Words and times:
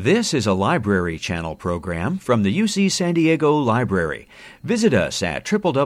This 0.00 0.32
is 0.32 0.46
a 0.46 0.52
Library 0.52 1.18
Channel 1.18 1.56
program 1.56 2.18
from 2.18 2.44
the 2.44 2.56
UC 2.56 2.88
San 2.92 3.14
Diego 3.14 3.56
Library. 3.56 4.28
Visit 4.62 4.94
us 4.94 5.24
at 5.24 5.44
www.uctv.tv 5.44 5.80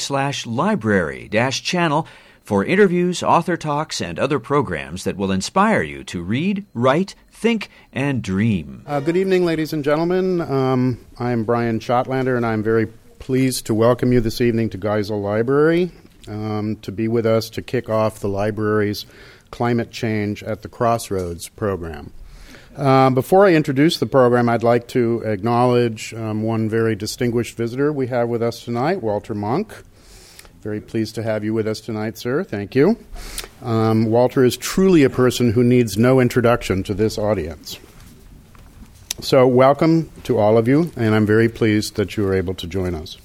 slash 0.00 0.44
library 0.44 1.28
dash 1.28 1.62
channel 1.62 2.08
for 2.42 2.64
interviews, 2.64 3.22
author 3.22 3.56
talks, 3.56 4.00
and 4.00 4.18
other 4.18 4.40
programs 4.40 5.04
that 5.04 5.16
will 5.16 5.30
inspire 5.30 5.82
you 5.82 6.02
to 6.02 6.20
read, 6.20 6.66
write, 6.74 7.14
think, 7.30 7.70
and 7.92 8.22
dream. 8.22 8.82
Uh, 8.84 8.98
good 8.98 9.16
evening, 9.16 9.44
ladies 9.44 9.72
and 9.72 9.84
gentlemen. 9.84 10.40
Um, 10.40 11.06
I'm 11.20 11.44
Brian 11.44 11.78
Schottlander, 11.78 12.36
and 12.36 12.44
I'm 12.44 12.64
very 12.64 12.88
pleased 13.20 13.66
to 13.66 13.74
welcome 13.74 14.12
you 14.12 14.20
this 14.20 14.40
evening 14.40 14.68
to 14.70 14.78
Geisel 14.78 15.22
Library 15.22 15.92
um, 16.28 16.76
to 16.76 16.92
be 16.92 17.08
with 17.08 17.26
us 17.26 17.50
to 17.50 17.62
kick 17.62 17.88
off 17.88 18.20
the 18.20 18.28
library's 18.28 19.06
Climate 19.50 19.90
Change 19.90 20.42
at 20.42 20.62
the 20.62 20.68
Crossroads 20.68 21.48
program. 21.48 22.12
Um, 22.76 23.14
before 23.14 23.44
I 23.44 23.54
introduce 23.54 23.98
the 23.98 24.06
program, 24.06 24.48
I'd 24.48 24.62
like 24.62 24.86
to 24.88 25.22
acknowledge 25.22 26.14
um, 26.14 26.42
one 26.44 26.68
very 26.68 26.94
distinguished 26.94 27.56
visitor 27.56 27.92
we 27.92 28.06
have 28.06 28.28
with 28.28 28.42
us 28.42 28.64
tonight, 28.64 29.02
Walter 29.02 29.34
Munk. 29.34 29.74
Very 30.62 30.80
pleased 30.80 31.14
to 31.16 31.22
have 31.22 31.44
you 31.44 31.54
with 31.54 31.66
us 31.66 31.80
tonight, 31.80 32.18
sir. 32.18 32.44
Thank 32.44 32.74
you. 32.74 32.96
Um, 33.62 34.06
Walter 34.06 34.44
is 34.44 34.56
truly 34.56 35.02
a 35.02 35.10
person 35.10 35.52
who 35.52 35.64
needs 35.64 35.96
no 35.96 36.20
introduction 36.20 36.82
to 36.84 36.94
this 36.94 37.18
audience. 37.18 37.78
So, 39.20 39.48
welcome 39.48 40.10
to 40.24 40.38
all 40.38 40.56
of 40.56 40.68
you, 40.68 40.92
and 40.94 41.14
I'm 41.14 41.26
very 41.26 41.48
pleased 41.48 41.96
that 41.96 42.16
you 42.16 42.26
are 42.28 42.34
able 42.34 42.54
to 42.54 42.68
join 42.68 42.94
us. 42.94 43.16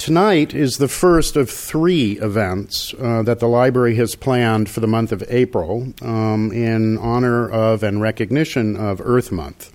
Tonight 0.00 0.54
is 0.54 0.78
the 0.78 0.88
first 0.88 1.36
of 1.36 1.50
three 1.50 2.12
events 2.20 2.94
uh, 2.98 3.22
that 3.24 3.38
the 3.38 3.46
library 3.46 3.96
has 3.96 4.14
planned 4.14 4.70
for 4.70 4.80
the 4.80 4.86
month 4.86 5.12
of 5.12 5.22
April 5.28 5.92
um, 6.00 6.50
in 6.52 6.96
honor 6.96 7.50
of 7.50 7.82
and 7.82 8.00
recognition 8.00 8.76
of 8.76 9.02
Earth 9.04 9.30
Month. 9.30 9.70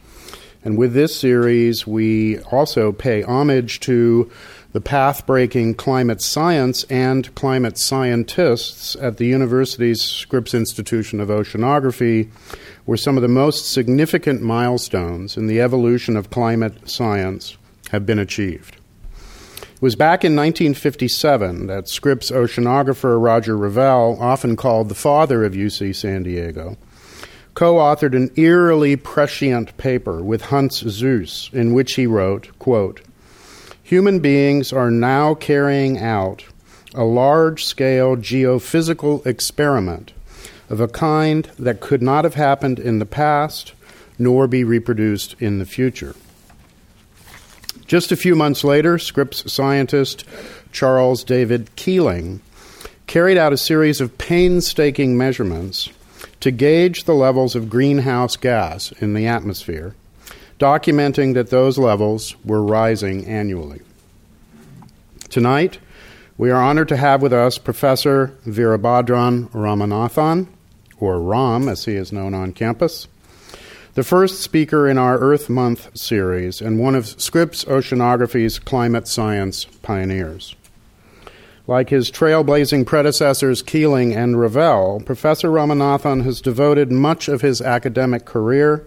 And 0.63 0.79
with 0.79 0.93
this 0.95 1.15
series, 1.15 1.85
we 1.85 2.40
also 2.40 2.91
pay 2.91 3.21
homage 3.21 3.79
to 3.82 4.32
the 4.73 4.82
path 4.82 5.27
breaking 5.27 5.76
climate 5.76 6.23
science 6.23 6.85
and 6.85 7.34
climate 7.35 7.77
scientists 7.77 8.95
at 8.95 9.17
the 9.17 9.27
university's 9.27 10.01
Scripps 10.01 10.55
Institution 10.55 11.20
of 11.20 11.29
Oceanography, 11.29 12.32
where 12.85 12.98
some 12.98 13.15
of 13.15 13.21
the 13.21 13.27
most 13.27 13.71
significant 13.71 14.41
milestones 14.41 15.37
in 15.37 15.45
the 15.45 15.62
evolution 15.62 16.17
of 16.17 16.32
climate 16.32 16.89
science 16.89 17.57
have 17.91 18.07
been 18.07 18.17
achieved. 18.17 18.77
It 19.86 19.94
was 19.94 19.96
back 19.96 20.26
in 20.26 20.36
1957 20.36 21.68
that 21.68 21.88
Scripps 21.88 22.32
oceanographer 22.32 23.24
Roger 23.24 23.55
Revelle, 23.55 24.20
often 24.20 24.55
called 24.55 24.90
the 24.90 24.96
father 24.96 25.44
of 25.46 25.54
UC 25.54 25.96
San 25.96 26.24
Diego, 26.24 26.76
co 27.54 27.76
authored 27.76 28.16
an 28.16 28.32
eerily 28.36 28.96
prescient 28.96 29.78
paper 29.78 30.24
with 30.24 30.46
Hans 30.46 30.80
Suess 30.80 31.52
in 31.54 31.76
which 31.76 31.94
he 31.94 32.08
wrote, 32.08 32.50
quote, 32.58 33.02
Human 33.84 34.18
beings 34.22 34.74
are 34.74 34.90
now 34.90 35.36
carrying 35.36 36.00
out 36.00 36.46
a 36.96 37.04
large 37.04 37.63
scale 37.63 38.16
geophysical 38.16 39.24
experiment 39.24 40.13
of 40.68 40.82
a 40.82 40.88
kind 40.88 41.52
that 41.60 41.80
could 41.80 42.02
not 42.02 42.24
have 42.24 42.34
happened 42.34 42.80
in 42.80 42.98
the 42.98 43.06
past 43.06 43.74
nor 44.18 44.48
be 44.48 44.63
reproduced 44.63 45.36
in 45.40 45.60
the 45.60 45.66
future. 45.68 46.16
Just 47.88 48.12
a 48.12 48.16
few 48.16 48.36
months 48.36 48.64
later, 48.64 48.98
Scripps 48.98 49.52
scientist 49.52 50.26
Charles 50.72 51.24
David 51.24 51.76
Keeling 51.76 52.41
carried 53.05 53.38
out 53.38 53.54
a 53.54 53.58
series 53.58 54.02
of 54.02 54.18
painstaking 54.18 55.18
measurements 55.18 55.90
to 56.40 56.50
gauge 56.50 57.04
the 57.04 57.13
levels 57.13 57.56
of 57.56 57.70
greenhouse 57.70 58.38
gas 58.38 58.91
in 58.94 59.13
the 59.13 59.28
atmosphere, 59.28 59.96
documenting 60.60 61.36
that 61.36 61.52
those 61.52 61.78
levels 61.78 62.36
were 62.44 62.63
rising 62.63 63.26
annually. 63.28 63.82
Tonight, 65.29 65.78
we 66.38 66.50
are 66.50 66.62
honored 66.62 66.88
to 66.88 66.97
have 66.97 67.22
with 67.22 67.34
us 67.34 67.59
Professor 67.59 68.35
Veerabhadran 68.47 69.50
Ramanathan, 69.51 70.47
or 71.00 71.22
Ram 71.22 71.69
as 71.69 71.85
he 71.85 71.94
is 71.94 72.12
known 72.12 72.34
on 72.34 72.51
campus 72.51 73.07
the 73.95 74.03
first 74.03 74.41
speaker 74.41 74.89
in 74.89 74.97
our 74.97 75.17
Earth 75.19 75.50
Month 75.50 75.97
series 75.97 76.59
and 76.59 76.78
one 76.78 76.95
of 76.95 77.19
Scripps 77.19 77.63
Oceanography's 77.63 78.59
climate 78.59 79.07
science 79.07 79.63
pioneers. 79.81 80.53
Like 81.66 81.89
his 81.89 82.11
trailblazing 82.11 82.85
predecessors 82.85 83.61
Keeling 83.61 84.13
and 84.13 84.35
Revelle, 84.35 85.03
Professor 85.06 85.47
Ramanathan 85.50 86.25
has 86.25 86.41
devoted 86.41 86.91
much 86.91 87.29
of 87.29 87.39
his 87.39 87.61
academic 87.61 88.25
career 88.25 88.85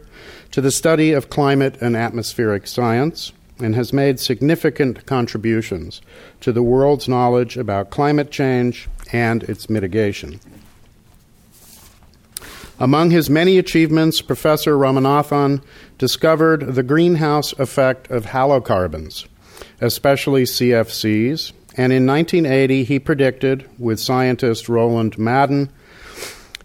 to 0.50 0.60
the 0.60 0.70
study 0.70 1.12
of 1.12 1.30
climate 1.30 1.80
and 1.80 1.96
atmospheric 1.96 2.66
science 2.66 3.32
and 3.58 3.74
has 3.74 3.94
made 3.94 4.20
significant 4.20 5.06
contributions 5.06 6.02
to 6.42 6.52
the 6.52 6.62
world's 6.62 7.08
knowledge 7.08 7.56
about 7.56 7.90
climate 7.90 8.30
change 8.30 8.88
and 9.10 9.42
its 9.44 9.70
mitigation. 9.70 10.38
Among 12.80 13.10
his 13.10 13.28
many 13.28 13.58
achievements, 13.58 14.22
Professor 14.22 14.74
Ramanathan 14.74 15.62
discovered 15.98 16.74
the 16.74 16.84
greenhouse 16.84 17.52
effect 17.54 18.08
of 18.08 18.26
halocarbons, 18.26 19.26
especially 19.80 20.44
CFCs, 20.44 21.52
and 21.76 21.92
in 21.92 22.06
1980 22.06 22.84
he 22.84 23.00
predicted, 23.00 23.68
with 23.80 23.98
scientist 23.98 24.68
Roland 24.68 25.18
Madden, 25.18 25.70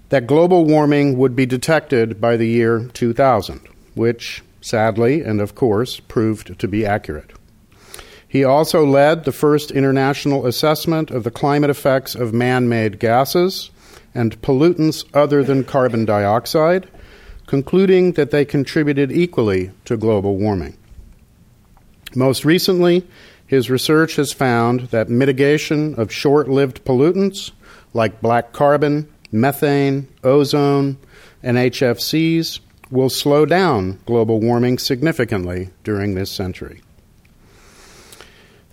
that 0.09 0.28
global 0.28 0.66
warming 0.66 1.18
would 1.18 1.35
be 1.35 1.47
detected 1.47 2.22
by 2.22 2.38
the 2.38 2.47
year 2.47 2.88
2000, 2.94 3.62
which, 3.95 4.44
sadly 4.62 5.22
and 5.22 5.41
of 5.41 5.56
course, 5.56 6.00
proved 6.00 6.59
to 6.59 6.68
be 6.68 6.85
accurate. 6.85 7.31
He 8.28 8.44
also 8.44 8.85
led 8.85 9.24
the 9.24 9.31
first 9.31 9.72
international 9.72 10.45
assessment 10.45 11.09
of 11.09 11.24
the 11.24 11.31
climate 11.31 11.72
effects 11.72 12.13
of 12.13 12.34
man 12.34 12.69
made 12.69 13.00
gases 13.00 13.72
and 14.13 14.41
pollutants 14.41 15.06
other 15.13 15.44
than 15.44 15.63
carbon 15.63 16.06
dioxide, 16.06 16.88
concluding 17.47 18.13
that 18.13 18.31
they 18.31 18.46
contributed 18.46 19.12
equally 19.12 19.72
to 19.85 19.97
global 19.97 20.38
warming. 20.38 20.78
Most 22.16 22.46
recently, 22.46 23.06
his 23.46 23.69
research 23.69 24.16
has 24.16 24.31
found 24.31 24.81
that 24.91 25.09
mitigation 25.09 25.96
of 25.96 26.12
short 26.12 26.47
lived 26.47 26.84
pollutants 26.85 27.51
like 27.94 28.22
black 28.22 28.53
carbon, 28.53 29.12
methane, 29.31 30.07
ozone, 30.24 30.97
and 31.41 31.57
HFCs 31.57 32.59
will 32.90 33.09
slow 33.09 33.45
down 33.45 34.00
global 34.06 34.40
warming 34.40 34.78
significantly 34.78 35.69
during 35.84 36.16
this 36.16 36.31
century. 36.31 36.81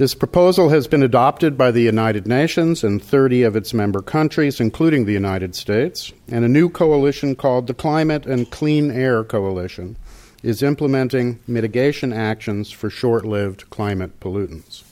This 0.00 0.14
proposal 0.14 0.70
has 0.70 0.86
been 0.86 1.02
adopted 1.02 1.58
by 1.58 1.70
the 1.70 1.82
United 1.82 2.26
Nations 2.26 2.82
and 2.82 3.02
30 3.02 3.42
of 3.42 3.54
its 3.54 3.74
member 3.74 4.00
countries, 4.00 4.58
including 4.58 5.04
the 5.04 5.12
United 5.12 5.54
States, 5.54 6.10
and 6.26 6.42
a 6.42 6.48
new 6.48 6.70
coalition 6.70 7.36
called 7.36 7.66
the 7.66 7.74
Climate 7.74 8.24
and 8.24 8.50
Clean 8.50 8.90
Air 8.90 9.22
Coalition 9.24 9.98
is 10.42 10.62
implementing 10.62 11.38
mitigation 11.46 12.14
actions 12.14 12.70
for 12.70 12.88
short 12.88 13.26
lived 13.26 13.68
climate 13.68 14.18
pollutants. 14.20 14.84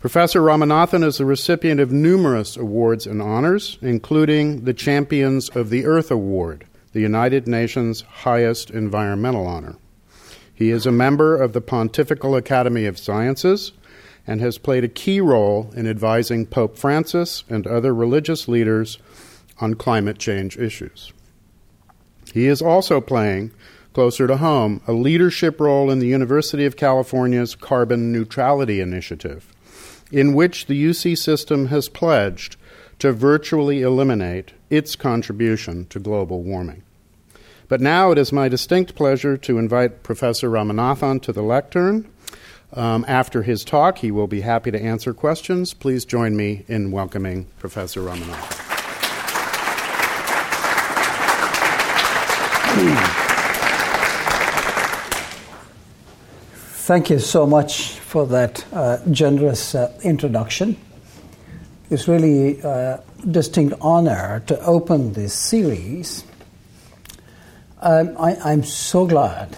Professor 0.00 0.40
Ramanathan 0.40 1.04
is 1.04 1.18
the 1.18 1.24
recipient 1.24 1.78
of 1.78 1.92
numerous 1.92 2.56
awards 2.56 3.06
and 3.06 3.22
honors, 3.22 3.78
including 3.80 4.64
the 4.64 4.74
Champions 4.74 5.48
of 5.50 5.70
the 5.70 5.86
Earth 5.86 6.10
Award, 6.10 6.66
the 6.92 7.00
United 7.00 7.46
Nations' 7.46 8.00
highest 8.00 8.72
environmental 8.72 9.46
honor. 9.46 9.76
He 10.60 10.72
is 10.72 10.84
a 10.84 10.92
member 10.92 11.40
of 11.40 11.54
the 11.54 11.62
Pontifical 11.62 12.36
Academy 12.36 12.84
of 12.84 12.98
Sciences 12.98 13.72
and 14.26 14.42
has 14.42 14.58
played 14.58 14.84
a 14.84 14.88
key 14.88 15.18
role 15.18 15.70
in 15.74 15.86
advising 15.86 16.44
Pope 16.44 16.76
Francis 16.76 17.44
and 17.48 17.66
other 17.66 17.94
religious 17.94 18.46
leaders 18.46 18.98
on 19.62 19.72
climate 19.72 20.18
change 20.18 20.58
issues. 20.58 21.14
He 22.34 22.46
is 22.46 22.60
also 22.60 23.00
playing, 23.00 23.52
closer 23.94 24.26
to 24.26 24.36
home, 24.36 24.82
a 24.86 24.92
leadership 24.92 25.58
role 25.60 25.90
in 25.90 25.98
the 25.98 26.08
University 26.08 26.66
of 26.66 26.76
California's 26.76 27.54
Carbon 27.54 28.12
Neutrality 28.12 28.82
Initiative, 28.82 29.50
in 30.12 30.34
which 30.34 30.66
the 30.66 30.84
UC 30.84 31.16
system 31.16 31.68
has 31.68 31.88
pledged 31.88 32.56
to 32.98 33.12
virtually 33.12 33.80
eliminate 33.80 34.52
its 34.68 34.94
contribution 34.94 35.86
to 35.86 35.98
global 35.98 36.42
warming. 36.42 36.82
But 37.70 37.80
now 37.80 38.10
it 38.10 38.18
is 38.18 38.32
my 38.32 38.48
distinct 38.48 38.96
pleasure 38.96 39.36
to 39.36 39.56
invite 39.56 40.02
Professor 40.02 40.50
Ramanathan 40.50 41.22
to 41.22 41.32
the 41.32 41.40
lectern. 41.40 42.10
Um, 42.72 43.04
after 43.06 43.44
his 43.44 43.62
talk, 43.62 43.98
he 43.98 44.10
will 44.10 44.26
be 44.26 44.40
happy 44.40 44.72
to 44.72 44.82
answer 44.82 45.14
questions. 45.14 45.72
Please 45.72 46.04
join 46.04 46.36
me 46.36 46.64
in 46.66 46.90
welcoming 46.90 47.46
Professor 47.60 48.00
Ramanathan. 48.00 48.56
Thank 56.88 57.08
you 57.08 57.20
so 57.20 57.46
much 57.46 57.90
for 58.00 58.26
that 58.26 58.64
uh, 58.72 58.98
generous 59.12 59.76
uh, 59.76 59.96
introduction. 60.02 60.76
It's 61.88 62.08
really 62.08 62.58
a 62.62 63.00
distinct 63.30 63.76
honor 63.80 64.42
to 64.48 64.60
open 64.64 65.12
this 65.12 65.34
series 65.34 66.24
Um, 67.82 68.14
I, 68.18 68.52
am 68.52 68.62
so 68.62 69.06
glad 69.06 69.56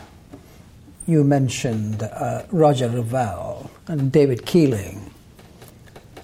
you 1.08 1.24
mentioned 1.24 2.04
uh, 2.04 2.44
Roger 2.52 2.88
Revelle 2.88 3.68
and 3.88 4.12
David 4.12 4.46
Keeling. 4.46 5.12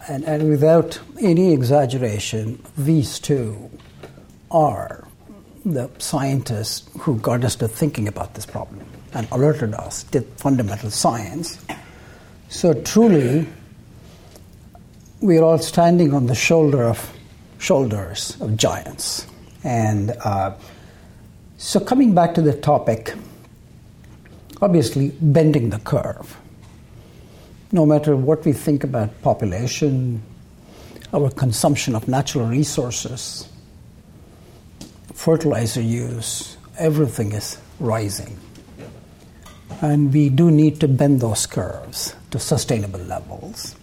And, 0.08 0.22
and 0.22 0.48
without 0.48 1.00
any 1.20 1.52
exaggeration, 1.52 2.62
these 2.76 3.18
two 3.18 3.68
are 4.48 5.08
the 5.64 5.90
scientists 5.98 6.88
who 7.00 7.18
got 7.18 7.42
us 7.42 7.56
to 7.56 7.66
thinking 7.66 8.06
about 8.06 8.34
this 8.34 8.46
problem 8.46 8.86
and 9.12 9.26
alerted 9.32 9.74
us 9.74 10.04
to 10.04 10.20
fundamental 10.20 10.90
science. 10.90 11.58
So 12.48 12.74
truly, 12.74 13.48
we 15.20 15.36
are 15.36 15.42
all 15.42 15.58
standing 15.58 16.14
on 16.14 16.26
the 16.26 16.36
shoulder 16.36 16.84
of 16.84 17.12
shoulders 17.58 18.40
of 18.40 18.56
giants. 18.56 19.26
And 19.64 20.12
uh, 20.24 20.54
so, 21.60 21.80
coming 21.80 22.14
back 22.14 22.34
to 22.34 22.40
the 22.40 22.54
topic, 22.54 23.14
obviously 24.62 25.10
bending 25.20 25.70
the 25.70 25.80
curve. 25.80 26.38
No 27.72 27.84
matter 27.84 28.14
what 28.14 28.44
we 28.44 28.52
think 28.52 28.84
about 28.84 29.20
population, 29.22 30.22
our 31.12 31.30
consumption 31.30 31.96
of 31.96 32.06
natural 32.06 32.46
resources, 32.46 33.48
fertilizer 35.12 35.80
use, 35.80 36.56
everything 36.78 37.32
is 37.32 37.58
rising. 37.80 38.38
And 39.80 40.14
we 40.14 40.28
do 40.28 40.52
need 40.52 40.78
to 40.78 40.86
bend 40.86 41.20
those 41.20 41.44
curves 41.46 42.14
to 42.30 42.38
sustainable 42.38 43.00
levels. 43.00 43.74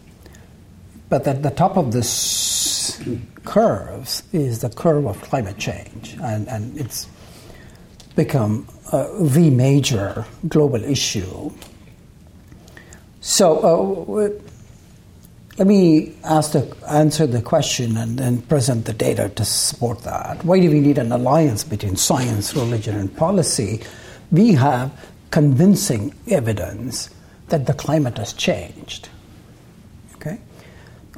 But 1.09 1.27
at 1.27 1.43
the 1.43 1.51
top 1.51 1.75
of 1.75 1.91
this 1.91 3.01
curves 3.43 4.23
is 4.31 4.59
the 4.59 4.69
curve 4.69 5.05
of 5.07 5.21
climate 5.21 5.57
change, 5.57 6.17
and, 6.21 6.47
and 6.47 6.77
it's 6.77 7.07
become 8.15 8.67
uh, 8.91 9.07
the 9.19 9.49
major 9.49 10.25
global 10.47 10.83
issue. 10.83 11.51
So, 13.21 14.07
uh, 14.13 14.45
let 15.57 15.67
me 15.67 16.13
the, 16.25 16.75
answer 16.89 17.25
the 17.25 17.41
question 17.41 17.95
and 17.95 18.19
then 18.19 18.41
present 18.41 18.85
the 18.85 18.93
data 18.93 19.29
to 19.29 19.45
support 19.45 19.99
that. 20.03 20.43
Why 20.43 20.59
do 20.59 20.69
we 20.69 20.81
need 20.81 20.97
an 20.97 21.11
alliance 21.13 21.63
between 21.63 21.95
science, 21.95 22.53
religion, 22.55 22.97
and 22.97 23.15
policy? 23.15 23.81
We 24.31 24.53
have 24.53 24.91
convincing 25.31 26.13
evidence 26.27 27.09
that 27.47 27.67
the 27.67 27.73
climate 27.73 28.17
has 28.17 28.33
changed. 28.33 29.07
Okay? 30.15 30.39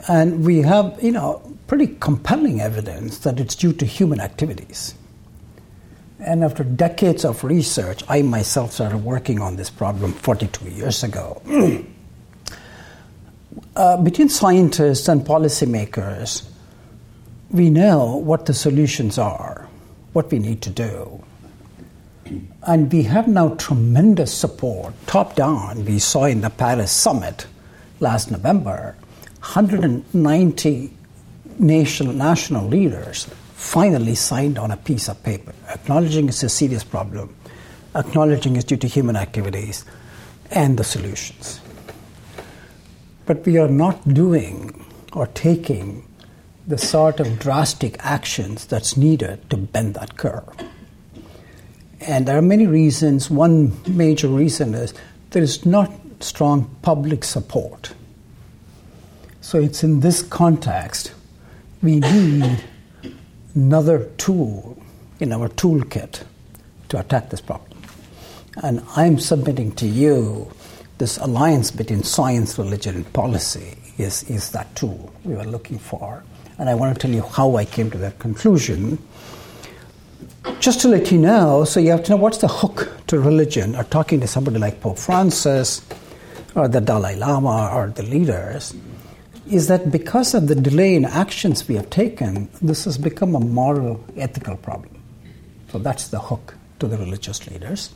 And 0.07 0.45
we 0.45 0.61
have, 0.61 1.01
you 1.01 1.11
know, 1.11 1.41
pretty 1.65 1.87
compelling 1.99 2.61
evidence 2.61 3.19
that 3.19 3.39
it's 3.39 3.55
due 3.55 3.73
to 3.73 3.85
human 3.85 4.21
activities. 4.21 4.93
And 6.19 6.43
after 6.43 6.63
decades 6.63 7.23
of 7.23 7.43
research, 7.43 8.03
I 8.07 8.23
myself 8.23 8.73
started 8.73 8.97
working 8.97 9.39
on 9.39 9.55
this 9.55 9.69
problem 9.69 10.13
42 10.13 10.69
years 10.69 11.03
ago. 11.03 11.41
uh, 13.75 13.97
between 13.97 14.29
scientists 14.29 15.07
and 15.07 15.21
policymakers, 15.21 16.43
we 17.51 17.69
know 17.69 18.15
what 18.15 18.45
the 18.47 18.53
solutions 18.53 19.17
are, 19.17 19.67
what 20.13 20.31
we 20.31 20.39
need 20.39 20.61
to 20.63 20.69
do. 20.69 21.23
And 22.63 22.91
we 22.91 23.03
have 23.03 23.27
now 23.27 23.49
tremendous 23.55 24.33
support, 24.33 24.93
top 25.05 25.35
down. 25.35 25.85
We 25.85 25.99
saw 25.99 26.25
in 26.25 26.41
the 26.41 26.49
Paris 26.49 26.91
summit 26.91 27.45
last 27.99 28.31
November 28.31 28.95
190 29.39 30.91
nation, 31.59 32.17
national 32.17 32.67
leaders 32.67 33.27
finally 33.57 34.13
signed 34.13 34.59
on 34.59 34.69
a 34.69 34.77
piece 34.77 35.09
of 35.09 35.21
paper, 35.23 35.51
acknowledging 35.67 36.29
it's 36.29 36.43
a 36.43 36.49
serious 36.49 36.83
problem, 36.83 37.35
acknowledging 37.95 38.55
it's 38.55 38.63
due 38.63 38.77
to 38.77 38.87
human 38.87 39.15
activities, 39.15 39.83
and 40.51 40.77
the 40.77 40.83
solutions. 40.83 41.59
But 43.25 43.43
we 43.47 43.57
are 43.57 43.67
not 43.67 44.13
doing 44.13 44.85
or 45.11 45.25
taking 45.25 46.07
the 46.67 46.77
sort 46.77 47.19
of 47.19 47.39
drastic 47.39 47.97
actions 47.99 48.67
that's 48.67 48.95
needed 48.95 49.49
to 49.49 49.57
bend 49.57 49.95
that 49.95 50.17
curve. 50.17 50.47
And 51.99 52.27
there 52.27 52.37
are 52.37 52.43
many 52.43 52.67
reasons. 52.67 53.29
One 53.31 53.75
major 53.87 54.27
reason 54.27 54.75
is 54.75 54.93
there 55.31 55.41
is 55.41 55.65
not 55.65 55.91
strong 56.19 56.69
public 56.83 57.23
support. 57.23 57.93
So 59.41 59.57
it's 59.57 59.83
in 59.83 60.01
this 60.01 60.21
context 60.21 61.11
we 61.81 61.99
need 61.99 62.63
another 63.57 64.05
tool 64.17 64.77
in 65.19 65.33
our 65.33 65.49
toolkit 65.49 66.21
to 66.89 66.99
attack 66.99 67.31
this 67.31 67.41
problem. 67.41 67.81
And 68.61 68.83
I'm 68.95 69.17
submitting 69.17 69.71
to 69.81 69.87
you 69.87 70.51
this 70.99 71.17
alliance 71.17 71.71
between 71.71 72.03
science, 72.03 72.59
religion, 72.59 72.95
and 72.97 73.13
policy 73.13 73.75
is, 73.97 74.21
is 74.29 74.51
that 74.51 74.75
tool 74.75 75.11
we 75.23 75.33
were 75.33 75.43
looking 75.43 75.79
for. 75.79 76.23
And 76.59 76.69
I 76.69 76.75
want 76.75 76.93
to 76.95 76.99
tell 77.01 77.13
you 77.13 77.23
how 77.23 77.55
I 77.55 77.65
came 77.65 77.89
to 77.89 77.97
that 77.97 78.19
conclusion. 78.19 78.99
Just 80.59 80.81
to 80.81 80.87
let 80.87 81.11
you 81.11 81.17
know, 81.17 81.65
so 81.65 81.79
you 81.79 81.89
have 81.89 82.03
to 82.03 82.11
know 82.11 82.17
what's 82.17 82.37
the 82.37 82.47
hook 82.47 82.91
to 83.07 83.19
religion, 83.19 83.75
or 83.75 83.83
talking 83.85 84.19
to 84.21 84.27
somebody 84.27 84.59
like 84.59 84.81
Pope 84.81 84.99
Francis, 84.99 85.81
or 86.53 86.67
the 86.67 86.79
Dalai 86.79 87.15
Lama, 87.15 87.71
or 87.73 87.87
the 87.89 88.03
leaders 88.03 88.75
is 89.51 89.67
that 89.67 89.91
because 89.91 90.33
of 90.33 90.47
the 90.47 90.55
delay 90.55 90.95
in 90.95 91.05
actions 91.05 91.67
we 91.67 91.75
have 91.75 91.89
taken, 91.89 92.49
this 92.61 92.85
has 92.85 92.97
become 92.97 93.35
a 93.35 93.39
moral, 93.39 94.03
ethical 94.15 94.57
problem. 94.57 95.01
So 95.71 95.79
that's 95.79 96.09
the 96.09 96.19
hook 96.19 96.55
to 96.79 96.87
the 96.87 96.97
religious 96.97 97.47
leaders. 97.49 97.93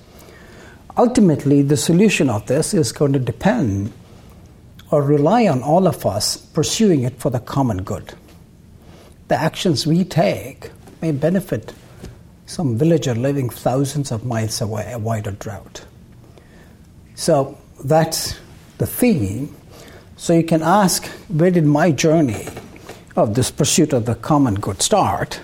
Ultimately, 0.97 1.61
the 1.61 1.77
solution 1.77 2.29
of 2.29 2.45
this 2.47 2.73
is 2.73 2.91
going 2.91 3.13
to 3.13 3.19
depend 3.19 3.93
or 4.91 5.01
rely 5.01 5.47
on 5.47 5.63
all 5.63 5.87
of 5.87 6.05
us 6.05 6.35
pursuing 6.35 7.03
it 7.03 7.17
for 7.19 7.29
the 7.29 7.39
common 7.39 7.83
good. 7.83 8.13
The 9.29 9.35
actions 9.35 9.87
we 9.87 10.03
take 10.03 10.69
may 11.01 11.11
benefit 11.11 11.73
some 12.45 12.77
villager 12.77 13.15
living 13.15 13.49
thousands 13.49 14.11
of 14.11 14.25
miles 14.25 14.59
away, 14.59 14.91
avoid 14.91 15.27
a 15.27 15.31
drought. 15.31 15.85
So 17.15 17.57
that's 17.85 18.37
the 18.77 18.85
theme 18.85 19.55
so 20.21 20.33
you 20.33 20.43
can 20.43 20.61
ask, 20.61 21.07
where 21.29 21.49
did 21.49 21.65
my 21.65 21.89
journey 21.89 22.45
of 23.15 23.33
this 23.33 23.49
pursuit 23.49 23.91
of 23.91 24.05
the 24.05 24.13
common 24.13 24.53
good 24.53 24.79
start? 24.79 25.41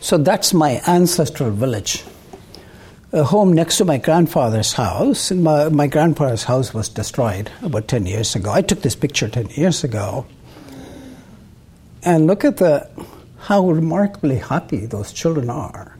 So 0.00 0.18
that's 0.18 0.52
my 0.52 0.82
ancestral 0.88 1.52
village, 1.52 2.02
a 3.12 3.22
home 3.22 3.52
next 3.52 3.76
to 3.76 3.84
my 3.84 3.98
grandfather's 3.98 4.72
house. 4.72 5.30
My, 5.30 5.68
my 5.68 5.86
grandfather's 5.86 6.42
house 6.42 6.74
was 6.74 6.88
destroyed 6.88 7.52
about 7.62 7.86
10 7.86 8.04
years 8.06 8.34
ago. 8.34 8.50
I 8.50 8.62
took 8.62 8.82
this 8.82 8.96
picture 8.96 9.28
10 9.28 9.46
years 9.50 9.84
ago. 9.84 10.26
And 12.02 12.26
look 12.26 12.44
at 12.44 12.56
the, 12.56 12.90
how 13.38 13.70
remarkably 13.70 14.38
happy 14.38 14.86
those 14.86 15.12
children 15.12 15.50
are. 15.50 15.96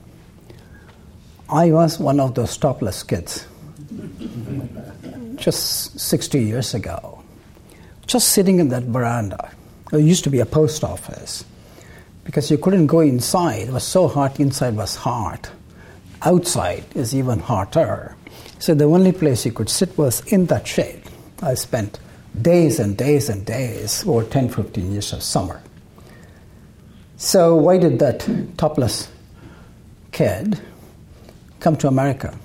I 1.47 1.71
was 1.71 1.97
one 1.97 2.19
of 2.19 2.35
those 2.35 2.57
topless 2.57 3.03
kids 3.03 3.47
just 5.45 5.99
60 5.99 6.41
years 6.41 6.73
ago, 6.73 7.21
just 8.07 8.29
sitting 8.29 8.59
in 8.59 8.69
that 8.69 8.81
veranda. 8.81 9.51
It 9.93 9.99
used 9.99 10.23
to 10.23 10.31
be 10.31 10.39
a 10.39 10.45
post 10.45 10.83
office 10.83 11.45
because 12.23 12.49
you 12.49 12.57
couldn't 12.57 12.87
go 12.87 13.01
inside. 13.01 13.67
It 13.67 13.71
was 13.71 13.83
so 13.83 14.07
hot, 14.07 14.39
inside 14.39 14.75
was 14.75 14.95
hot. 14.95 15.51
Outside 16.23 16.83
is 16.95 17.13
even 17.13 17.37
hotter. 17.37 18.15
So 18.57 18.73
the 18.73 18.85
only 18.85 19.11
place 19.11 19.45
you 19.45 19.51
could 19.51 19.69
sit 19.69 19.95
was 19.99 20.21
in 20.33 20.47
that 20.47 20.67
shade. 20.67 21.03
I 21.43 21.53
spent 21.53 21.99
days 22.41 22.79
and 22.79 22.97
days 22.97 23.29
and 23.29 23.45
days, 23.45 24.03
or 24.03 24.23
10, 24.23 24.49
15 24.49 24.91
years 24.93 25.13
of 25.13 25.21
summer. 25.21 25.61
So, 27.17 27.55
why 27.55 27.77
did 27.77 27.99
that 27.99 28.27
topless 28.57 29.09
kid 30.11 30.59
come 31.59 31.77
to 31.77 31.87
America? 31.87 32.35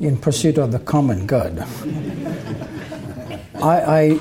In 0.00 0.16
pursuit 0.16 0.58
of 0.58 0.72
the 0.72 0.78
common 0.78 1.26
good. 1.26 1.62
I, 3.62 3.62
I, 3.62 4.18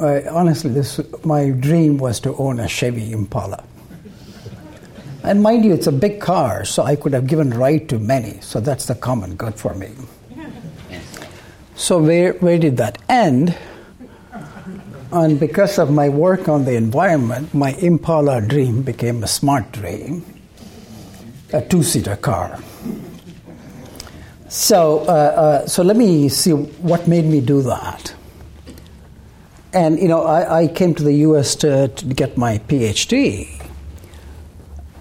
I, 0.00 0.28
honestly, 0.28 0.70
this 0.70 1.00
my 1.24 1.50
dream 1.50 1.96
was 1.96 2.20
to 2.20 2.36
own 2.36 2.60
a 2.60 2.68
Chevy 2.68 3.10
Impala. 3.10 3.64
And 5.24 5.42
mind 5.42 5.64
you, 5.64 5.72
it's 5.72 5.86
a 5.86 5.92
big 5.92 6.20
car, 6.20 6.64
so 6.64 6.84
I 6.84 6.96
could 6.96 7.12
have 7.12 7.26
given 7.26 7.50
ride 7.50 7.88
to 7.88 7.98
many. 7.98 8.40
So 8.40 8.60
that's 8.60 8.86
the 8.86 8.94
common 8.94 9.34
good 9.36 9.54
for 9.54 9.74
me. 9.74 9.90
So 11.74 11.98
where 11.98 12.34
where 12.34 12.58
did 12.58 12.76
that 12.76 12.98
end? 13.08 13.56
And 15.10 15.40
because 15.40 15.78
of 15.78 15.90
my 15.90 16.10
work 16.10 16.48
on 16.48 16.66
the 16.66 16.74
environment, 16.74 17.54
my 17.54 17.72
Impala 17.80 18.42
dream 18.42 18.82
became 18.82 19.24
a 19.24 19.26
smart 19.26 19.72
dream, 19.72 20.22
a 21.50 21.62
two-seater 21.62 22.16
car. 22.16 22.58
So, 24.48 25.00
uh, 25.00 25.02
uh, 25.02 25.66
so 25.66 25.82
let 25.82 25.96
me 25.96 26.28
see 26.28 26.52
what 26.52 27.06
made 27.06 27.26
me 27.26 27.40
do 27.40 27.62
that. 27.62 28.14
And 29.72 29.98
you 29.98 30.08
know, 30.08 30.22
I, 30.22 30.62
I 30.62 30.68
came 30.68 30.94
to 30.94 31.02
the 31.02 31.12
U.S. 31.28 31.54
To, 31.56 31.88
to, 31.88 32.06
get 32.06 32.38
my 32.38 32.58
PhD, 32.58 33.62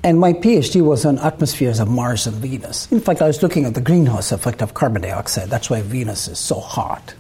And 0.03 0.19
my 0.19 0.33
PhD 0.33 0.81
was 0.81 1.05
on 1.05 1.17
atmospheres 1.19 1.79
of 1.79 1.87
Mars 1.87 2.27
and 2.27 2.35
Venus. 2.35 2.91
In 2.91 2.99
fact, 2.99 3.21
I 3.21 3.27
was 3.27 3.41
looking 3.41 3.63
at 3.63 3.73
the 3.73 3.81
greenhouse 3.81 4.33
effect 4.33 4.61
of 4.61 4.73
carbon 4.73 5.03
dioxide. 5.03 5.49
That's 5.49 5.69
why 5.69 5.81
Venus 5.81 6.27
is 6.27 6.39
so 6.39 6.59
hot. 6.59 7.15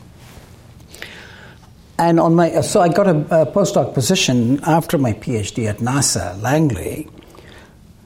And 1.97 2.19
on 2.19 2.35
my, 2.35 2.61
so 2.61 2.81
I 2.81 2.89
got 2.89 3.07
a, 3.07 3.15
a 3.41 3.45
postdoc 3.45 3.93
position 3.93 4.59
after 4.63 4.97
my 4.97 5.13
PhD 5.13 5.67
at 5.67 5.77
NASA, 5.77 6.39
Langley. 6.41 7.07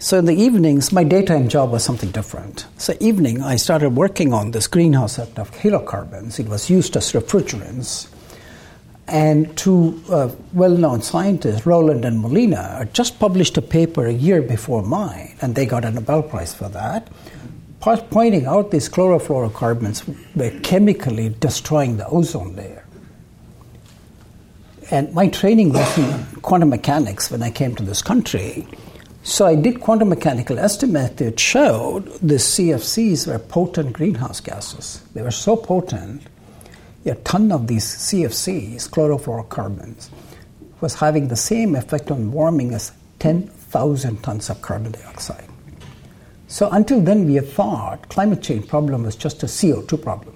So 0.02 0.18
in 0.18 0.26
the 0.26 0.34
evenings, 0.34 0.92
my 0.92 1.04
daytime 1.04 1.48
job 1.48 1.70
was 1.70 1.84
something 1.84 2.10
different. 2.10 2.66
So 2.80 2.96
evening, 3.00 3.44
I 3.44 3.56
started 3.56 3.92
working 3.92 4.34
on 4.34 4.50
this 4.50 4.66
greenhouse 4.66 5.20
effect 5.20 5.38
of 5.38 5.52
halocarbons. 5.52 6.40
It 6.40 6.50
was 6.50 6.72
used 6.72 6.98
as 6.98 7.12
refrigerants. 7.12 8.10
And 9.08 9.56
two 9.56 10.02
uh, 10.10 10.30
well-known 10.54 11.04
scientists, 11.04 11.68
Rowland 11.68 12.04
and 12.04 12.20
Molina, 12.20 12.90
just 12.94 13.20
published 13.20 13.58
a 13.58 13.62
paper 13.62 14.08
a 14.08 14.12
year 14.12 14.42
before 14.42 14.82
mine, 14.82 15.36
and 15.40 15.54
they 15.54 15.68
got 15.68 15.86
a 15.86 15.92
Nobel 15.92 16.24
Prize 16.24 16.52
for 16.52 16.70
that, 16.70 17.08
pointing 17.80 18.48
out 18.48 18.72
these 18.72 18.90
chlorofluorocarbons 18.90 20.18
were 20.36 20.60
chemically 20.62 21.30
destroying 21.30 21.98
the 21.98 22.08
ozone 22.08 22.56
layer. 22.56 22.84
And 24.90 25.14
my 25.14 25.28
training 25.28 25.74
was 25.74 25.96
in 25.96 26.42
quantum 26.42 26.70
mechanics 26.70 27.30
when 27.30 27.44
I 27.44 27.52
came 27.52 27.76
to 27.76 27.84
this 27.84 28.02
country. 28.02 28.68
So 29.24 29.46
I 29.46 29.56
did 29.56 29.82
quantum 29.82 30.10
mechanical 30.10 30.58
estimate 30.58 31.18
that 31.18 31.40
showed 31.40 32.06
the 32.22 32.36
CFCs 32.36 33.28
were 33.28 33.38
potent 33.38 33.94
greenhouse 33.94 34.40
gases. 34.40 35.02
They 35.14 35.22
were 35.22 35.32
so 35.32 35.56
potent, 35.56 36.24
a 37.06 37.16
ton 37.16 37.52
of 37.52 37.68
these 37.68 37.86
CFCs, 37.86 38.90
chlorofluorocarbons, 38.90 40.10
was 40.82 40.96
having 40.96 41.28
the 41.28 41.36
same 41.36 41.76
effect 41.76 42.10
on 42.10 42.32
warming 42.32 42.74
as 42.74 42.92
10,000 43.20 44.24
tons 44.24 44.50
of 44.50 44.62
carbon 44.64 44.92
dioxide. 44.92 45.48
So 46.48 46.70
until 46.72 47.00
then, 47.00 47.28
we 47.28 47.36
had 47.36 47.48
thought 47.48 48.10
climate 48.10 48.42
change 48.42 48.68
problem 48.68 49.04
was 49.04 49.16
just 49.16 49.44
a 49.44 49.46
CO2 49.46 50.02
problem, 50.02 50.36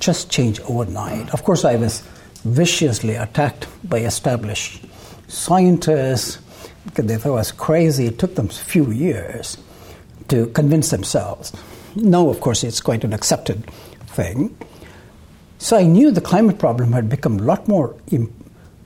just 0.00 0.30
change 0.30 0.58
overnight. 0.60 1.32
Of 1.34 1.44
course, 1.44 1.66
I 1.66 1.76
was 1.76 2.00
viciously 2.44 3.14
attacked 3.14 3.68
by 3.88 3.98
established 3.98 4.84
scientists 5.28 6.38
they 6.94 7.16
thought 7.16 7.30
I 7.30 7.32
was 7.32 7.52
crazy. 7.52 8.06
It 8.06 8.18
took 8.18 8.34
them 8.34 8.46
a 8.46 8.52
few 8.52 8.90
years 8.90 9.56
to 10.28 10.46
convince 10.48 10.90
themselves. 10.90 11.52
Now, 11.96 12.28
of 12.28 12.40
course, 12.40 12.64
it's 12.64 12.80
quite 12.80 13.04
an 13.04 13.12
accepted 13.12 13.64
thing. 14.06 14.56
So 15.58 15.76
I 15.76 15.84
knew 15.84 16.10
the 16.10 16.20
climate 16.20 16.58
problem 16.58 16.92
had 16.92 17.08
become 17.08 17.38
a 17.38 17.42
lot 17.42 17.68
more 17.68 17.96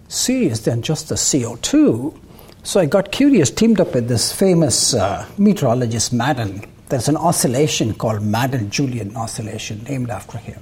serious 0.09 0.61
than 0.61 0.83
just 0.83 1.09
the 1.09 1.15
CO2. 1.15 2.17
So 2.63 2.81
I 2.81 2.87
got 2.87 3.13
curious, 3.13 3.51
teamed 3.51 3.81
up 3.81 3.95
with 3.95 4.09
this 4.09 4.33
famous 4.33 4.95
uh, 4.95 5.27
meteorologist, 5.39 6.13
Madden. 6.13 6.65
There's 6.89 7.09
an 7.09 7.17
oscillation 7.17 7.95
called 7.95 8.23
Madden-Julian 8.23 9.17
oscillation, 9.17 9.85
named 9.85 10.11
after 10.11 10.39
him. 10.39 10.61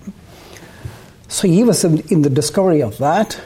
So 1.28 1.48
he 1.48 1.64
was 1.64 1.84
in, 1.84 2.00
in 2.08 2.22
the 2.22 2.30
discovery 2.30 2.82
of 2.82 2.98
that. 2.98 3.40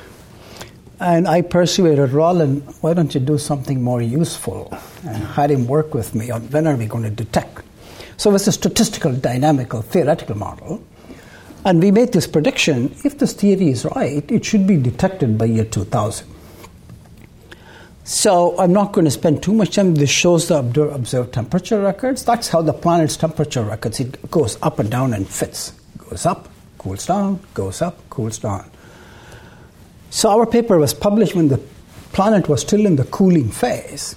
And 1.01 1.27
I 1.27 1.41
persuaded 1.41 2.13
Roland, 2.13 2.63
why 2.83 2.93
don't 2.93 3.15
you 3.15 3.21
do 3.21 3.39
something 3.39 3.83
more 3.83 4.03
useful? 4.03 4.71
And 5.07 5.25
had 5.25 5.51
him 5.51 5.67
work 5.67 5.95
with 5.95 6.15
me 6.15 6.31
on 6.31 6.43
when 6.51 6.67
are 6.67 6.77
we 6.77 6.85
going 6.85 7.05
to 7.05 7.11
detect. 7.11 7.63
So 8.19 8.29
it 8.29 8.35
was 8.35 8.47
a 8.47 8.53
statistical, 8.53 9.13
dynamical, 9.15 9.81
theoretical 9.81 10.37
model. 10.37 10.85
And 11.65 11.83
we 11.83 11.91
made 11.91 12.13
this 12.13 12.27
prediction 12.27 12.95
if 13.03 13.19
this 13.19 13.33
theory 13.33 13.71
is 13.71 13.87
right, 13.87 14.31
it 14.31 14.45
should 14.45 14.67
be 14.67 14.77
detected 14.77 15.39
by 15.39 15.47
year 15.47 15.65
2000. 15.65 16.27
So 18.05 18.59
I'm 18.59 18.73
not 18.73 18.93
going 18.93 19.07
to 19.07 19.11
spend 19.11 19.43
too 19.43 19.55
much 19.55 19.77
time. 19.77 19.95
This 19.95 20.11
shows 20.11 20.49
the 20.49 20.59
observed 20.59 21.33
temperature 21.33 21.81
records. 21.81 22.25
That's 22.25 22.49
how 22.49 22.61
the 22.61 22.73
planet's 22.75 23.17
temperature 23.17 23.63
records. 23.63 24.01
It 24.01 24.31
goes 24.31 24.59
up 24.61 24.79
and 24.79 24.91
down 24.91 25.15
and 25.15 25.27
fits. 25.27 25.73
Goes 25.97 26.27
up, 26.27 26.49
cools 26.77 27.07
down, 27.07 27.41
goes 27.55 27.81
up, 27.81 28.11
cools 28.11 28.39
down. 28.39 28.71
So 30.11 30.29
our 30.31 30.45
paper 30.45 30.79
was 30.79 30.93
published 30.93 31.35
when 31.35 31.49
the 31.49 31.61
planet 32.13 32.49
was 32.49 32.63
still 32.63 32.85
in 32.85 32.97
the 32.97 33.05
cooling 33.05 33.51
phase. 33.51 34.17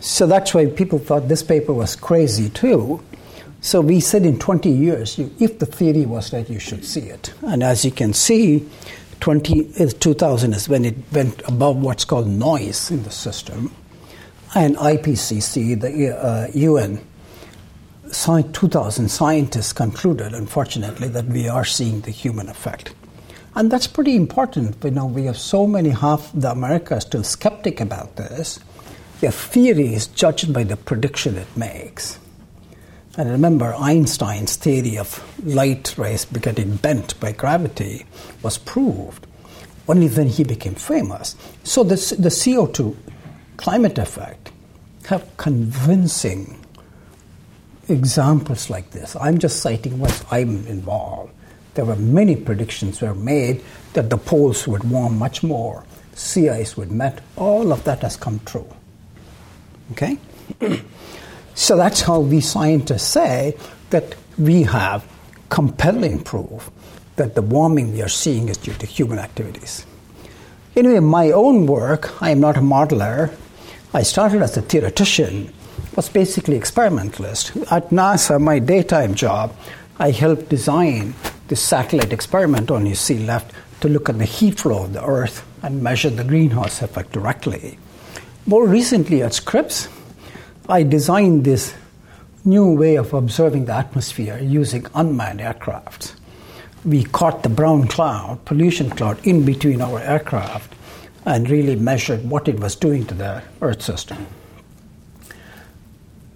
So 0.00 0.26
that's 0.26 0.54
why 0.54 0.66
people 0.66 0.98
thought 0.98 1.28
this 1.28 1.42
paper 1.42 1.72
was 1.72 1.94
crazy 1.94 2.50
too. 2.50 3.02
So 3.60 3.80
we 3.80 4.00
said 4.00 4.24
in 4.24 4.38
20 4.38 4.70
years, 4.70 5.18
you, 5.18 5.30
if 5.38 5.58
the 5.58 5.66
theory 5.66 6.06
was 6.06 6.32
right, 6.32 6.48
you 6.48 6.58
should 6.58 6.84
see 6.84 7.02
it. 7.02 7.32
And 7.42 7.62
as 7.62 7.84
you 7.84 7.90
can 7.90 8.14
see, 8.14 8.68
20, 9.20 9.90
2000 10.00 10.52
is 10.54 10.68
when 10.68 10.84
it 10.84 10.96
went 11.12 11.42
above 11.46 11.76
what's 11.76 12.06
called 12.06 12.26
noise 12.26 12.90
in 12.90 13.02
the 13.02 13.10
system. 13.10 13.72
And 14.54 14.76
IPCC, 14.76 15.78
the 15.80 16.16
uh, 16.18 16.48
UN, 16.54 17.00
2000 18.10 19.08
scientists 19.10 19.72
concluded, 19.74 20.32
unfortunately, 20.32 21.08
that 21.08 21.26
we 21.26 21.48
are 21.48 21.64
seeing 21.64 22.00
the 22.00 22.10
human 22.10 22.48
effect. 22.48 22.94
And 23.54 23.70
that's 23.70 23.86
pretty 23.86 24.16
important. 24.16 24.76
You 24.84 24.90
know, 24.90 25.06
we 25.06 25.24
have 25.24 25.38
so 25.38 25.66
many 25.66 25.90
half 25.90 26.30
the 26.32 26.50
America 26.50 26.96
is 26.96 27.02
still 27.02 27.24
skeptic 27.24 27.80
about 27.80 28.16
this. 28.16 28.60
The 29.20 29.32
theory 29.32 29.94
is 29.94 30.06
judged 30.06 30.52
by 30.52 30.64
the 30.64 30.76
prediction 30.76 31.36
it 31.36 31.56
makes. 31.56 32.18
And 33.16 33.28
remember, 33.28 33.74
Einstein's 33.74 34.56
theory 34.56 34.96
of 34.96 35.22
light 35.44 35.98
rays 35.98 36.24
getting 36.26 36.76
bent 36.76 37.18
by 37.18 37.32
gravity 37.32 38.06
was 38.42 38.56
proved 38.56 39.26
only 39.88 40.08
when 40.08 40.28
he 40.28 40.44
became 40.44 40.76
famous. 40.76 41.34
So 41.64 41.82
the, 41.82 41.96
the 42.18 42.28
CO2 42.28 42.96
climate 43.56 43.98
effect 43.98 44.52
have 45.06 45.36
convincing 45.36 46.64
examples 47.88 48.70
like 48.70 48.90
this. 48.92 49.16
I'm 49.16 49.38
just 49.38 49.60
citing 49.60 49.98
what 49.98 50.24
I'm 50.30 50.66
involved. 50.68 51.32
There 51.80 51.86
were 51.86 51.96
many 51.96 52.36
predictions 52.36 53.00
were 53.00 53.14
made 53.14 53.62
that 53.94 54.10
the 54.10 54.18
poles 54.18 54.68
would 54.68 54.84
warm 54.84 55.18
much 55.18 55.42
more, 55.42 55.82
sea 56.12 56.50
ice 56.50 56.76
would 56.76 56.90
melt. 56.90 57.20
All 57.36 57.72
of 57.72 57.84
that 57.84 58.00
has 58.00 58.18
come 58.18 58.38
true. 58.44 58.68
Okay? 59.92 60.18
So 61.54 61.78
that's 61.78 62.02
how 62.02 62.20
we 62.20 62.42
scientists 62.42 63.04
say 63.04 63.56
that 63.88 64.14
we 64.36 64.64
have 64.64 65.06
compelling 65.48 66.22
proof 66.22 66.70
that 67.16 67.34
the 67.34 67.40
warming 67.40 67.92
we 67.92 68.02
are 68.02 68.08
seeing 68.08 68.50
is 68.50 68.58
due 68.58 68.74
to 68.74 68.84
human 68.84 69.18
activities. 69.18 69.86
Anyway, 70.76 71.00
my 71.00 71.30
own 71.30 71.66
work, 71.66 72.22
I 72.22 72.30
am 72.30 72.40
not 72.40 72.58
a 72.58 72.60
modeler. 72.60 73.34
I 73.94 74.02
started 74.02 74.42
as 74.42 74.54
a 74.58 74.62
theoretician, 74.62 75.50
was 75.96 76.10
basically 76.10 76.56
experimentalist. 76.56 77.56
At 77.70 77.88
NASA, 77.88 78.38
my 78.38 78.58
daytime 78.58 79.14
job, 79.14 79.54
I 79.98 80.10
helped 80.10 80.50
design 80.50 81.14
the 81.50 81.56
satellite 81.56 82.12
experiment 82.12 82.70
on 82.70 82.86
you 82.86 82.94
see 82.94 83.18
left 83.18 83.52
to 83.80 83.88
look 83.88 84.08
at 84.08 84.16
the 84.18 84.24
heat 84.24 84.60
flow 84.60 84.84
of 84.84 84.92
the 84.92 85.04
Earth 85.04 85.44
and 85.62 85.82
measure 85.82 86.08
the 86.08 86.22
greenhouse 86.22 86.80
effect 86.80 87.10
directly. 87.10 87.76
More 88.46 88.68
recently 88.68 89.20
at 89.22 89.34
Scripps, 89.34 89.88
I 90.68 90.84
designed 90.84 91.44
this 91.44 91.74
new 92.44 92.72
way 92.76 92.94
of 92.94 93.12
observing 93.12 93.64
the 93.64 93.74
atmosphere 93.74 94.38
using 94.38 94.86
unmanned 94.94 95.40
aircraft. 95.40 96.14
We 96.84 97.02
caught 97.02 97.42
the 97.42 97.48
brown 97.48 97.88
cloud, 97.88 98.44
pollution 98.44 98.88
cloud, 98.90 99.18
in 99.26 99.44
between 99.44 99.82
our 99.82 99.98
aircraft 99.98 100.72
and 101.26 101.50
really 101.50 101.74
measured 101.74 102.30
what 102.30 102.46
it 102.46 102.60
was 102.60 102.76
doing 102.76 103.06
to 103.06 103.14
the 103.14 103.42
Earth 103.60 103.82
system. 103.82 104.24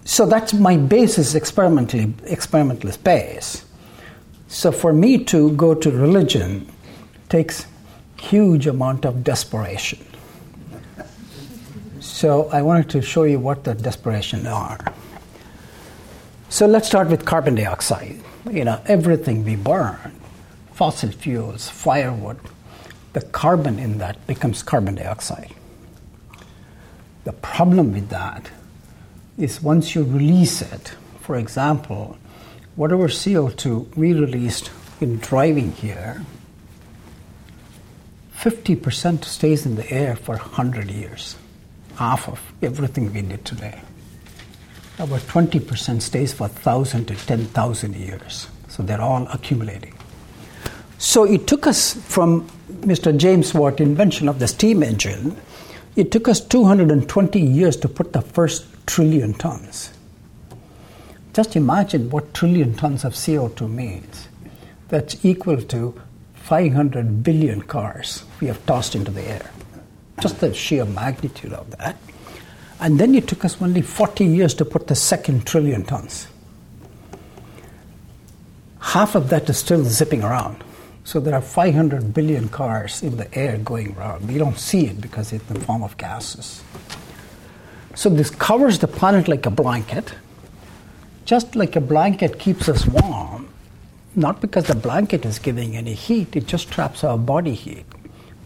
So 0.04 0.26
that's 0.26 0.52
my 0.52 0.76
basis 0.76 1.36
experimentally 1.36 2.12
experimental 2.24 2.90
base. 3.04 3.63
So 4.54 4.70
for 4.70 4.92
me 4.92 5.24
to 5.24 5.50
go 5.56 5.74
to 5.74 5.90
religion 5.90 6.70
takes 7.28 7.66
huge 8.16 8.68
amount 8.68 9.04
of 9.04 9.24
desperation. 9.24 9.98
So 11.98 12.48
I 12.50 12.62
wanted 12.62 12.88
to 12.90 13.02
show 13.02 13.24
you 13.24 13.40
what 13.40 13.64
the 13.64 13.74
desperation 13.74 14.46
are. 14.46 14.78
So 16.50 16.66
let's 16.66 16.86
start 16.86 17.08
with 17.08 17.24
carbon 17.24 17.56
dioxide. 17.56 18.20
You 18.48 18.64
know, 18.64 18.80
everything 18.86 19.44
we 19.44 19.56
burn, 19.56 20.20
fossil 20.72 21.10
fuels, 21.10 21.68
firewood, 21.68 22.38
the 23.12 23.22
carbon 23.22 23.80
in 23.80 23.98
that 23.98 24.24
becomes 24.28 24.62
carbon 24.62 24.94
dioxide. 24.94 25.52
The 27.24 27.32
problem 27.32 27.92
with 27.92 28.08
that 28.10 28.52
is 29.36 29.60
once 29.60 29.96
you 29.96 30.04
release 30.04 30.62
it, 30.62 30.94
for 31.18 31.34
example, 31.34 32.18
whatever 32.76 33.08
CO2 33.08 33.96
we 33.96 34.12
released 34.12 34.70
in 35.00 35.18
driving 35.18 35.72
here, 35.72 36.24
50% 38.36 39.24
stays 39.24 39.64
in 39.64 39.76
the 39.76 39.90
air 39.90 40.16
for 40.16 40.36
100 40.36 40.90
years 40.90 41.36
half 41.96 42.28
of 42.28 42.40
everything 42.60 43.12
we 43.12 43.22
did 43.22 43.44
today. 43.44 43.80
About 44.98 45.20
20% 45.20 46.02
stays 46.02 46.32
for 46.32 46.48
1,000 46.48 47.06
to 47.06 47.14
10,000 47.14 47.96
years. 47.96 48.48
So 48.68 48.82
they're 48.82 49.00
all 49.00 49.26
accumulating. 49.28 49.94
So 50.98 51.24
it 51.24 51.46
took 51.46 51.66
us 51.66 51.94
from 51.94 52.48
Mr. 52.80 53.16
James 53.16 53.54
Watt 53.54 53.80
invention 53.80 54.28
of 54.28 54.40
the 54.40 54.48
steam 54.48 54.82
engine 54.82 55.36
It 55.96 56.10
took 56.10 56.26
us 56.26 56.40
220 56.40 57.40
years 57.40 57.76
to 57.76 57.88
put 57.88 58.12
the 58.12 58.20
first 58.20 58.66
trillion 58.86 59.32
tons. 59.34 59.93
Just 61.34 61.56
imagine 61.56 62.10
what 62.10 62.32
trillion 62.32 62.74
tons 62.74 63.04
of 63.04 63.14
CO2 63.14 63.68
means. 63.68 64.28
That's 64.88 65.22
equal 65.24 65.60
to 65.62 66.00
500 66.34 67.24
billion 67.24 67.62
cars 67.62 68.22
we 68.40 68.46
have 68.46 68.64
tossed 68.66 68.94
into 68.94 69.10
the 69.10 69.22
air. 69.22 69.50
Just 70.20 70.38
the 70.38 70.54
sheer 70.54 70.84
magnitude 70.84 71.52
of 71.52 71.70
that. 71.78 71.96
And 72.80 73.00
then 73.00 73.16
it 73.16 73.26
took 73.26 73.44
us 73.44 73.60
only 73.60 73.82
40 73.82 74.24
years 74.24 74.54
to 74.54 74.64
put 74.64 74.86
the 74.86 74.94
second 74.94 75.44
trillion 75.44 75.84
tons. 75.84 76.28
Half 78.78 79.16
of 79.16 79.28
that 79.30 79.50
is 79.50 79.58
still 79.58 79.82
zipping 79.82 80.22
around. 80.22 80.62
So 81.02 81.18
there 81.18 81.34
are 81.34 81.42
500 81.42 82.14
billion 82.14 82.48
cars 82.48 83.02
in 83.02 83.16
the 83.16 83.34
air 83.36 83.58
going 83.58 83.96
around. 83.96 84.28
We 84.28 84.38
don't 84.38 84.58
see 84.58 84.86
it 84.86 85.00
because 85.00 85.32
it's 85.32 85.48
in 85.50 85.54
the 85.54 85.64
form 85.64 85.82
of 85.82 85.96
gases. 85.96 86.62
So 87.96 88.08
this 88.08 88.30
covers 88.30 88.78
the 88.78 88.86
planet 88.88 89.26
like 89.26 89.46
a 89.46 89.50
blanket. 89.50 90.14
Just 91.24 91.56
like 91.56 91.74
a 91.74 91.80
blanket 91.80 92.38
keeps 92.38 92.68
us 92.68 92.86
warm, 92.86 93.48
not 94.14 94.42
because 94.42 94.66
the 94.66 94.74
blanket 94.74 95.24
is 95.24 95.38
giving 95.38 95.74
any 95.74 95.94
heat, 95.94 96.36
it 96.36 96.46
just 96.46 96.70
traps 96.70 97.02
our 97.02 97.16
body 97.16 97.54
heat. 97.54 97.86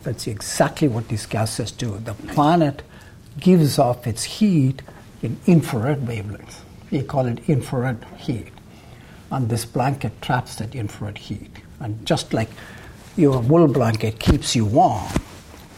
That's 0.05 0.29
exactly 0.29 0.87
what 0.87 1.09
these 1.09 1.27
gases 1.27 1.73
do. 1.73 1.99
The 1.99 2.15
planet 2.15 2.83
gives 3.41 3.81
off 3.81 4.07
its 4.07 4.23
heat 4.23 4.83
in 5.23 5.39
infrared 5.47 6.03
wavelengths. 6.03 6.61
We 6.93 7.03
call 7.03 7.27
it 7.27 7.41
infrared 7.49 8.05
heat. 8.17 8.53
And 9.33 9.49
this 9.49 9.65
blanket 9.65 10.23
traps 10.23 10.55
that 10.57 10.75
infrared 10.75 11.19
heat. 11.19 11.51
And 11.81 12.07
just 12.07 12.33
like 12.33 12.49
your 13.17 13.41
wool 13.41 13.67
blanket 13.67 14.21
keeps 14.21 14.55
you 14.55 14.65
warm, 14.65 15.13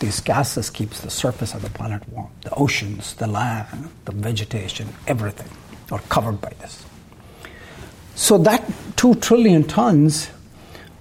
these 0.00 0.20
gases 0.20 0.68
keeps 0.68 1.00
the 1.00 1.10
surface 1.10 1.54
of 1.54 1.62
the 1.62 1.70
planet 1.70 2.06
warm. 2.10 2.30
The 2.42 2.54
oceans, 2.54 3.14
the 3.14 3.26
land, 3.26 3.90
the 4.04 4.12
vegetation, 4.12 4.88
everything 5.06 5.48
are 5.90 5.98
covered 6.10 6.40
by 6.40 6.52
this. 6.60 6.84
So 8.20 8.36
that 8.36 8.62
2 8.96 9.14
trillion 9.14 9.64
tons, 9.64 10.28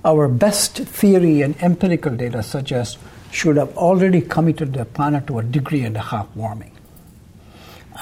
our 0.06 0.30
best 0.30 0.78
theory 0.78 1.42
and 1.42 1.54
empirical 1.62 2.16
data 2.16 2.42
suggest 2.42 2.98
should 3.30 3.58
have 3.58 3.76
already 3.78 4.22
committed 4.22 4.72
the 4.72 4.86
planet 4.86 5.28
to 5.28 5.40
a 5.40 5.44
degree 5.44 5.84
and 5.84 5.98
a 5.98 6.00
half 6.00 6.34
warming. 6.34 6.72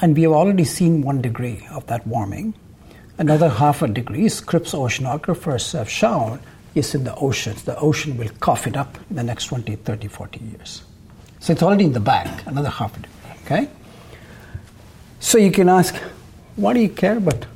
And 0.00 0.16
we 0.16 0.22
have 0.22 0.30
already 0.30 0.62
seen 0.62 1.02
one 1.02 1.20
degree 1.20 1.66
of 1.72 1.84
that 1.88 2.06
warming. 2.06 2.54
Another 3.18 3.48
half 3.48 3.82
a 3.82 3.88
degree, 3.88 4.28
Scripps 4.28 4.72
oceanographers 4.72 5.72
have 5.72 5.90
shown, 5.90 6.38
is 6.76 6.94
in 6.94 7.02
the 7.02 7.16
oceans. 7.16 7.64
The 7.64 7.76
ocean 7.80 8.16
will 8.16 8.30
cough 8.38 8.68
it 8.68 8.76
up 8.76 8.98
in 9.10 9.16
the 9.16 9.24
next 9.24 9.46
20, 9.46 9.74
30, 9.74 10.06
40 10.06 10.44
years. 10.44 10.82
So 11.40 11.52
it's 11.52 11.62
already 11.64 11.86
in 11.86 11.92
the 11.92 12.00
bank, 12.00 12.46
another 12.46 12.70
half 12.70 12.96
a 12.96 13.00
degree, 13.00 13.32
okay? 13.44 13.68
So 15.18 15.38
you 15.38 15.50
can 15.50 15.68
ask, 15.68 15.96
why 16.54 16.72
do 16.72 16.78
you 16.78 16.88
care 16.88 17.16
about 17.16 17.46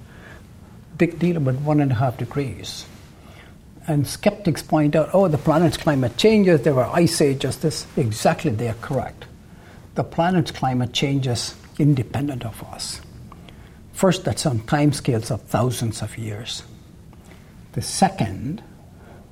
big 0.98 1.18
deal 1.18 1.36
about 1.36 1.56
one 1.56 1.80
and 1.80 1.92
a 1.92 1.96
half 1.96 2.16
degrees? 2.18 2.86
And 3.86 4.06
skeptics 4.06 4.62
point 4.62 4.94
out, 4.94 5.10
oh, 5.12 5.28
the 5.28 5.38
planet's 5.38 5.76
climate 5.76 6.16
changes, 6.16 6.62
there 6.62 6.74
were 6.74 6.84
ice 6.84 7.20
ages, 7.20 7.56
this. 7.58 7.86
Exactly, 7.96 8.50
they 8.50 8.68
are 8.68 8.74
correct. 8.74 9.24
The 9.94 10.04
planet's 10.04 10.52
climate 10.52 10.92
changes 10.92 11.54
independent 11.78 12.44
of 12.44 12.62
us. 12.64 13.00
First, 13.92 14.24
that's 14.24 14.46
on 14.46 14.60
timescales 14.60 15.30
of 15.30 15.42
thousands 15.42 16.00
of 16.02 16.16
years. 16.16 16.62
The 17.72 17.82
second, 17.82 18.62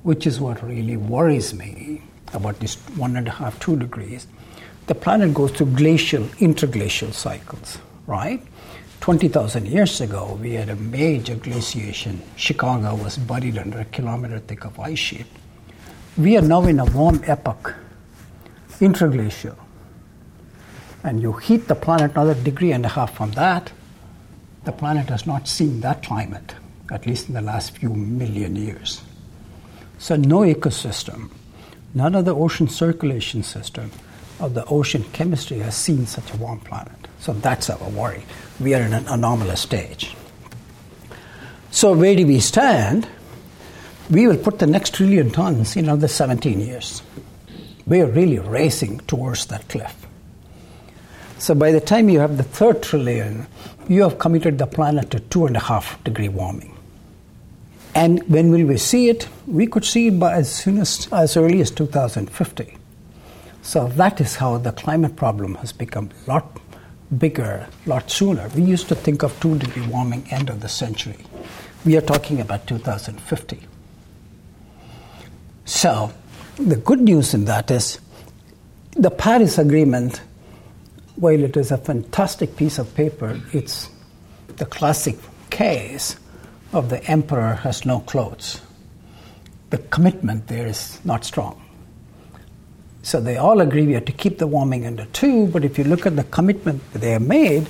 which 0.03 0.27
is 0.27 0.39
what 0.39 0.63
really 0.63 0.97
worries 0.97 1.53
me 1.53 2.01
about 2.33 2.59
this 2.59 2.75
one 2.95 3.15
and 3.15 3.27
a 3.27 3.31
half, 3.31 3.59
two 3.59 3.77
degrees, 3.77 4.27
the 4.87 4.95
planet 4.95 5.33
goes 5.33 5.51
through 5.51 5.67
glacial, 5.67 6.23
interglacial 6.39 7.13
cycles, 7.13 7.77
right? 8.07 8.41
20,000 9.01 9.65
years 9.65 9.99
ago, 9.99 10.37
we 10.39 10.53
had 10.53 10.69
a 10.69 10.75
major 10.75 11.33
glaciation. 11.35 12.21
Chicago 12.35 12.93
was 12.93 13.17
buried 13.17 13.57
under 13.57 13.79
a 13.79 13.85
kilometer 13.85 14.37
thick 14.37 14.63
of 14.63 14.79
ice 14.79 14.99
sheet. 14.99 15.25
We 16.17 16.37
are 16.37 16.43
now 16.43 16.61
in 16.65 16.79
a 16.79 16.85
warm 16.85 17.19
epoch, 17.25 17.73
interglacial. 18.79 19.57
And 21.03 21.19
you 21.19 21.33
heat 21.33 21.67
the 21.67 21.73
planet 21.73 22.11
another 22.11 22.35
degree 22.35 22.73
and 22.73 22.85
a 22.85 22.89
half 22.89 23.15
from 23.15 23.31
that, 23.31 23.71
the 24.65 24.71
planet 24.71 25.09
has 25.09 25.25
not 25.25 25.47
seen 25.47 25.81
that 25.81 26.03
climate, 26.03 26.53
at 26.91 27.07
least 27.07 27.27
in 27.27 27.33
the 27.33 27.41
last 27.41 27.71
few 27.71 27.89
million 27.89 28.55
years. 28.55 29.01
So, 29.97 30.15
no 30.15 30.41
ecosystem, 30.41 31.31
none 31.95 32.13
of 32.13 32.25
the 32.25 32.35
ocean 32.35 32.67
circulation 32.67 33.41
system 33.41 33.89
of 34.39 34.53
the 34.53 34.63
ocean 34.65 35.03
chemistry 35.11 35.57
has 35.59 35.75
seen 35.75 36.05
such 36.05 36.31
a 36.31 36.37
warm 36.37 36.59
planet. 36.59 37.07
So, 37.21 37.33
that's 37.33 37.69
our 37.69 37.89
worry. 37.89 38.23
We 38.59 38.73
are 38.73 38.81
in 38.81 38.93
an 38.93 39.07
anomalous 39.07 39.61
stage. 39.61 40.15
So, 41.69 41.93
where 41.93 42.15
do 42.15 42.25
we 42.25 42.39
stand? 42.39 43.07
We 44.09 44.25
will 44.25 44.37
put 44.37 44.57
the 44.57 44.65
next 44.65 44.95
trillion 44.95 45.29
tons 45.29 45.75
in 45.75 45.85
another 45.85 46.07
17 46.07 46.59
years. 46.59 47.03
We 47.85 48.01
are 48.01 48.07
really 48.07 48.39
racing 48.39 49.01
towards 49.01 49.45
that 49.45 49.69
cliff. 49.69 49.95
So, 51.37 51.53
by 51.53 51.71
the 51.71 51.79
time 51.79 52.09
you 52.09 52.19
have 52.19 52.37
the 52.37 52.43
third 52.43 52.81
trillion, 52.81 53.45
you 53.87 54.01
have 54.01 54.17
committed 54.17 54.57
the 54.57 54.65
planet 54.65 55.11
to 55.11 55.19
two 55.19 55.45
and 55.45 55.55
a 55.55 55.59
half 55.59 56.03
degree 56.03 56.29
warming. 56.29 56.75
And 57.93 58.27
when 58.29 58.51
will 58.51 58.65
we 58.65 58.77
see 58.77 59.09
it? 59.09 59.27
We 59.45 59.67
could 59.67 59.85
see 59.85 60.07
it 60.07 60.19
by 60.19 60.33
as 60.33 60.53
soon 60.53 60.79
as 60.79 61.07
as 61.11 61.37
early 61.37 61.61
as 61.61 61.69
2050. 61.69 62.77
So 63.61 63.89
that 63.89 64.19
is 64.19 64.37
how 64.37 64.57
the 64.57 64.71
climate 64.71 65.15
problem 65.15 65.55
has 65.55 65.71
become 65.71 66.09
a 66.25 66.29
lot 66.29 66.60
bigger, 67.17 67.67
a 67.85 67.89
lot 67.89 68.09
sooner. 68.09 68.49
We 68.55 68.63
used 68.63 68.87
to 68.89 68.95
think 68.95 69.23
of 69.23 69.37
two 69.39 69.57
degree 69.57 69.85
warming 69.87 70.25
end 70.31 70.49
of 70.49 70.61
the 70.61 70.69
century. 70.69 71.17
We 71.85 71.97
are 71.97 72.01
talking 72.01 72.39
about 72.39 72.67
2050. 72.67 73.59
So 75.65 76.13
the 76.57 76.75
good 76.75 77.01
news 77.01 77.33
in 77.33 77.45
that 77.45 77.71
is 77.71 77.99
the 78.91 79.11
Paris 79.11 79.57
Agreement, 79.57 80.21
while 81.15 81.41
it 81.43 81.55
is 81.57 81.71
a 81.71 81.77
fantastic 81.77 82.55
piece 82.55 82.77
of 82.77 82.93
paper, 82.93 83.39
it's 83.53 83.89
the 84.57 84.65
classic 84.65 85.17
case 85.49 86.17
of 86.73 86.89
the 86.89 87.03
emperor 87.05 87.55
has 87.55 87.85
no 87.85 87.99
clothes. 88.01 88.61
The 89.69 89.77
commitment 89.77 90.47
there 90.47 90.67
is 90.67 90.99
not 91.05 91.23
strong. 91.25 91.60
So 93.03 93.19
they 93.19 93.37
all 93.37 93.61
agree 93.61 93.87
we 93.87 93.93
have 93.93 94.05
to 94.05 94.11
keep 94.11 94.37
the 94.37 94.47
warming 94.47 94.85
under 94.85 95.05
two, 95.05 95.47
but 95.47 95.65
if 95.65 95.77
you 95.77 95.83
look 95.83 96.05
at 96.05 96.15
the 96.15 96.23
commitment 96.25 96.81
they 96.93 97.11
have 97.11 97.21
made, 97.21 97.67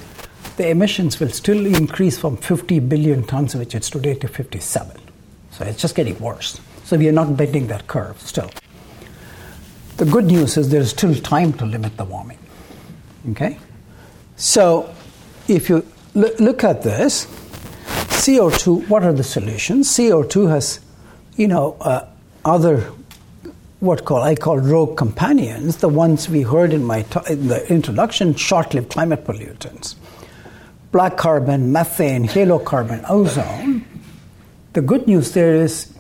the 0.58 0.70
emissions 0.70 1.20
will 1.20 1.30
still 1.30 1.66
increase 1.66 2.18
from 2.18 2.38
50 2.38 2.80
billion 2.82 3.24
tons, 3.24 3.56
which 3.56 3.74
it's 3.74 3.90
today, 3.90 4.16
to 4.16 4.28
57. 4.28 4.98
So 5.52 5.66
it's 5.66 5.82
just 5.82 5.96
getting 5.96 6.20
worse. 6.20 6.60
So 6.84 6.98
we 6.98 7.08
are 7.08 7.14
not 7.14 7.38
bending 7.38 7.68
that 7.68 7.88
curve 7.88 8.20
still. 8.20 8.52
The 9.98 10.06
good 10.06 10.26
news 10.26 10.58
is 10.58 10.70
there 10.70 10.82
is 10.82 10.92
still 10.92 11.16
time 11.16 11.54
to 11.54 11.66
limit 11.66 11.96
the 11.96 12.06
warming. 12.06 12.40
Okay? 13.32 13.58
So 14.36 14.94
if 15.48 15.70
you 15.70 15.86
look 16.14 16.64
at 16.64 16.82
this, 16.82 17.26
CO2, 18.22 18.90
what 18.90 19.04
are 19.04 19.14
the 19.14 19.24
solutions? 19.24 19.88
CO2 19.90 20.50
has, 20.50 20.80
you 21.36 21.48
know, 21.48 21.78
uh, 21.82 22.08
other 22.44 22.92
what 23.82 24.06
call 24.06 24.22
I 24.22 24.36
call 24.36 24.60
rogue 24.60 24.96
companions, 24.96 25.78
the 25.78 25.90
ones 25.90 26.30
we 26.30 26.44
heard 26.44 26.72
in 26.72 26.84
my 26.84 27.02
t- 27.02 27.20
in 27.28 27.48
the 27.48 27.68
introduction, 27.68 28.36
short-lived 28.36 28.92
climate 28.92 29.26
pollutants, 29.26 29.96
black 30.92 31.18
carbon, 31.18 31.72
methane, 31.72 32.28
halocarbon, 32.28 33.04
ozone. 33.10 33.84
The 34.74 34.82
good 34.82 35.08
news 35.08 35.32
there 35.32 35.56
is 35.56 35.92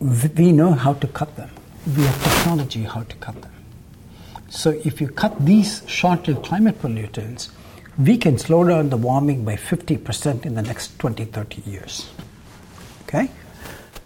we 0.00 0.52
know 0.52 0.72
how 0.72 0.94
to 0.94 1.06
cut 1.06 1.36
them. 1.36 1.50
We 1.86 2.02
have 2.02 2.22
technology 2.22 2.82
how 2.84 3.02
to 3.02 3.16
cut 3.16 3.42
them. 3.42 3.52
So 4.48 4.70
if 4.70 5.00
you 5.00 5.08
cut 5.08 5.44
these 5.44 5.82
short-lived 5.86 6.44
climate 6.44 6.80
pollutants, 6.80 7.50
we 7.98 8.16
can 8.16 8.38
slow 8.38 8.64
down 8.64 8.88
the 8.88 8.96
warming 8.96 9.44
by 9.44 9.56
50% 9.56 10.46
in 10.46 10.54
the 10.54 10.62
next 10.62 10.98
20, 10.98 11.26
30 11.26 11.62
years. 11.70 12.08
Okay? 13.02 13.30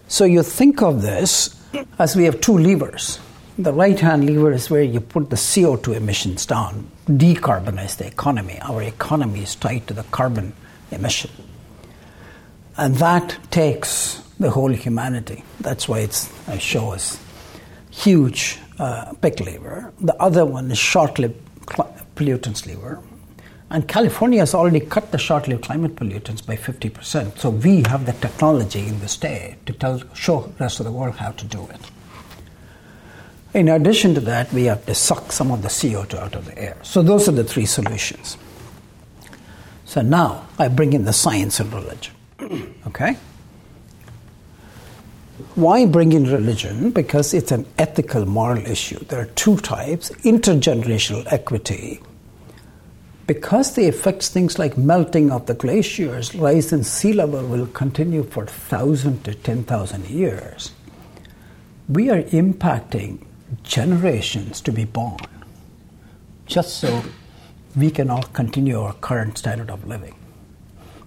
So 0.09 0.25
you 0.25 0.43
think 0.43 0.83
of 0.83 1.03
this 1.03 1.60
as 1.99 2.17
we 2.17 2.25
have 2.25 2.41
two 2.41 2.57
levers. 2.57 3.19
The 3.59 3.73
right 3.73 3.99
hand 3.99 4.25
lever 4.25 4.53
is 4.53 4.71
where 4.71 4.83
you 4.83 5.01
put 5.01 5.31
the 5.31 5.37
CO2 5.37 5.97
emissions 5.97 6.47
down, 6.47 6.91
decarbonize 7.07 7.97
the 7.97 8.07
economy. 8.07 8.59
Our 8.63 8.83
economy 8.83 9.43
is 9.43 9.55
tied 9.55 9.87
to 9.89 9.95
the 9.95 10.05
carbon 10.05 10.55
emission. 10.91 11.31
And 12.77 12.95
that 12.97 13.39
takes 13.51 14.23
the 14.39 14.51
whole 14.51 14.71
humanity. 14.73 15.45
That's 15.61 15.89
why 15.89 16.01
it's, 16.01 16.31
I 16.49 16.59
show 16.59 16.93
us 16.93 17.19
huge 17.91 18.59
uh, 18.79 19.13
big 19.15 19.41
lever. 19.41 19.93
The 20.01 20.15
other 20.23 20.47
one 20.47 20.71
is 20.71 20.79
short 20.79 21.19
lived 21.19 21.37
pollutants 22.15 22.67
lever. 22.67 23.03
And 23.71 23.87
California 23.87 24.41
has 24.41 24.53
already 24.53 24.81
cut 24.81 25.13
the 25.13 25.19
short 25.19 25.47
lived 25.47 25.63
climate 25.63 25.95
pollutants 25.95 26.45
by 26.45 26.57
50%. 26.57 27.39
So 27.39 27.51
we 27.51 27.85
have 27.87 28.05
the 28.05 28.13
technology 28.13 28.87
in 28.87 28.99
the 28.99 29.07
state 29.07 29.59
to 29.67 29.73
tell, 29.73 30.03
show 30.13 30.41
the 30.41 30.65
rest 30.65 30.81
of 30.81 30.87
the 30.87 30.93
world 30.93 31.17
how 31.17 31.31
to 31.31 31.45
do 31.47 31.69
it. 31.73 31.81
In 33.55 33.69
addition 33.69 34.15
to 34.15 34.21
that, 34.23 34.53
we 34.53 34.65
have 34.65 34.85
to 34.87 34.95
suck 34.95 35.31
some 35.31 35.53
of 35.53 35.63
the 35.63 35.69
CO2 35.69 36.15
out 36.15 36.35
of 36.35 36.47
the 36.47 36.59
air. 36.59 36.77
So 36.83 37.03
those 37.03 37.29
are 37.29 37.33
the 37.33 37.45
three 37.45 37.67
solutions. 37.67 38.37
So 39.85 40.03
now 40.03 40.47
I 40.59 40.69
bring 40.69 40.93
in 40.93 41.05
the 41.05 41.13
science 41.13 41.61
and 41.61 41.73
religion. 41.73 42.15
okay? 42.89 43.17
Why 45.55 45.87
bring 45.87 46.13
in 46.13 46.25
religion? 46.25 46.91
Because 46.91 47.35
it's 47.35 47.51
an 47.51 47.67
ethical, 47.79 48.27
moral 48.27 48.65
issue. 48.67 48.99
There 49.05 49.21
are 49.21 49.27
two 49.27 49.57
types 49.59 50.11
intergenerational 50.25 51.27
equity. 51.33 52.01
Because 53.31 53.77
they 53.77 53.87
affect 53.87 54.25
things 54.25 54.59
like 54.59 54.77
melting 54.77 55.31
of 55.31 55.47
the 55.47 55.55
glaciers, 55.55 56.35
rise 56.35 56.73
in 56.73 56.83
sea 56.83 57.13
level 57.13 57.47
will 57.47 57.69
continue 57.69 58.25
for 58.25 58.43
1,000 58.43 59.23
to 59.23 59.35
10,000 59.35 60.11
years. 60.11 60.73
We 61.89 62.11
are 62.11 62.25
impacting 62.25 63.25
generations 63.63 64.61
to 64.63 64.73
be 64.73 64.85
born 64.85 65.21
just 66.47 66.79
so 66.79 67.05
we 67.77 67.93
can 67.93 68.11
all 68.11 68.25
continue 68.25 68.81
our 68.81 68.95
current 68.95 69.39
standard 69.39 69.71
of 69.71 69.87
living. 69.87 70.17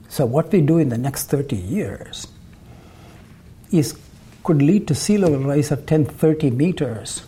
So, 0.07 0.25
what 0.25 0.49
we 0.49 0.61
do 0.61 0.77
in 0.77 0.87
the 0.87 0.97
next 0.97 1.25
30 1.25 1.57
years 1.57 2.27
is 3.69 3.99
could 4.45 4.61
lead 4.61 4.87
to 4.87 4.95
sea 4.95 5.17
level 5.17 5.39
rise 5.39 5.71
of 5.71 5.85
10, 5.85 6.05
30 6.05 6.51
meters 6.51 7.23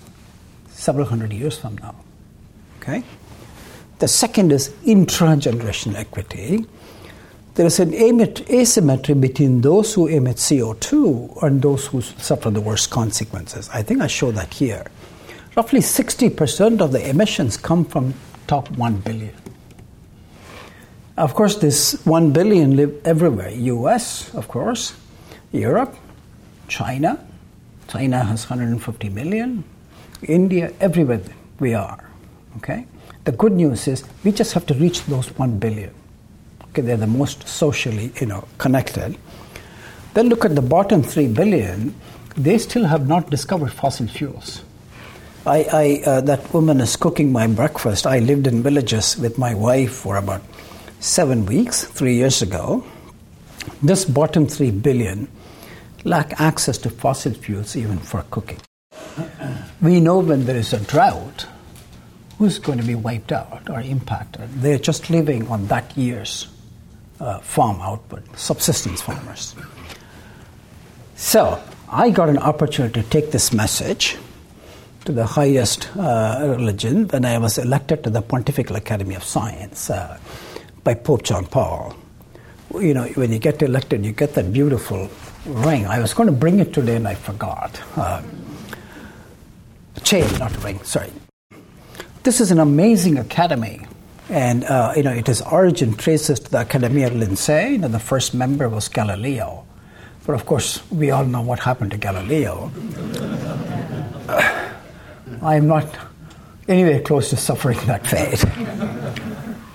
several 0.69 1.07
hundred 1.07 1.33
years 1.33 1.57
from 1.57 1.77
now. 1.79 1.95
Okay? 2.79 3.03
The 3.99 4.07
second 4.07 4.51
is 4.51 4.69
intragenerational 4.85 5.95
equity. 5.95 6.65
There 7.55 7.65
is 7.65 7.79
an 7.79 7.93
asymmetry 7.93 9.13
between 9.15 9.61
those 9.61 9.93
who 9.93 10.07
emit 10.07 10.35
CO2 10.35 11.41
and 11.41 11.61
those 11.61 11.87
who 11.87 12.01
suffer 12.01 12.49
the 12.49 12.59
worst 12.59 12.89
consequences. 12.89 13.69
I 13.73 13.81
think 13.81 14.01
I 14.01 14.07
show 14.07 14.31
that 14.31 14.53
here. 14.53 14.85
Roughly 15.55 15.79
60% 15.79 16.81
of 16.81 16.91
the 16.91 17.09
emissions 17.09 17.55
come 17.55 17.85
from 17.85 18.13
top 18.47 18.69
1 18.71 18.97
billion. 18.97 19.33
Of 21.17 21.33
course, 21.33 21.55
this 21.55 22.05
1 22.05 22.33
billion 22.33 22.75
live 22.75 23.01
everywhere. 23.05 23.49
US, 23.49 24.35
of 24.35 24.49
course, 24.49 24.93
Europe, 25.53 25.95
China. 26.67 27.25
China 27.87 28.25
has 28.25 28.49
150 28.49 29.07
million. 29.09 29.63
India, 30.23 30.73
everywhere 30.81 31.21
we 31.59 31.73
are. 31.73 32.03
Okay? 32.57 32.85
The 33.25 33.31
good 33.31 33.53
news 33.53 33.87
is 33.87 34.03
we 34.23 34.31
just 34.31 34.53
have 34.53 34.67
to 34.67 34.75
reach 34.75 35.03
those 35.05 35.27
1 35.37 35.57
billion. 35.57 35.93
Okay, 36.69 36.83
they're 36.83 36.95
the 36.95 37.07
most 37.07 37.47
socially, 37.47 38.11
you 38.21 38.27
know, 38.27 38.47
connected. 38.59 39.17
Then 40.13 40.29
look 40.29 40.45
at 40.45 40.53
the 40.53 40.61
bottom 40.61 41.01
3 41.01 41.27
billion. 41.29 41.95
They 42.37 42.59
still 42.59 42.85
have 42.85 43.07
not 43.07 43.31
discovered 43.31 43.73
fossil 43.73 44.07
fuels. 44.07 44.63
I, 45.47 45.65
I 45.71 46.09
uh, 46.09 46.21
that 46.21 46.53
woman 46.53 46.79
is 46.81 46.95
cooking 46.95 47.31
my 47.31 47.47
breakfast. 47.47 48.05
I 48.05 48.19
lived 48.19 48.45
in 48.45 48.61
villages 48.61 49.17
with 49.17 49.37
my 49.37 49.53
wife 49.53 49.93
for 49.93 50.17
about 50.17 50.41
seven 50.99 51.45
weeks, 51.45 51.83
three 51.83 52.15
years 52.15 52.41
ago. 52.41 52.83
This 53.81 54.05
bottom 54.05 54.45
three 54.47 54.71
billion 54.71 55.27
lack 56.03 56.39
access 56.39 56.77
to 56.79 56.89
fossil 56.89 57.33
fuels 57.33 57.75
even 57.75 57.97
for 57.97 58.23
cooking. 58.29 58.59
We 59.81 59.99
know 59.99 60.19
when 60.19 60.45
there 60.45 60.57
is 60.57 60.73
a 60.73 60.79
drought, 60.79 61.47
who's 62.37 62.59
going 62.59 62.79
to 62.79 62.85
be 62.85 62.95
wiped 62.95 63.31
out 63.31 63.69
or 63.69 63.81
impacted? 63.81 64.49
They're 64.61 64.79
just 64.79 65.09
living 65.09 65.47
on 65.47 65.67
that 65.67 65.95
year's 65.97 66.47
uh, 67.19 67.39
farm 67.39 67.81
output, 67.81 68.23
subsistence 68.37 69.01
farmers. 69.01 69.55
So 71.15 71.61
I 71.89 72.09
got 72.09 72.29
an 72.29 72.37
opportunity 72.37 73.01
to 73.01 73.09
take 73.09 73.31
this 73.31 73.53
message 73.53 74.17
to 75.05 75.11
the 75.11 75.25
highest 75.25 75.89
uh, 75.95 76.55
religion 76.57 77.07
when 77.07 77.25
I 77.25 77.37
was 77.37 77.57
elected 77.57 78.03
to 78.03 78.09
the 78.09 78.21
Pontifical 78.21 78.75
Academy 78.75 79.15
of 79.15 79.23
Science 79.23 79.89
uh, 79.89 80.19
by 80.83 80.95
Pope 80.95 81.23
John 81.23 81.45
Paul. 81.45 81.95
You 82.73 82.93
know, 82.93 83.05
when 83.09 83.31
you 83.31 83.39
get 83.39 83.61
elected, 83.61 84.03
you 84.03 84.11
get 84.11 84.33
that 84.33 84.51
beautiful 84.51 85.09
ring. 85.45 85.85
I 85.85 85.99
was 85.99 86.13
going 86.13 86.27
to 86.27 86.33
bring 86.33 86.59
it 86.59 86.73
today 86.73 86.95
and 86.95 87.07
I 87.07 87.15
forgot. 87.15 87.79
Uh, 87.95 88.21
chain, 90.03 90.27
not 90.39 90.63
ring, 90.63 90.83
sorry. 90.83 91.11
This 92.25 92.41
is 92.41 92.49
an 92.49 92.57
amazing 92.57 93.19
academy. 93.19 93.85
And 94.29 94.63
uh, 94.63 94.93
you 94.95 95.03
know, 95.03 95.11
it 95.11 95.27
has 95.27 95.43
origin 95.43 95.93
traces 95.93 96.39
to 96.39 96.49
the 96.49 96.57
Accademia 96.57 97.11
Lincei. 97.11 97.79
Know, 97.79 97.87
the 97.87 97.99
first 97.99 98.33
member 98.33 98.67
was 98.67 98.87
Galileo, 98.87 99.63
but 100.25 100.33
of 100.33 100.47
course, 100.47 100.81
we 100.89 101.11
all 101.11 101.23
know 101.23 101.43
what 101.43 101.59
happened 101.59 101.91
to 101.91 101.97
Galileo. 101.97 102.71
I 105.43 105.55
am 105.55 105.67
not 105.67 105.85
anywhere 106.67 106.99
close 107.01 107.29
to 107.29 107.37
suffering 107.37 107.77
that 107.85 108.07
fate. 108.07 108.43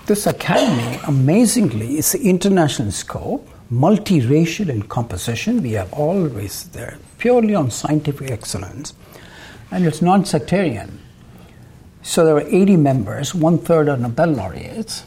this 0.07 0.27
academy, 0.27 0.99
amazingly, 1.07 1.99
is 1.99 2.17
international 2.17 2.91
scope, 2.91 3.49
multiracial 3.71 4.71
in 4.71 4.83
composition. 4.83 5.63
We 5.63 5.75
have 5.75 5.93
always 5.93 6.65
there, 6.71 6.99
purely 7.19 7.55
on 7.55 7.71
scientific 7.71 8.33
excellence, 8.33 8.93
and 9.71 9.87
it's 9.87 10.03
non 10.03 10.25
sectarian. 10.25 10.99
So 12.03 12.25
there 12.25 12.37
are 12.37 12.47
80 12.47 12.77
members, 12.77 13.35
one 13.35 13.59
third 13.59 13.89
are 13.89 13.97
Nobel 13.97 14.29
laureates, 14.29 15.05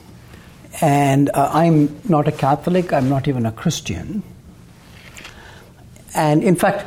and 0.81 1.29
uh, 1.33 1.49
I'm 1.53 1.99
not 2.07 2.27
a 2.27 2.31
Catholic, 2.31 2.93
I'm 2.93 3.09
not 3.09 3.27
even 3.27 3.45
a 3.45 3.51
Christian. 3.51 4.23
And 6.15 6.43
in 6.43 6.55
fact, 6.55 6.85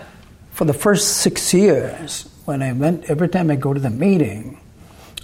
for 0.52 0.64
the 0.64 0.72
first 0.72 1.18
six 1.18 1.52
years, 1.52 2.28
when 2.44 2.62
I 2.62 2.72
went, 2.72 3.10
every 3.10 3.28
time 3.28 3.50
I 3.50 3.56
go 3.56 3.74
to 3.74 3.80
the 3.80 3.90
meeting, 3.90 4.60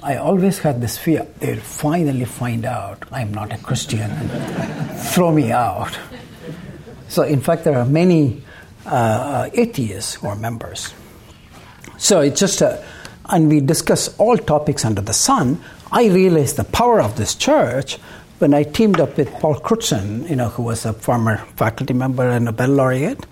I 0.03 0.17
always 0.17 0.59
had 0.59 0.81
this 0.81 0.99
fear 0.99 1.27
they'll 1.39 1.61
finally 1.61 2.25
find 2.25 2.65
out 2.65 3.05
I'm 3.13 3.33
not 3.33 3.53
a 3.53 3.59
Christian 3.59 4.11
and 4.11 4.91
throw 5.01 5.31
me 5.31 5.53
out. 5.53 5.97
So, 7.09 7.23
in 7.23 7.41
fact, 7.41 7.63
there 7.63 7.79
are 7.79 7.85
many 7.85 8.43
uh, 8.85 9.49
atheists 9.53 10.15
who 10.15 10.27
are 10.27 10.35
members. 10.35 10.93
So, 11.99 12.21
it's 12.21 12.41
just 12.41 12.63
a, 12.63 12.85
and 13.27 13.49
we 13.49 13.61
discuss 13.61 14.17
all 14.19 14.37
topics 14.37 14.85
under 14.85 15.01
the 15.01 15.13
sun. 15.13 15.63
I 15.91 16.07
realized 16.09 16.57
the 16.57 16.65
power 16.65 17.01
of 17.01 17.17
this 17.17 17.35
church 17.35 17.97
when 18.39 18.55
I 18.55 18.65
teamed 18.65 19.01
up 19.01 19.17
with 19.17 19.31
Paul 19.35 19.57
Crutzen, 19.57 20.29
you 20.29 20.37
know, 20.37 20.49
who 20.49 20.63
was 20.63 20.85
a 20.85 20.93
former 20.93 21.39
faculty 21.57 21.95
member 21.95 22.29
and 22.29 22.47
Nobel 22.47 22.71
laureate 22.71 23.27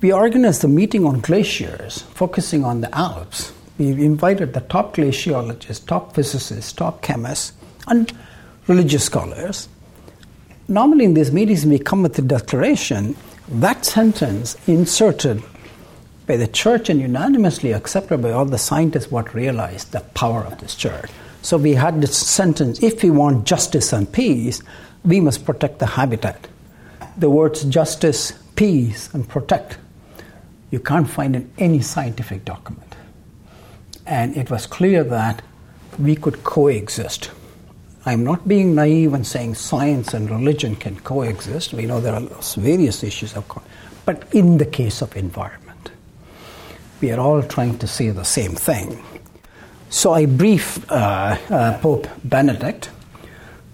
we 0.00 0.12
organized 0.12 0.62
a 0.62 0.68
meeting 0.68 1.04
on 1.04 1.20
glaciers, 1.20 2.02
focusing 2.14 2.64
on 2.64 2.82
the 2.82 2.94
Alps. 2.96 3.52
We 3.78 3.88
invited 4.04 4.54
the 4.54 4.60
top 4.60 4.94
glaciologists, 4.94 5.84
top 5.84 6.14
physicists, 6.14 6.72
top 6.72 7.02
chemists, 7.02 7.52
and 7.88 8.12
religious 8.68 9.04
scholars. 9.04 9.68
Normally, 10.68 11.04
in 11.04 11.14
these 11.14 11.32
meetings, 11.32 11.66
we 11.66 11.80
come 11.80 12.02
with 12.02 12.18
a 12.18 12.22
declaration. 12.22 13.16
That 13.48 13.84
sentence 13.84 14.56
inserted 14.68 15.42
by 16.28 16.36
the 16.36 16.46
church 16.46 16.88
and 16.88 17.00
unanimously 17.00 17.72
accepted 17.72 18.22
by 18.22 18.30
all 18.30 18.44
the 18.44 18.58
scientists 18.58 19.10
what 19.10 19.34
realized 19.34 19.90
the 19.90 20.00
power 20.14 20.44
of 20.44 20.58
this 20.60 20.76
church. 20.76 21.10
So 21.42 21.56
we 21.56 21.74
had 21.74 22.00
this 22.00 22.16
sentence 22.16 22.82
if 22.82 23.02
we 23.02 23.10
want 23.10 23.46
justice 23.46 23.92
and 23.92 24.10
peace, 24.12 24.62
we 25.04 25.18
must 25.20 25.44
protect 25.44 25.80
the 25.80 25.86
habitat. 25.86 26.46
The 27.16 27.30
words 27.30 27.64
justice, 27.64 28.32
peace, 28.54 29.12
and 29.12 29.28
protect 29.28 29.78
you 30.70 30.80
can't 30.80 31.08
find 31.08 31.34
in 31.34 31.50
any 31.58 31.80
scientific 31.80 32.44
document. 32.44 32.94
And 34.06 34.36
it 34.36 34.50
was 34.50 34.66
clear 34.66 35.04
that 35.04 35.42
we 35.98 36.16
could 36.16 36.44
coexist. 36.44 37.30
I'm 38.06 38.24
not 38.24 38.46
being 38.46 38.74
naive 38.74 39.14
and 39.14 39.26
saying 39.26 39.54
science 39.54 40.14
and 40.14 40.30
religion 40.30 40.76
can 40.76 40.96
coexist. 41.00 41.72
We 41.72 41.86
know 41.86 42.00
there 42.00 42.14
are 42.14 42.22
various 42.56 43.02
issues 43.02 43.34
of, 43.34 43.48
co- 43.48 43.62
but 44.04 44.32
in 44.32 44.58
the 44.58 44.66
case 44.66 45.02
of 45.02 45.16
environment, 45.16 45.67
we 47.00 47.10
are 47.12 47.20
all 47.20 47.42
trying 47.42 47.78
to 47.78 47.86
say 47.86 48.10
the 48.10 48.24
same 48.24 48.52
thing. 48.52 49.02
So 49.90 50.12
I 50.12 50.26
brief 50.26 50.90
uh, 50.90 51.38
uh, 51.50 51.78
Pope 51.78 52.08
Benedict. 52.24 52.90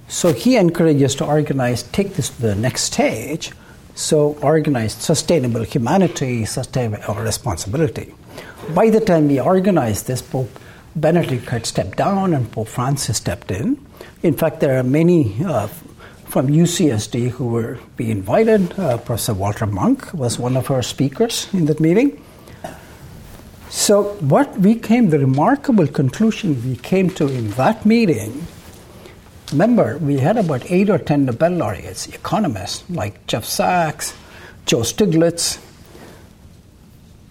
So 0.08 0.32
he 0.32 0.56
encourages 0.56 1.14
to 1.16 1.24
organize, 1.24 1.82
take 1.82 2.14
this 2.14 2.30
to 2.30 2.42
the 2.42 2.54
next 2.54 2.82
stage 2.82 3.52
so, 3.94 4.36
organized 4.42 5.02
sustainable 5.02 5.62
humanity, 5.62 6.44
sustainable 6.46 7.14
responsibility. 7.14 8.12
By 8.74 8.90
the 8.90 8.98
time 8.98 9.28
we 9.28 9.38
organized 9.38 10.08
this, 10.08 10.20
Pope 10.20 10.50
Benedict 10.96 11.48
had 11.48 11.64
stepped 11.64 11.96
down 11.96 12.34
and 12.34 12.50
Pope 12.50 12.68
Francis 12.68 13.18
stepped 13.18 13.52
in. 13.52 13.78
In 14.22 14.34
fact, 14.34 14.58
there 14.58 14.78
are 14.78 14.82
many 14.82 15.36
uh, 15.44 15.68
from 16.26 16.48
UCSD 16.48 17.30
who 17.30 17.46
were 17.46 17.78
being 17.96 18.10
invited. 18.10 18.76
Uh, 18.76 18.98
Professor 18.98 19.34
Walter 19.34 19.66
Munk 19.66 20.12
was 20.12 20.40
one 20.40 20.56
of 20.56 20.72
our 20.72 20.82
speakers 20.82 21.46
in 21.52 21.66
that 21.66 21.78
meeting. 21.78 22.20
So, 23.74 24.14
what 24.20 24.56
we 24.58 24.76
came, 24.76 25.10
the 25.10 25.18
remarkable 25.18 25.88
conclusion 25.88 26.62
we 26.64 26.76
came 26.76 27.10
to 27.10 27.26
in 27.26 27.50
that 27.52 27.84
meeting 27.84 28.46
Remember, 29.52 29.98
we 29.98 30.18
had 30.18 30.36
about 30.36 30.68
eight 30.70 30.90
or 30.90 30.98
ten 30.98 31.26
Nobel 31.26 31.52
laureates, 31.52 32.08
economists 32.08 32.82
like 32.88 33.26
Jeff 33.26 33.44
Sachs, 33.44 34.14
Joe 34.66 34.80
Stiglitz. 34.80 35.58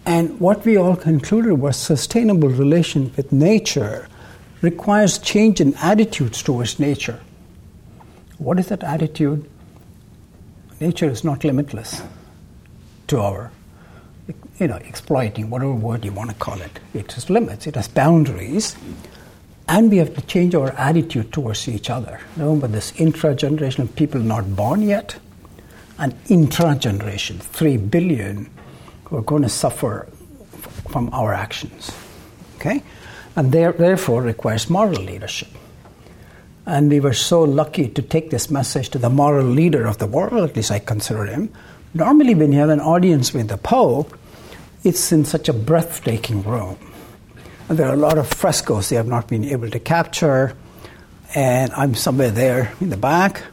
And 0.06 0.40
what 0.40 0.64
we 0.64 0.78
all 0.78 0.96
concluded 0.96 1.56
was 1.56 1.76
sustainable 1.76 2.50
relation 2.50 3.12
with 3.18 3.32
nature 3.32 4.08
requires 4.62 5.18
change 5.18 5.60
in 5.60 5.74
attitudes 5.76 6.42
towards 6.44 6.80
nature. 6.80 7.20
What 8.38 8.60
is 8.60 8.68
that 8.68 8.84
attitude? 8.84 9.50
Nature 10.80 11.10
is 11.10 11.24
not 11.24 11.44
limitless 11.44 12.02
to 13.08 13.20
our, 13.20 13.52
you 14.64 14.70
know, 14.70 14.78
exploiting, 14.78 15.50
whatever 15.50 15.74
word 15.74 16.06
you 16.06 16.14
want 16.14 16.30
to 16.30 16.36
call 16.38 16.60
it. 16.62 16.80
It 16.94 17.12
has 17.12 17.30
limits, 17.30 17.68
it 17.68 17.76
has 17.76 17.90
boundaries, 17.90 18.78
and 19.68 19.92
we 19.92 19.98
have 19.98 20.16
to 20.16 20.22
change 20.22 20.56
our 20.56 20.72
attitude 20.72 21.34
towards 21.34 21.68
each 21.68 21.90
other. 21.90 22.22
Remember 22.38 22.68
this 22.68 22.94
intra-generational 22.98 23.94
people 23.96 24.22
not 24.22 24.56
born 24.56 24.82
yet, 24.82 25.18
and 26.00 26.16
intra-generation, 26.30 27.40
three 27.40 27.76
billion, 27.76 28.50
who 29.04 29.18
are 29.18 29.22
going 29.22 29.44
to 29.44 29.50
suffer 29.50 30.08
from 30.90 31.10
our 31.14 31.34
actions. 31.34 31.92
Okay? 32.56 32.82
And 33.36 33.52
there, 33.52 33.74
therefore 33.74 34.22
requires 34.22 34.70
moral 34.70 35.02
leadership. 35.02 35.50
And 36.66 36.90
we 36.90 37.02
were 37.02 37.14
so 37.14 37.42
lucky 37.42 37.90
to 37.90 38.02
take 38.02 38.30
this 38.30 38.50
message 38.50 38.90
to 38.92 38.98
the 38.98 39.10
moral 39.10 39.46
leader 39.46 39.86
of 39.86 39.98
the 39.98 40.08
world, 40.08 40.50
at 40.50 40.56
least 40.56 40.72
I 40.72 40.80
consider 40.80 41.26
him. 41.26 41.52
Normally, 41.94 42.34
when 42.34 42.54
you 42.54 42.60
have 42.60 42.70
an 42.70 42.80
audience 42.80 43.34
with 43.34 43.50
the 43.50 43.58
Pope, 43.58 44.18
it's 44.84 45.12
in 45.12 45.26
such 45.26 45.50
a 45.50 45.54
breathtaking 45.54 46.44
room. 46.44 46.78
And 47.70 47.78
there 47.78 47.88
are 47.88 47.94
a 47.94 47.98
lot 47.98 48.18
of 48.18 48.28
frescoes 48.28 48.90
they 48.90 48.98
have 48.98 49.08
not 49.08 49.28
been 49.28 49.46
able 49.46 49.70
to 49.70 49.80
capture. 49.80 50.56
And 51.34 51.72
I'm 51.74 51.96
somewhere 51.96 52.32
there 52.32 52.74
in 52.82 52.90
the 52.90 52.98
back. 52.98 53.44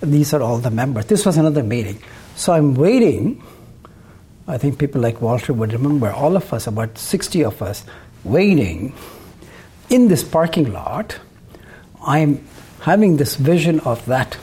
These 0.00 0.32
are 0.32 0.42
all 0.42 0.58
the 0.58 0.70
members. 0.70 1.06
This 1.06 1.26
was 1.26 1.36
another 1.36 1.62
meeting. 1.62 2.02
So 2.36 2.52
I'm 2.52 2.74
waiting. 2.74 3.42
I 4.46 4.56
think 4.56 4.78
people 4.78 5.00
like 5.00 5.20
Walter 5.20 5.52
would 5.52 5.72
remember 5.72 6.10
all 6.10 6.36
of 6.36 6.52
us, 6.52 6.66
about 6.66 6.96
60 6.96 7.44
of 7.44 7.60
us, 7.60 7.84
waiting 8.24 8.94
in 9.90 10.08
this 10.08 10.24
parking 10.24 10.72
lot. 10.72 11.18
I'm 12.04 12.46
having 12.80 13.16
this 13.16 13.36
vision 13.36 13.80
of 13.80 14.04
that 14.06 14.38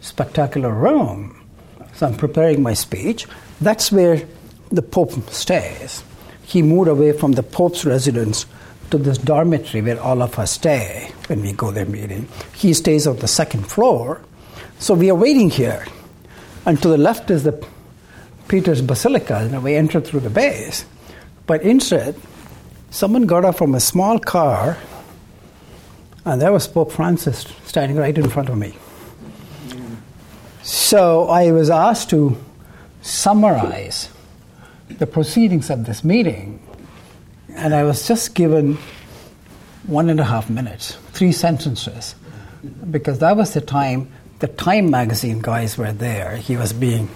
spectacular 0.00 0.72
room. 0.72 1.34
So 1.94 2.06
I'm 2.06 2.16
preparing 2.16 2.62
my 2.62 2.74
speech. 2.74 3.26
That's 3.60 3.90
where 3.90 4.26
the 4.70 4.82
Pope 4.82 5.30
stays. 5.30 6.02
He 6.42 6.62
moved 6.62 6.88
away 6.88 7.12
from 7.12 7.32
the 7.32 7.42
Pope's 7.42 7.84
residence 7.84 8.46
to 8.90 8.98
this 8.98 9.18
dormitory 9.18 9.82
where 9.82 10.00
all 10.00 10.22
of 10.22 10.38
us 10.38 10.52
stay 10.52 11.10
when 11.26 11.42
we 11.42 11.52
go 11.52 11.70
there 11.70 11.86
meeting. 11.86 12.26
He 12.54 12.72
stays 12.74 13.06
on 13.06 13.16
the 13.16 13.28
second 13.28 13.66
floor. 13.66 14.20
So 14.78 14.94
we 14.94 15.10
are 15.10 15.14
waiting 15.14 15.50
here. 15.50 15.86
And 16.64 16.80
to 16.82 16.88
the 16.88 16.98
left 16.98 17.30
is 17.30 17.44
the 17.44 17.66
Peter's 18.48 18.80
Basilica, 18.80 19.36
and 19.36 19.62
we 19.62 19.74
enter 19.74 20.00
through 20.00 20.20
the 20.20 20.30
base. 20.30 20.86
But 21.46 21.62
instead, 21.62 22.14
someone 22.90 23.26
got 23.26 23.44
up 23.44 23.56
from 23.56 23.74
a 23.74 23.80
small 23.80 24.18
car 24.18 24.78
and 26.28 26.42
there 26.42 26.52
was 26.52 26.68
Pope 26.68 26.92
Francis 26.92 27.46
standing 27.64 27.96
right 27.96 28.16
in 28.16 28.28
front 28.28 28.50
of 28.50 28.58
me. 28.58 28.76
So 30.62 31.26
I 31.28 31.52
was 31.52 31.70
asked 31.70 32.10
to 32.10 32.36
summarize 33.00 34.10
the 34.88 35.06
proceedings 35.06 35.70
of 35.70 35.86
this 35.86 36.04
meeting, 36.04 36.60
and 37.54 37.74
I 37.74 37.84
was 37.84 38.06
just 38.06 38.34
given 38.34 38.78
one 39.86 40.08
and 40.10 40.20
a 40.20 40.24
half 40.24 40.50
minutes, 40.50 40.96
three 41.12 41.32
sentences, 41.32 42.14
because 42.90 43.18
that 43.20 43.36
was 43.36 43.54
the 43.54 43.60
time 43.60 44.10
the 44.40 44.48
Time 44.48 44.90
magazine 44.90 45.40
guys 45.40 45.76
were 45.76 45.92
there. 45.92 46.36
He 46.36 46.56
was 46.56 46.72
being 46.72 47.08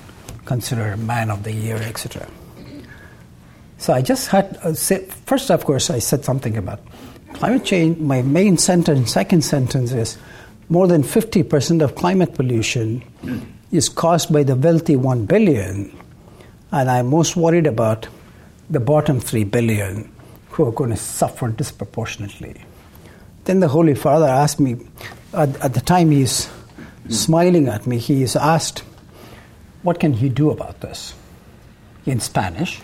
considered 0.44 0.98
man 0.98 1.30
of 1.30 1.44
the 1.44 1.52
year, 1.52 1.76
etc. 1.76 2.28
So 3.78 3.92
I 3.92 4.02
just 4.02 4.28
had, 4.28 4.58
uh, 4.62 4.74
first, 4.74 5.50
of 5.50 5.64
course, 5.64 5.88
I 5.90 6.00
said 6.00 6.24
something 6.24 6.56
about 6.56 6.80
Climate 7.34 7.64
change, 7.64 7.98
my 7.98 8.22
main 8.22 8.58
sentence, 8.58 9.12
second 9.12 9.42
sentence 9.42 9.92
is 9.92 10.18
more 10.68 10.86
than 10.86 11.02
50% 11.02 11.82
of 11.82 11.94
climate 11.94 12.34
pollution 12.34 13.02
is 13.72 13.88
caused 13.88 14.32
by 14.32 14.42
the 14.42 14.54
wealthy 14.54 14.96
1 14.96 15.26
billion, 15.26 15.90
and 16.72 16.90
I'm 16.90 17.08
most 17.08 17.36
worried 17.36 17.66
about 17.66 18.08
the 18.68 18.80
bottom 18.80 19.20
3 19.20 19.44
billion 19.44 20.10
who 20.50 20.66
are 20.66 20.72
going 20.72 20.90
to 20.90 20.96
suffer 20.96 21.48
disproportionately. 21.48 22.56
Then 23.44 23.60
the 23.60 23.68
Holy 23.68 23.94
Father 23.94 24.26
asked 24.26 24.58
me, 24.58 24.76
at, 25.32 25.56
at 25.60 25.74
the 25.74 25.80
time 25.80 26.10
he's 26.10 26.50
smiling 27.08 27.68
at 27.68 27.86
me, 27.86 27.98
he 27.98 28.22
is 28.22 28.36
asked, 28.36 28.80
What 29.82 30.00
can 30.00 30.14
he 30.14 30.28
do 30.28 30.50
about 30.50 30.80
this? 30.80 31.14
in 32.06 32.20
Spanish 32.20 32.80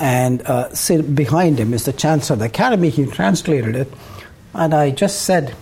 and 0.00 0.42
uh, 0.46 0.68
behind 1.14 1.58
him 1.58 1.74
is 1.74 1.84
the 1.84 1.92
chancellor 1.92 2.34
of 2.34 2.40
the 2.40 2.46
academy. 2.46 2.88
He 2.88 3.06
translated 3.06 3.74
it, 3.74 3.92
and 4.54 4.72
I 4.72 4.90
just 4.90 5.22
said, 5.22 5.54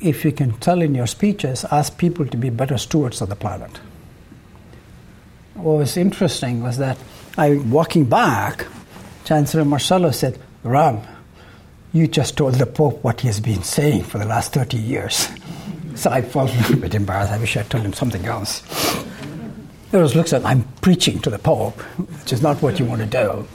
if 0.00 0.24
you 0.24 0.32
can 0.32 0.52
tell 0.58 0.82
in 0.82 0.94
your 0.94 1.06
speeches, 1.06 1.64
ask 1.70 1.96
people 1.98 2.26
to 2.26 2.36
be 2.36 2.50
better 2.50 2.78
stewards 2.78 3.20
of 3.20 3.28
the 3.28 3.36
planet. 3.36 3.80
What 5.54 5.78
was 5.78 5.96
interesting 5.96 6.62
was 6.62 6.78
that 6.78 6.98
I, 7.38 7.56
walking 7.56 8.04
back, 8.04 8.66
Chancellor 9.24 9.64
Marcelo 9.64 10.10
said, 10.10 10.38
Ram, 10.64 11.00
you 11.92 12.08
just 12.08 12.36
told 12.36 12.54
the 12.54 12.66
Pope 12.66 13.02
what 13.04 13.20
he 13.20 13.28
has 13.28 13.38
been 13.38 13.62
saying 13.62 14.02
for 14.02 14.18
the 14.18 14.24
last 14.24 14.52
30 14.52 14.76
years. 14.76 15.28
So 15.96 16.10
I 16.10 16.22
felt 16.22 16.50
a 16.50 16.56
little 16.56 16.76
bit 16.78 16.92
embarrassed. 16.92 17.30
I 17.30 17.38
wish 17.38 17.56
I 17.56 17.62
told 17.62 17.84
him 17.84 17.92
something 17.92 18.24
else. 18.24 18.64
It 19.92 19.96
was 19.96 20.16
looks 20.16 20.32
like 20.32 20.42
I'm 20.42 20.64
preaching 20.82 21.20
to 21.20 21.30
the 21.30 21.38
Pope, 21.38 21.80
which 22.20 22.32
is 22.32 22.42
not 22.42 22.60
what 22.60 22.80
you 22.80 22.84
want 22.84 23.00
to 23.02 23.06
do. 23.06 23.46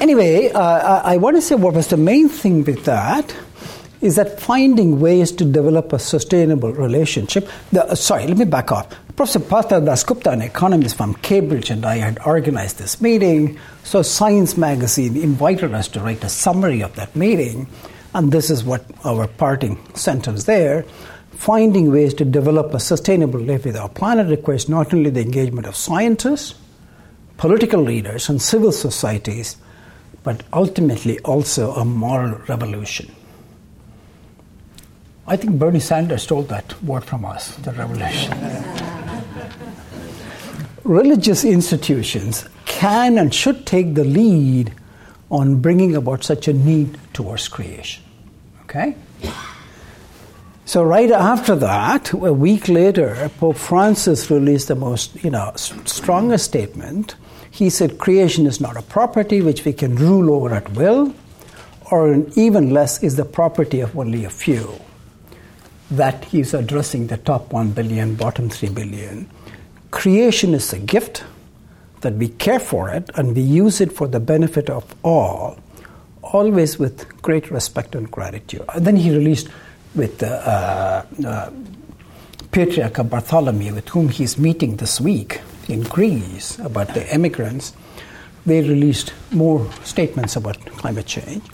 Anyway, 0.00 0.50
uh, 0.50 0.60
I, 0.60 1.14
I 1.14 1.16
want 1.18 1.36
to 1.36 1.40
say 1.40 1.54
what 1.54 1.74
was 1.74 1.86
the 1.86 1.96
main 1.96 2.28
thing 2.28 2.64
with 2.64 2.84
that 2.86 3.32
is 4.02 4.16
that 4.16 4.38
finding 4.40 5.00
ways 5.00 5.32
to 5.32 5.44
develop 5.44 5.92
a 5.92 5.98
sustainable 5.98 6.72
relationship. 6.72 7.48
The, 7.70 7.84
uh, 7.84 7.94
sorry, 7.94 8.26
let 8.26 8.36
me 8.36 8.44
back 8.44 8.70
up. 8.70 8.94
Professor 9.16 9.40
Partha 9.40 9.76
Dasgupta, 9.76 10.32
an 10.32 10.42
economist 10.42 10.96
from 10.96 11.14
Cambridge, 11.14 11.70
and 11.70 11.86
I 11.86 11.96
had 11.96 12.18
organized 12.26 12.78
this 12.78 13.00
meeting. 13.00 13.58
So 13.84 14.02
Science 14.02 14.58
magazine 14.58 15.16
invited 15.16 15.72
us 15.72 15.88
to 15.88 16.00
write 16.00 16.24
a 16.24 16.28
summary 16.28 16.82
of 16.82 16.94
that 16.96 17.16
meeting, 17.16 17.68
and 18.14 18.30
this 18.30 18.50
is 18.50 18.64
what 18.64 18.84
our 19.04 19.26
parting 19.26 19.78
sentence 19.94 20.44
there 20.44 20.84
finding 21.42 21.90
ways 21.90 22.14
to 22.14 22.24
develop 22.24 22.72
a 22.72 22.78
sustainable 22.78 23.40
life 23.40 23.64
with 23.64 23.76
our 23.76 23.88
planet 23.88 24.28
requires 24.28 24.68
not 24.68 24.94
only 24.94 25.10
the 25.10 25.20
engagement 25.20 25.66
of 25.66 25.74
scientists, 25.74 26.54
political 27.36 27.82
leaders, 27.82 28.28
and 28.28 28.40
civil 28.40 28.70
societies, 28.70 29.56
but 30.22 30.44
ultimately 30.52 31.18
also 31.20 31.72
a 31.72 31.84
moral 31.84 32.38
revolution. 32.46 33.12
I 35.26 35.36
think 35.36 35.58
Bernie 35.58 35.80
Sanders 35.80 36.24
stole 36.24 36.42
that 36.44 36.82
word 36.82 37.04
from 37.04 37.24
us, 37.24 37.54
the 37.56 37.72
revolution. 37.72 38.36
Religious 40.82 41.44
institutions 41.44 42.48
can 42.64 43.18
and 43.18 43.32
should 43.32 43.64
take 43.64 43.94
the 43.94 44.02
lead 44.02 44.74
on 45.30 45.60
bringing 45.60 45.94
about 45.94 46.24
such 46.24 46.48
a 46.48 46.52
need 46.52 46.98
towards 47.12 47.46
creation. 47.46 48.02
Okay? 48.64 48.96
So 50.64 50.82
right 50.82 51.10
after 51.10 51.54
that, 51.56 52.12
a 52.12 52.32
week 52.32 52.68
later, 52.68 53.30
Pope 53.38 53.56
Francis 53.56 54.30
released 54.30 54.68
the 54.68 54.74
most, 54.74 55.22
you 55.22 55.30
know, 55.30 55.52
strongest 55.56 56.46
statement. 56.46 57.14
He 57.50 57.70
said 57.70 57.98
creation 57.98 58.46
is 58.46 58.60
not 58.60 58.76
a 58.76 58.82
property 58.82 59.40
which 59.40 59.64
we 59.64 59.72
can 59.72 59.94
rule 59.94 60.32
over 60.34 60.52
at 60.52 60.72
will, 60.72 61.14
or 61.90 62.24
even 62.36 62.70
less 62.70 63.02
is 63.02 63.16
the 63.16 63.24
property 63.24 63.80
of 63.80 63.96
only 63.96 64.24
a 64.24 64.30
few. 64.30 64.80
That 65.92 66.24
he's 66.24 66.54
addressing 66.54 67.08
the 67.08 67.18
top 67.18 67.52
1 67.52 67.72
billion, 67.72 68.14
bottom 68.14 68.48
3 68.48 68.70
billion. 68.70 69.28
Creation 69.90 70.54
is 70.54 70.72
a 70.72 70.78
gift 70.78 71.22
that 72.00 72.14
we 72.14 72.28
care 72.28 72.58
for 72.58 72.88
it 72.88 73.10
and 73.14 73.36
we 73.36 73.42
use 73.42 73.78
it 73.80 73.92
for 73.92 74.08
the 74.08 74.18
benefit 74.18 74.70
of 74.70 74.94
all, 75.02 75.58
always 76.22 76.78
with 76.78 77.20
great 77.20 77.50
respect 77.50 77.94
and 77.94 78.10
gratitude. 78.10 78.62
And 78.74 78.86
then 78.86 78.96
he 78.96 79.10
released 79.10 79.48
with 79.94 80.22
uh, 80.22 81.04
uh, 81.26 81.50
Patriarch 82.52 82.94
Bartholomew, 83.08 83.74
with 83.74 83.88
whom 83.90 84.08
he's 84.08 84.38
meeting 84.38 84.76
this 84.76 84.98
week 84.98 85.42
in 85.68 85.82
Greece 85.82 86.58
about 86.60 86.88
the 86.94 87.14
immigrants, 87.14 87.74
they 88.46 88.62
released 88.62 89.12
more 89.30 89.70
statements 89.84 90.36
about 90.36 90.58
climate 90.64 91.06
change. 91.06 91.44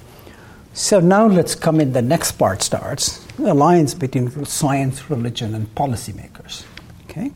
So 0.74 1.00
now 1.00 1.26
let's 1.26 1.56
come 1.56 1.80
in, 1.80 1.92
the 1.92 2.02
next 2.02 2.32
part 2.32 2.62
starts 2.62 3.27
alliance 3.46 3.94
between 3.94 4.44
science, 4.44 5.10
religion, 5.10 5.54
and 5.54 5.72
policymakers. 5.74 6.64
Okay? 7.04 7.32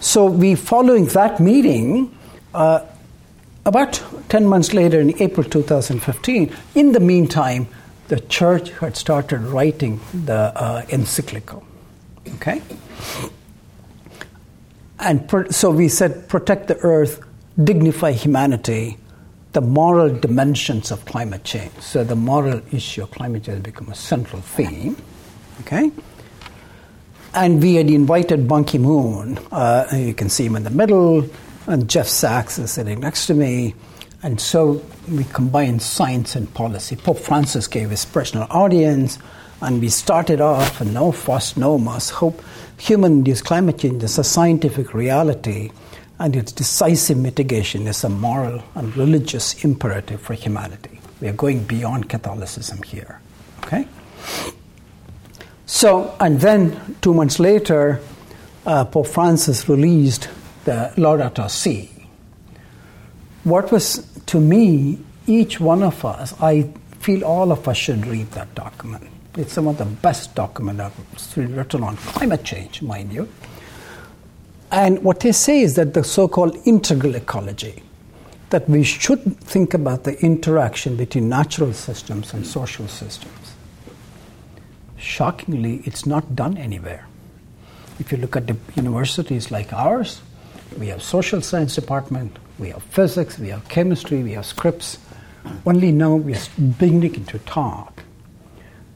So 0.00 0.26
we, 0.26 0.54
following 0.54 1.06
that 1.06 1.40
meeting, 1.40 2.16
uh, 2.54 2.84
about 3.64 4.02
10 4.28 4.46
months 4.46 4.72
later 4.72 5.00
in 5.00 5.20
April 5.20 5.44
2015, 5.44 6.54
in 6.74 6.92
the 6.92 7.00
meantime, 7.00 7.68
the 8.08 8.20
church 8.20 8.70
had 8.70 8.96
started 8.96 9.40
writing 9.40 10.00
the 10.12 10.52
uh, 10.56 10.84
encyclical. 10.88 11.64
Okay? 12.36 12.62
And 14.98 15.28
pro- 15.28 15.48
so 15.50 15.70
we 15.70 15.88
said, 15.88 16.28
protect 16.28 16.68
the 16.68 16.76
earth, 16.78 17.20
dignify 17.62 18.12
humanity, 18.12 18.96
the 19.52 19.60
moral 19.60 20.14
dimensions 20.14 20.90
of 20.90 21.04
climate 21.06 21.44
change. 21.44 21.72
So 21.80 22.04
the 22.04 22.16
moral 22.16 22.60
issue 22.72 23.02
of 23.02 23.10
climate 23.10 23.44
change 23.44 23.56
has 23.56 23.64
become 23.64 23.88
a 23.88 23.94
central 23.94 24.42
theme. 24.42 24.96
Okay? 25.60 25.90
And 27.34 27.62
we 27.62 27.74
had 27.74 27.90
invited 27.90 28.48
Ban 28.48 28.64
Ki 28.64 28.78
moon. 28.78 29.38
Uh, 29.50 29.86
you 29.92 30.14
can 30.14 30.28
see 30.28 30.46
him 30.46 30.56
in 30.56 30.64
the 30.64 30.70
middle, 30.70 31.28
and 31.66 31.88
Jeff 31.88 32.08
Sachs 32.08 32.58
is 32.58 32.70
sitting 32.70 33.00
next 33.00 33.26
to 33.26 33.34
me. 33.34 33.74
And 34.22 34.40
so 34.40 34.82
we 35.08 35.24
combined 35.24 35.80
science 35.80 36.34
and 36.34 36.52
policy. 36.52 36.96
Pope 36.96 37.18
Francis 37.18 37.68
gave 37.68 37.90
his 37.90 38.04
personal 38.04 38.46
audience, 38.50 39.18
and 39.60 39.80
we 39.80 39.88
started 39.88 40.40
off 40.40 40.80
no 40.80 41.12
fuss, 41.12 41.56
no 41.56 41.78
muss. 41.78 42.10
Hope 42.10 42.42
human 42.78 43.12
induced 43.12 43.44
climate 43.44 43.78
change 43.78 44.02
is 44.02 44.18
a 44.18 44.24
scientific 44.24 44.94
reality, 44.94 45.70
and 46.18 46.34
its 46.34 46.52
decisive 46.52 47.16
mitigation 47.16 47.86
is 47.86 48.02
a 48.04 48.08
moral 48.08 48.62
and 48.74 48.96
religious 48.96 49.64
imperative 49.64 50.20
for 50.20 50.34
humanity. 50.34 51.00
We 51.20 51.28
are 51.28 51.32
going 51.32 51.64
beyond 51.64 52.08
Catholicism 52.08 52.82
here. 52.82 53.20
Okay? 53.64 53.86
So, 55.66 56.16
and 56.18 56.40
then 56.40 56.96
two 57.00 57.14
months 57.14 57.38
later, 57.38 58.00
uh, 58.66 58.84
Pope 58.84 59.06
Francis 59.06 59.68
released 59.68 60.28
the 60.64 60.92
Laudato 60.96 61.48
Si. 61.50 61.90
What 63.44 63.70
was, 63.70 64.06
to 64.26 64.40
me, 64.40 64.98
each 65.26 65.60
one 65.60 65.82
of 65.82 66.04
us, 66.04 66.34
I 66.40 66.70
feel 67.00 67.24
all 67.24 67.52
of 67.52 67.68
us 67.68 67.76
should 67.76 68.06
read 68.06 68.30
that 68.32 68.54
document. 68.54 69.04
It's 69.36 69.52
some 69.52 69.68
of 69.68 69.78
the 69.78 69.84
best 69.84 70.34
document 70.34 70.80
ever 70.80 70.92
written 71.36 71.84
on 71.84 71.96
climate 71.96 72.44
change, 72.44 72.82
mind 72.82 73.12
you. 73.12 73.28
And 74.70 75.02
what 75.02 75.20
they 75.20 75.32
say 75.32 75.60
is 75.60 75.76
that 75.76 75.94
the 75.94 76.04
so 76.04 76.28
called 76.28 76.56
integral 76.64 77.14
ecology, 77.14 77.82
that 78.50 78.68
we 78.68 78.82
should 78.82 79.38
think 79.40 79.74
about 79.74 80.04
the 80.04 80.18
interaction 80.20 80.96
between 80.96 81.28
natural 81.28 81.72
systems 81.72 82.32
and 82.34 82.46
social 82.46 82.88
systems 82.88 83.54
shockingly, 84.98 85.80
it's 85.84 86.06
not 86.06 86.34
done 86.36 86.56
anywhere. 86.58 87.06
If 87.98 88.12
you 88.12 88.18
look 88.18 88.36
at 88.36 88.46
the 88.46 88.56
universities 88.76 89.50
like 89.50 89.72
ours, 89.72 90.20
we 90.78 90.88
have 90.88 91.02
social 91.02 91.40
science 91.40 91.74
department, 91.74 92.38
we 92.58 92.70
have 92.70 92.82
physics, 92.82 93.38
we 93.38 93.48
have 93.48 93.68
chemistry, 93.68 94.22
we 94.22 94.32
have 94.32 94.46
Scripps. 94.46 94.98
Only 95.64 95.92
now 95.92 96.14
we 96.16 96.34
are 96.34 96.40
beginning 96.78 97.24
to 97.26 97.38
talk. 97.40 98.02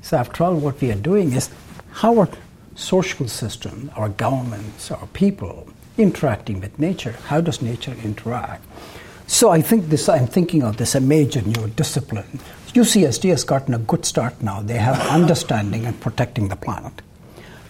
So 0.02 0.16
after 0.16 0.44
all, 0.44 0.54
what 0.54 0.80
we 0.80 0.90
are 0.90 0.96
doing 0.96 1.32
is 1.32 1.48
how 1.92 2.18
our 2.18 2.28
social 2.74 3.28
system, 3.28 3.90
our 3.96 4.08
governments, 4.08 4.90
our 4.90 5.06
people 5.08 5.68
interacting 5.98 6.60
with 6.60 6.78
nature. 6.78 7.16
How 7.26 7.40
does 7.40 7.62
nature 7.62 7.94
interact? 8.02 8.64
So 9.26 9.50
I 9.50 9.62
think 9.62 9.88
this. 9.88 10.08
I'm 10.08 10.26
thinking 10.26 10.62
of 10.62 10.76
this 10.76 10.94
a 10.94 11.00
major 11.00 11.42
new 11.42 11.68
discipline 11.68 12.40
UCSD 12.74 13.28
has 13.28 13.44
gotten 13.44 13.74
a 13.74 13.78
good 13.78 14.06
start 14.06 14.42
now. 14.42 14.62
They 14.62 14.78
have 14.78 14.98
understanding 15.10 15.84
and 15.84 16.00
protecting 16.00 16.48
the 16.48 16.56
planet. 16.56 17.02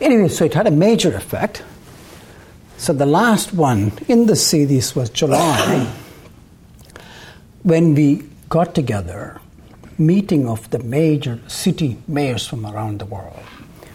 Anyway, 0.00 0.28
so 0.28 0.44
it 0.44 0.54
had 0.54 0.66
a 0.66 0.70
major 0.70 1.14
effect. 1.14 1.62
So 2.76 2.92
the 2.92 3.06
last 3.06 3.52
one 3.52 3.92
in 4.08 4.26
the 4.26 4.36
series 4.36 4.94
was 4.94 5.10
July, 5.10 5.92
when 7.62 7.94
we 7.94 8.24
got 8.48 8.74
together, 8.74 9.40
meeting 9.98 10.48
of 10.48 10.70
the 10.70 10.80
major 10.80 11.38
city 11.48 11.98
mayors 12.08 12.46
from 12.46 12.66
around 12.66 12.98
the 12.98 13.06
world. 13.06 13.38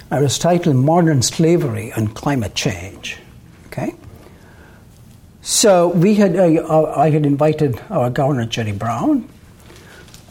It 0.10 0.22
was 0.22 0.40
titled 0.40 0.78
Modern 0.78 1.22
Slavery 1.22 1.92
and 1.92 2.16
Climate 2.16 2.56
Change. 2.56 3.18
Okay? 3.68 3.94
So 5.42 5.90
we 5.90 6.16
had, 6.16 6.36
uh, 6.38 6.94
I 6.96 7.10
had 7.10 7.26
invited 7.26 7.82
our 7.90 8.10
governor, 8.10 8.46
Jerry 8.46 8.72
Brown, 8.72 9.28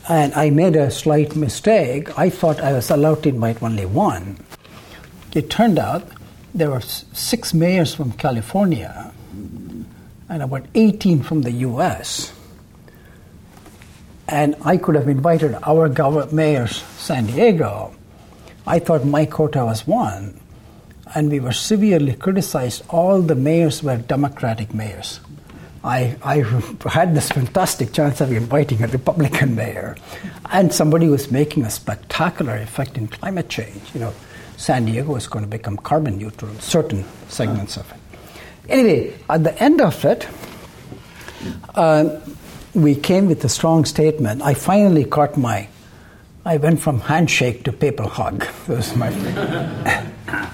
and 0.08 0.32
I 0.34 0.50
made 0.50 0.76
a 0.76 0.90
slight 0.90 1.36
mistake. 1.36 2.18
I 2.18 2.30
thought 2.30 2.60
I 2.60 2.72
was 2.72 2.90
allowed 2.90 3.22
to 3.24 3.28
invite 3.28 3.62
only 3.62 3.84
one. 3.84 4.38
It 5.34 5.50
turned 5.50 5.78
out 5.78 6.08
there 6.54 6.70
were 6.70 6.80
six 6.80 7.52
mayors 7.52 7.94
from 7.94 8.12
California 8.12 9.12
and 10.28 10.42
about 10.42 10.64
18 10.74 11.22
from 11.22 11.42
the 11.42 11.52
US. 11.68 12.32
And 14.28 14.56
I 14.64 14.76
could 14.76 14.94
have 14.94 15.08
invited 15.08 15.56
our 15.62 15.88
government 15.88 16.32
mayors, 16.32 16.82
San 16.96 17.26
Diego. 17.26 17.94
I 18.66 18.78
thought 18.78 19.04
my 19.04 19.26
quota 19.26 19.64
was 19.64 19.86
one. 19.86 20.40
And 21.14 21.30
we 21.30 21.38
were 21.38 21.52
severely 21.52 22.14
criticized. 22.14 22.82
All 22.88 23.22
the 23.22 23.36
mayors 23.36 23.82
were 23.82 23.96
Democratic 23.96 24.74
mayors. 24.74 25.20
I, 25.84 26.16
I 26.22 26.38
had 26.88 27.14
this 27.14 27.30
fantastic 27.30 27.92
chance 27.92 28.20
of 28.20 28.32
inviting 28.32 28.82
a 28.82 28.88
Republican 28.88 29.54
mayor 29.54 29.96
and 30.50 30.72
somebody 30.72 31.06
was 31.06 31.30
making 31.30 31.64
a 31.64 31.70
spectacular 31.70 32.56
effect 32.56 32.98
in 32.98 33.06
climate 33.06 33.48
change. 33.48 33.82
You 33.94 34.00
know, 34.00 34.14
San 34.56 34.86
Diego 34.86 35.14
is 35.14 35.28
going 35.28 35.44
to 35.44 35.50
become 35.50 35.76
carbon 35.76 36.18
neutral, 36.18 36.52
certain 36.58 37.04
segments 37.28 37.76
of 37.76 37.90
it. 37.92 37.98
Anyway, 38.68 39.14
at 39.28 39.44
the 39.44 39.62
end 39.62 39.80
of 39.80 40.04
it, 40.04 40.26
uh, 41.76 42.20
we 42.74 42.94
came 42.94 43.26
with 43.26 43.44
a 43.44 43.48
strong 43.48 43.84
statement. 43.84 44.42
I 44.42 44.54
finally 44.54 45.04
caught 45.04 45.36
my, 45.36 45.68
I 46.46 46.58
went 46.58 46.80
from 46.80 47.00
handshake 47.00 47.64
to 47.64 47.72
paper 47.72 48.04
hug. 48.04 48.46
That 48.68 48.76
was 48.76 48.94
my. 48.94 49.08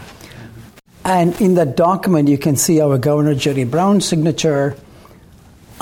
and 1.05 1.38
in 1.38 1.55
that 1.57 1.76
document, 1.76 2.31
you 2.31 2.38
can 2.38 2.57
see 2.57 2.81
our 2.81 2.96
Governor 2.96 3.35
Jerry 3.35 3.64
Brown's 3.64 4.09
signature 4.09 4.74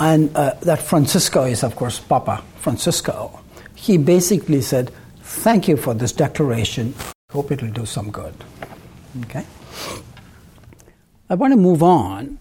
and 0.00 0.34
uh, 0.36 0.54
that 0.62 0.82
Francisco 0.82 1.44
is, 1.44 1.62
of 1.62 1.76
course, 1.76 2.00
Papa 2.00 2.42
Francisco. 2.56 3.38
He 3.76 3.98
basically 3.98 4.62
said, 4.62 4.90
Thank 5.22 5.68
you 5.68 5.76
for 5.76 5.94
this 5.94 6.10
declaration. 6.10 6.92
Hope 7.30 7.52
it 7.52 7.62
will 7.62 7.70
do 7.70 7.86
some 7.86 8.10
good. 8.10 8.34
Okay? 9.26 9.46
I 11.28 11.36
want 11.36 11.52
to 11.52 11.56
move 11.56 11.84
on 11.84 12.40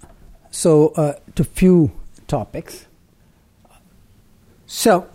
so 0.49 0.87
uh, 0.95 1.13
to 1.35 1.43
a 1.43 1.45
few 1.45 1.91
topics. 2.25 2.87
So, 4.65 5.07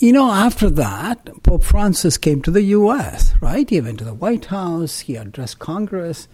you 0.00 0.12
know, 0.12 0.30
after 0.30 0.70
that, 0.70 1.42
Pope 1.42 1.64
Francis 1.64 2.18
came 2.18 2.42
to 2.42 2.50
the 2.50 2.62
U.S., 2.62 3.34
right? 3.40 3.68
He 3.68 3.80
went 3.80 3.98
to 3.98 4.04
the 4.04 4.14
White 4.14 4.46
House, 4.46 5.00
he 5.00 5.16
addressed 5.16 5.58
Congress, 5.58 6.28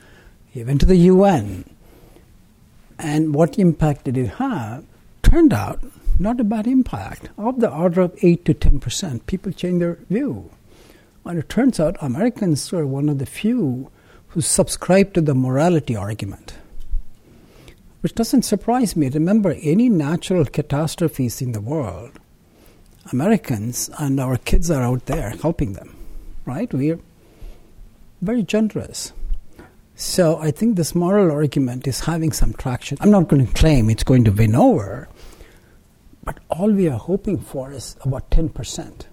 he 0.46 0.62
went 0.62 0.80
to 0.80 0.86
the 0.86 0.96
UN. 0.96 1.64
And 2.98 3.34
what 3.34 3.58
impact 3.58 4.04
did 4.04 4.16
it 4.16 4.28
have? 4.28 4.84
turned 5.34 5.52
out 5.52 5.82
not 6.18 6.38
a 6.38 6.44
bad 6.44 6.66
impact. 6.66 7.30
Of 7.36 7.58
the 7.58 7.70
order 7.70 8.02
of 8.02 8.16
8 8.22 8.44
to 8.44 8.54
10 8.54 8.78
percent, 8.78 9.26
people 9.26 9.50
change 9.50 9.80
their 9.80 9.98
view. 10.08 10.50
And 11.24 11.38
it 11.38 11.48
turns 11.48 11.80
out 11.80 11.96
Americans 12.00 12.70
were 12.70 12.86
one 12.86 13.08
of 13.08 13.18
the 13.18 13.26
few 13.26 13.90
who 14.28 14.40
subscribed 14.40 15.14
to 15.14 15.20
the 15.20 15.34
morality 15.34 15.96
argument. 15.96 16.54
Which 18.00 18.14
doesn't 18.14 18.42
surprise 18.42 18.94
me. 18.94 19.08
Remember, 19.08 19.56
any 19.62 19.88
natural 19.88 20.44
catastrophes 20.44 21.40
in 21.40 21.52
the 21.52 21.60
world, 21.60 22.12
Americans 23.12 23.90
and 23.98 24.18
our 24.20 24.36
kids 24.36 24.70
are 24.70 24.82
out 24.82 25.06
there 25.06 25.30
helping 25.30 25.74
them, 25.74 25.96
right? 26.46 26.72
We're 26.72 26.98
very 28.22 28.42
generous. 28.42 29.12
So 29.96 30.38
I 30.38 30.50
think 30.50 30.76
this 30.76 30.94
moral 30.94 31.30
argument 31.30 31.86
is 31.86 32.00
having 32.00 32.32
some 32.32 32.52
traction. 32.54 32.98
I'm 33.00 33.10
not 33.10 33.28
going 33.28 33.46
to 33.46 33.52
claim 33.52 33.90
it's 33.90 34.02
going 34.02 34.24
to 34.24 34.32
win 34.32 34.54
over, 34.54 35.08
but 36.24 36.38
all 36.48 36.70
we 36.70 36.88
are 36.88 36.98
hoping 36.98 37.38
for 37.38 37.70
is 37.70 37.96
about 38.00 38.30
10%. 38.30 39.06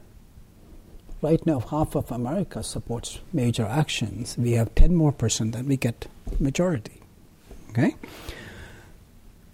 Right 1.21 1.45
now, 1.45 1.60
half 1.60 1.95
of 1.95 2.12
America 2.12 2.63
supports 2.63 3.19
major 3.32 3.65
actions. 3.65 4.36
We 4.39 4.54
have 4.54 4.73
10 4.73 4.95
more 4.95 5.12
percent 5.12 5.54
that 5.54 5.65
we 5.65 5.77
get 5.77 6.08
majority. 6.39 6.99
Okay? 7.69 7.95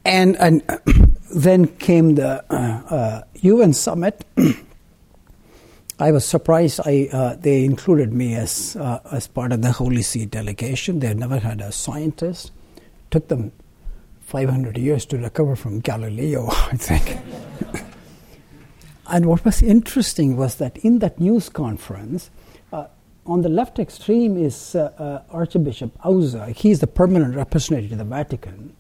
And, 0.08 0.38
and 0.38 0.64
then 1.36 1.68
came 1.68 2.16
the 2.16 2.44
uh, 2.50 2.56
uh, 2.56 3.22
UN 3.42 3.74
summit. 3.74 4.24
I 6.00 6.12
was 6.12 6.26
surprised 6.26 6.80
I, 6.86 7.10
uh, 7.12 7.36
they 7.36 7.66
included 7.66 8.14
me 8.14 8.36
as, 8.36 8.78
uh, 8.78 9.00
as 9.12 9.28
part 9.28 9.52
of 9.52 9.62
the 9.62 9.72
Holy 9.72 10.02
See 10.02 10.26
delegation. 10.26 11.00
They 11.00 11.14
never 11.14 11.40
had 11.40 11.60
a 11.60 11.74
scientist. 11.74 12.52
Took 13.12 13.28
them 13.28 13.52
500 14.22 14.78
years 14.78 15.06
to 15.08 15.18
recover 15.18 15.58
from 15.58 15.80
Galileo, 15.82 16.48
I 16.52 16.78
think. 16.78 17.20
and 19.08 19.26
what 19.26 19.44
was 19.44 19.62
interesting 19.62 20.38
was 20.38 20.56
that 20.56 20.78
in 20.78 21.00
that 21.00 21.20
news 21.20 21.50
conference, 21.50 22.30
uh, 22.72 22.86
on 23.26 23.42
the 23.42 23.50
left 23.50 23.78
extreme 23.78 24.38
is 24.38 24.74
uh, 24.76 24.92
uh, 24.98 25.36
Archbishop 25.36 25.98
Auza. 26.04 26.56
He's 26.56 26.80
the 26.80 26.88
permanent 26.88 27.36
representative 27.36 27.90
to 27.90 27.96
the 27.98 28.06
Vatican. 28.06 28.74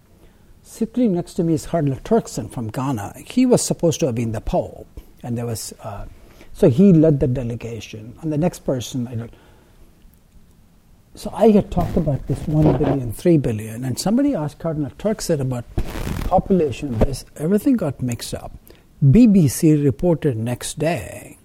Sitting 0.69 1.13
next 1.13 1.35
to 1.35 1.45
me 1.45 1.53
is 1.53 1.65
Cardinal 1.65 1.97
Turkson 1.99 2.51
from 2.51 2.67
Ghana. 2.67 3.13
He 3.25 3.45
was 3.45 3.61
supposed 3.61 4.01
to 4.01 4.07
have 4.07 4.15
been 4.15 4.33
the 4.33 4.41
Pope, 4.41 4.85
and 5.23 5.37
there 5.37 5.45
was 5.45 5.73
uh, 5.81 6.05
so 6.51 6.69
he 6.69 6.91
led 6.91 7.21
the 7.21 7.27
delegation. 7.27 8.17
And 8.21 8.33
the 8.33 8.37
next 8.37 8.59
person, 8.59 9.07
I 9.07 9.15
don't, 9.15 9.33
so 11.15 11.31
I 11.33 11.51
had 11.51 11.71
talked 11.71 11.95
about 11.95 12.27
this 12.27 12.45
1 12.47 12.79
billion, 12.79 13.13
3 13.13 13.37
billion, 13.37 13.85
and 13.85 13.97
somebody 13.97 14.35
asked 14.35 14.59
Cardinal 14.59 14.91
Turkson 14.91 15.39
about 15.39 15.63
population 16.25 16.97
this, 16.99 17.23
everything 17.37 17.77
got 17.77 18.01
mixed 18.01 18.33
up. 18.33 18.51
BBC 19.01 19.81
reported 19.81 20.35
next 20.35 20.77
day 20.77 21.37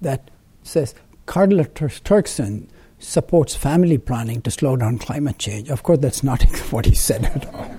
that 0.00 0.28
says 0.64 0.92
Cardinal 1.26 1.66
Turkson 1.66 2.66
supports 2.98 3.54
family 3.54 3.96
planning 3.96 4.42
to 4.42 4.50
slow 4.50 4.76
down 4.76 4.98
climate 4.98 5.38
change. 5.38 5.70
Of 5.70 5.84
course, 5.84 6.00
that's 6.00 6.24
not 6.24 6.42
what 6.72 6.84
he 6.84 6.96
said 6.96 7.26
at 7.26 7.54
all. 7.54 7.75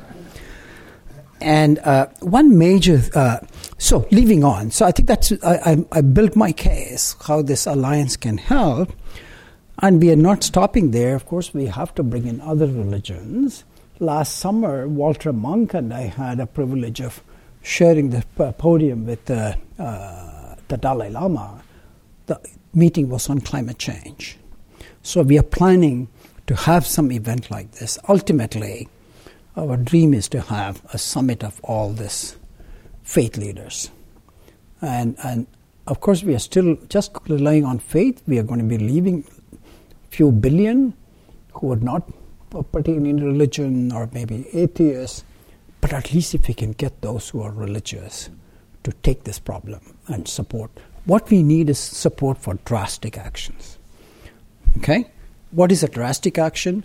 And 1.39 1.79
uh, 1.79 2.07
one 2.19 2.57
major, 2.57 3.01
uh, 3.13 3.39
so 3.77 4.07
leaving 4.11 4.43
on, 4.43 4.71
so 4.71 4.85
I 4.85 4.91
think 4.91 5.07
that's, 5.07 5.31
I, 5.43 5.55
I, 5.71 5.85
I, 5.91 6.01
built 6.01 6.35
my 6.35 6.51
case 6.51 7.15
how 7.27 7.43
this 7.43 7.67
alliance 7.67 8.17
can 8.17 8.38
help. 8.39 8.91
And 9.79 10.01
we 10.01 10.11
are 10.11 10.15
not 10.15 10.43
stopping 10.43 10.91
there. 10.91 11.15
Of 11.15 11.27
course, 11.27 11.53
we 11.53 11.67
have 11.67 11.93
to 11.95 12.03
bring 12.03 12.25
in 12.25 12.41
other 12.41 12.65
religions. 12.65 13.63
Last 13.99 14.38
summer, 14.38 14.88
Walter 14.88 15.31
Munk 15.31 15.75
and 15.75 15.93
I 15.93 16.01
had 16.01 16.39
a 16.39 16.47
privilege 16.47 16.99
of 16.99 17.21
sharing 17.61 18.09
the 18.09 18.23
podium 18.57 19.05
with 19.05 19.29
uh, 19.29 19.53
the 19.77 20.77
Dalai 20.77 21.09
Lama. 21.09 21.61
The 22.25 22.39
meeting 22.73 23.09
was 23.09 23.29
on 23.29 23.41
climate 23.41 23.77
change. 23.77 24.38
So 25.03 25.21
we 25.21 25.38
are 25.38 25.43
planning 25.43 26.07
to 26.47 26.55
have 26.55 26.85
some 26.85 27.11
event 27.11 27.51
like 27.51 27.71
this. 27.73 27.99
Ultimately, 28.09 28.88
our 29.58 29.76
dream 29.76 30.14
is 30.14 30.30
to 30.30 30.41
have 30.41 30.82
a 30.93 30.97
summit 30.97 31.43
of 31.43 31.60
all 31.64 31.91
these 31.91 32.36
faith 33.03 33.38
leaders. 33.38 33.89
And, 34.82 35.18
and 35.24 35.47
of 35.88 35.99
course, 35.99 36.24
we 36.24 36.36
are 36.36 36.39
still 36.39 36.78
just 36.89 37.12
relying 37.28 37.66
on 37.66 37.80
faith. 37.80 38.22
We 38.28 38.38
are 38.38 38.43
going 38.43 38.60
to 38.60 38.66
be 38.66 38.78
leaving 38.78 39.26
few 40.10 40.32
billion 40.32 40.93
who 41.53 41.72
are 41.72 41.78
not 41.78 42.10
particularly 42.72 43.10
in 43.10 43.24
religion 43.24 43.91
or 43.91 44.08
maybe 44.14 44.47
atheists. 44.53 45.24
But 45.82 45.93
at 45.93 46.14
least 46.14 46.36
if 46.36 46.47
we 46.47 46.53
can 46.53 46.72
get 46.74 47.01
those 47.01 47.30
who 47.30 47.41
are 47.41 47.51
religious 47.51 48.30
to 48.84 48.91
take 48.91 49.24
this 49.24 49.39
problem 49.39 49.97
and 50.08 50.28
support. 50.28 50.72
What 51.05 51.30
we 51.30 51.41
need 51.41 51.70
is 51.70 51.80
support 51.80 52.38
for 52.38 52.55
drastic 52.66 53.18
actions. 53.18 53.78
Okay? 54.78 55.10
What 55.51 55.72
is 55.72 55.84
a 55.84 55.88
drastic 55.88 56.38
action? 56.38 56.84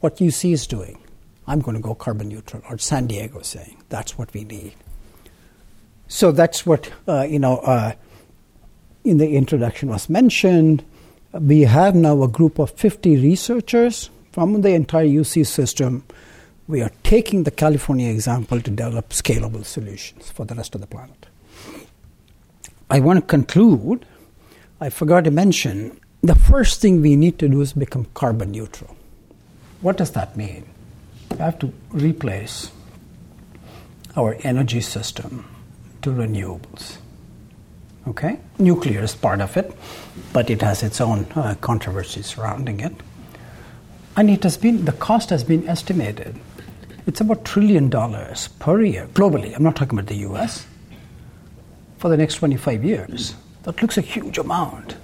What 0.00 0.16
UC 0.16 0.52
is 0.52 0.66
doing. 0.66 1.03
I'm 1.46 1.60
going 1.60 1.76
to 1.76 1.82
go 1.82 1.94
carbon 1.94 2.28
neutral, 2.28 2.62
or 2.68 2.78
San 2.78 3.06
Diego 3.06 3.42
saying 3.42 3.82
that's 3.88 4.16
what 4.16 4.32
we 4.32 4.44
need. 4.44 4.74
So 6.08 6.32
that's 6.32 6.64
what, 6.64 6.90
uh, 7.08 7.22
you 7.22 7.38
know, 7.38 7.58
uh, 7.58 7.92
in 9.04 9.18
the 9.18 9.36
introduction 9.36 9.88
was 9.88 10.08
mentioned. 10.08 10.84
We 11.32 11.62
have 11.62 11.94
now 11.94 12.22
a 12.22 12.28
group 12.28 12.58
of 12.58 12.70
50 12.70 13.16
researchers 13.16 14.10
from 14.32 14.62
the 14.62 14.70
entire 14.70 15.06
UC 15.06 15.46
system. 15.46 16.04
We 16.66 16.80
are 16.80 16.90
taking 17.02 17.42
the 17.42 17.50
California 17.50 18.10
example 18.10 18.60
to 18.60 18.70
develop 18.70 19.10
scalable 19.10 19.64
solutions 19.64 20.30
for 20.30 20.46
the 20.46 20.54
rest 20.54 20.74
of 20.74 20.80
the 20.80 20.86
planet. 20.86 21.26
I 22.90 23.00
want 23.00 23.18
to 23.18 23.26
conclude. 23.26 24.06
I 24.80 24.90
forgot 24.90 25.24
to 25.24 25.30
mention 25.30 25.98
the 26.22 26.34
first 26.34 26.80
thing 26.80 27.02
we 27.02 27.16
need 27.16 27.38
to 27.38 27.48
do 27.48 27.60
is 27.60 27.72
become 27.72 28.06
carbon 28.14 28.52
neutral. 28.52 28.96
What 29.82 29.96
does 29.96 30.12
that 30.12 30.36
mean? 30.36 30.64
We 31.34 31.40
have 31.40 31.58
to 31.58 31.72
replace 31.90 32.70
our 34.16 34.36
energy 34.44 34.80
system 34.80 35.44
to 36.02 36.10
renewables. 36.10 36.98
Okay? 38.06 38.38
Nuclear 38.58 39.02
is 39.02 39.16
part 39.16 39.40
of 39.40 39.56
it, 39.56 39.72
but 40.32 40.48
it 40.48 40.62
has 40.62 40.84
its 40.84 41.00
own 41.00 41.26
uh, 41.34 41.56
controversy 41.60 42.22
surrounding 42.22 42.80
it. 42.80 42.92
And 44.16 44.30
it 44.30 44.44
has 44.44 44.56
been, 44.56 44.84
the 44.84 44.92
cost 44.92 45.30
has 45.30 45.42
been 45.42 45.66
estimated. 45.68 46.38
It's 47.06 47.20
about 47.20 47.44
trillion 47.44 47.90
dollars 47.90 48.48
per 48.60 48.82
year 48.82 49.08
globally. 49.08 49.56
I'm 49.56 49.64
not 49.64 49.74
talking 49.74 49.98
about 49.98 50.08
the 50.08 50.26
US. 50.28 50.66
For 51.98 52.08
the 52.08 52.16
next 52.16 52.36
25 52.36 52.84
years. 52.84 53.34
That 53.64 53.80
looks 53.82 53.98
a 53.98 54.02
huge 54.02 54.38
amount. 54.38 54.96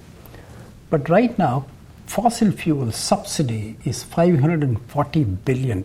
But 0.90 1.08
right 1.08 1.36
now, 1.38 1.66
fossil 2.10 2.50
fuel 2.50 2.90
subsidy 2.90 3.76
is 3.84 4.02
$540 4.02 5.44
billion. 5.44 5.84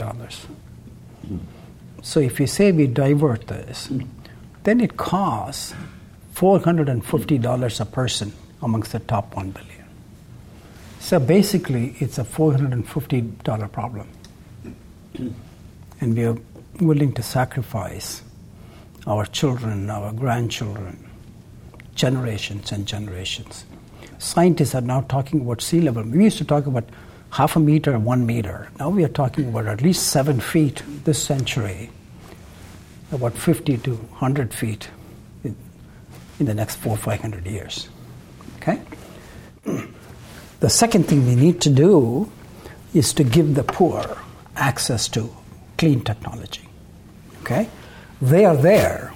So 2.02 2.20
if 2.20 2.40
we 2.40 2.48
say 2.48 2.72
we 2.72 2.88
divert 2.88 3.46
this, 3.46 3.92
then 4.64 4.82
it 4.82 4.98
costs 4.98 5.76
$450 6.34 7.80
a 7.80 7.86
person 7.86 8.34
amongst 8.64 8.92
the 8.94 9.00
top 9.00 9.36
1 9.36 9.52
billion. 9.52 9.86
So 11.00 11.20
basically, 11.20 11.96
it's 12.00 12.18
a 12.18 12.24
$450 12.24 13.72
problem. 13.72 14.08
And 16.02 16.18
we 16.18 16.26
are 16.26 16.38
willing 16.82 17.14
to 17.14 17.22
sacrifice 17.22 18.24
our 19.06 19.28
children, 19.28 19.92
our 19.92 20.12
grandchildren, 20.12 21.08
generations 21.94 22.72
and 22.72 22.88
generations 22.88 23.66
scientists 24.20 24.76
are 24.76 24.82
now 24.82 25.02
talking 25.02 25.42
about 25.42 25.62
sea 25.62 25.82
level. 25.82 26.04
We 26.04 26.24
used 26.24 26.38
to 26.38 26.46
talk 26.46 26.66
about 26.66 26.86
half 27.32 27.56
a 27.56 27.60
meter, 27.60 27.98
one 28.00 28.26
meter. 28.26 28.70
Now 28.80 28.90
we 28.90 29.04
are 29.04 29.10
talking 29.10 29.50
about 29.50 29.68
at 29.68 29.82
least 29.82 30.08
seven 30.08 30.40
feet 30.40 30.84
this 31.04 31.22
century, 31.22 31.90
about 33.12 33.34
50 33.34 33.78
to 33.80 33.92
100 33.96 34.54
feet 34.54 34.90
in, 35.44 35.56
in 36.40 36.46
the 36.46 36.54
next 36.54 36.76
four, 36.76 36.98
500 36.98 37.46
years. 37.46 37.90
Okay? 38.58 38.82
The 40.62 40.70
second 40.70 41.04
thing 41.04 41.28
we 41.28 41.36
need 41.36 41.62
to 41.62 41.70
do 41.70 42.32
is 42.94 43.14
to 43.14 43.24
give 43.24 43.56
the 43.56 43.64
poor 43.64 44.18
access 44.56 45.08
to 45.10 45.30
clean 45.78 46.02
technology. 46.02 46.68
Okay? 47.42 47.70
They 48.22 48.46
are 48.46 48.56
there 48.56 49.14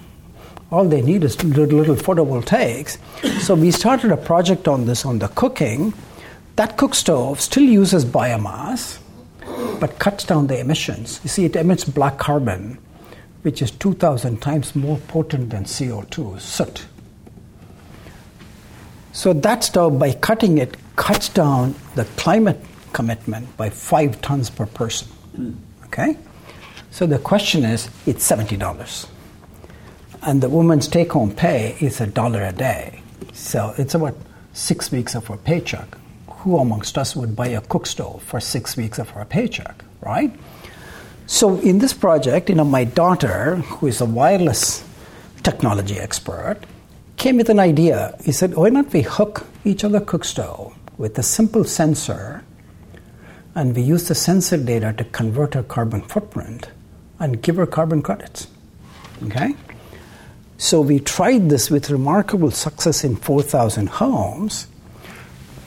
all 0.71 0.85
they 0.87 1.01
need 1.01 1.23
is 1.23 1.43
little, 1.43 1.95
photovoltaics. 1.95 2.97
So 3.41 3.55
we 3.55 3.71
started 3.71 4.11
a 4.11 4.17
project 4.17 4.67
on 4.67 4.85
this 4.85 5.05
on 5.05 5.19
the 5.19 5.27
cooking. 5.29 5.93
That 6.55 6.77
cook 6.77 6.93
stove 6.93 7.41
still 7.41 7.63
uses 7.63 8.05
biomass, 8.05 8.99
but 9.79 9.97
cuts 9.97 10.25
down 10.25 10.47
the 10.47 10.59
emissions. 10.59 11.19
You 11.23 11.29
see, 11.29 11.45
it 11.45 11.55
emits 11.55 11.85
black 11.85 12.19
carbon, 12.19 12.77
which 13.41 13.61
is 13.61 13.71
2,000 13.71 14.41
times 14.41 14.75
more 14.75 14.97
potent 15.07 15.49
than 15.49 15.63
CO2, 15.63 16.39
soot. 16.39 16.85
So 19.11 19.33
that 19.33 19.63
stove, 19.63 19.97
by 19.97 20.13
cutting 20.13 20.59
it, 20.59 20.77
cuts 20.95 21.29
down 21.29 21.73
the 21.95 22.05
climate 22.17 22.59
commitment 22.93 23.55
by 23.57 23.69
five 23.69 24.21
tons 24.21 24.49
per 24.49 24.65
person. 24.67 25.07
Okay? 25.85 26.15
So 26.91 27.07
the 27.07 27.19
question 27.19 27.63
is, 27.63 27.89
it's 28.05 28.29
$70 28.29 29.07
and 30.21 30.41
the 30.41 30.49
woman's 30.49 30.87
take 30.87 31.13
home 31.13 31.31
pay 31.31 31.77
is 31.79 32.01
a 32.01 32.07
dollar 32.07 32.43
a 32.43 32.51
day. 32.51 33.01
So 33.33 33.73
it's 33.77 33.93
about 33.95 34.15
six 34.53 34.91
weeks 34.91 35.15
of 35.15 35.27
her 35.27 35.37
paycheck. 35.37 35.87
Who 36.27 36.57
amongst 36.57 36.97
us 36.97 37.15
would 37.15 37.35
buy 37.35 37.47
a 37.47 37.61
cook 37.61 37.85
stove 37.85 38.23
for 38.23 38.39
six 38.39 38.77
weeks 38.77 38.99
of 38.99 39.09
her 39.11 39.25
paycheck, 39.25 39.83
right? 40.01 40.31
So 41.25 41.59
in 41.59 41.79
this 41.79 41.93
project, 41.93 42.49
you 42.49 42.55
know, 42.55 42.65
my 42.65 42.85
daughter, 42.85 43.57
who 43.57 43.87
is 43.87 44.01
a 44.01 44.05
wireless 44.05 44.83
technology 45.43 45.99
expert, 45.99 46.61
came 47.17 47.37
with 47.37 47.49
an 47.49 47.59
idea. 47.59 48.17
He 48.23 48.31
said, 48.31 48.55
why 48.55 48.69
not 48.69 48.91
we 48.91 49.01
hook 49.01 49.45
each 49.65 49.83
other 49.83 49.99
cook 49.99 50.23
stove 50.23 50.75
with 50.97 51.17
a 51.19 51.23
simple 51.23 51.63
sensor 51.63 52.43
and 53.55 53.75
we 53.75 53.81
use 53.81 54.07
the 54.07 54.15
sensor 54.15 54.57
data 54.57 54.93
to 54.93 55.03
convert 55.05 55.53
her 55.53 55.63
carbon 55.63 56.01
footprint 56.01 56.69
and 57.19 57.41
give 57.41 57.57
her 57.57 57.65
carbon 57.65 58.01
credits. 58.01 58.47
Okay? 59.25 59.55
So 60.59 60.81
we 60.81 60.99
tried 60.99 61.49
this 61.49 61.71
with 61.71 61.89
remarkable 61.89 62.51
success 62.51 63.05
in 63.05 63.15
4,000 63.15 63.87
homes. 63.87 64.67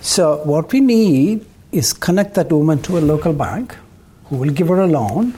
So 0.03 0.45
what 0.45 0.70
we 0.70 0.80
need 0.80 1.47
is 1.72 1.95
connect 1.95 2.34
that 2.34 2.53
woman 2.53 2.82
to 2.82 2.99
a 2.99 3.01
local 3.01 3.32
bank 3.32 3.74
who 4.26 4.36
will 4.36 4.51
give 4.51 4.68
her 4.68 4.80
a 4.80 4.86
loan. 4.86 5.32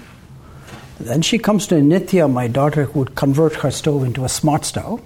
Then 0.99 1.23
she 1.23 1.39
comes 1.39 1.69
to 1.69 1.77
Nithya, 1.77 2.31
my 2.31 2.49
daughter, 2.49 2.87
who 2.87 2.99
would 2.99 3.15
convert 3.15 3.55
her 3.55 3.71
stove 3.71 4.03
into 4.03 4.25
a 4.25 4.29
smart 4.29 4.65
stove. 4.65 5.01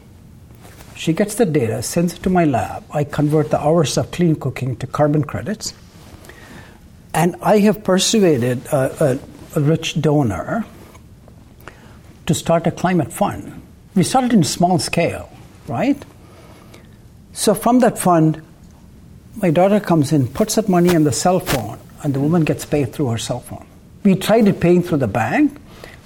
She 0.97 1.13
gets 1.13 1.35
the 1.35 1.45
data, 1.45 1.83
sends 1.83 2.15
it 2.15 2.23
to 2.23 2.31
my 2.31 2.47
lab. 2.47 2.85
I 2.91 3.05
convert 3.05 3.51
the 3.51 3.61
hours 3.61 3.99
of 3.99 4.11
clean 4.13 4.35
cooking 4.35 4.77
to 4.77 4.87
carbon 4.87 5.25
credits. 5.25 5.75
And 7.13 7.37
I 7.43 7.59
have 7.59 7.85
persuaded 7.85 8.65
a, 8.69 9.21
a, 9.55 9.59
a 9.59 9.61
rich 9.61 10.01
donor 10.01 10.65
to 12.25 12.35
start 12.35 12.67
a 12.67 12.71
climate 12.71 13.13
fund 13.13 13.58
we 13.99 14.05
started 14.05 14.33
in 14.33 14.45
small 14.45 14.79
scale, 14.79 15.29
right? 15.67 16.01
So 17.33 17.55
from 17.55 17.81
that 17.81 17.99
fund, 17.99 18.43
my 19.37 19.51
daughter 19.51 19.81
comes 19.81 20.13
in, 20.13 20.29
puts 20.29 20.55
that 20.55 20.69
money 20.69 20.95
in 20.95 21.05
the 21.05 21.13
cell 21.13 21.41
phone, 21.41 21.79
and 22.03 22.15
the 22.15 22.21
woman 22.21 22.45
gets 22.45 22.65
paid 22.65 22.93
through 22.93 23.09
her 23.09 23.19
cell 23.19 23.41
phone. 23.41 23.67
We 24.05 24.15
tried 24.15 24.49
it 24.49 24.61
paying 24.61 24.83
through 24.83 24.99
the 24.99 25.09
bank, 25.09 25.61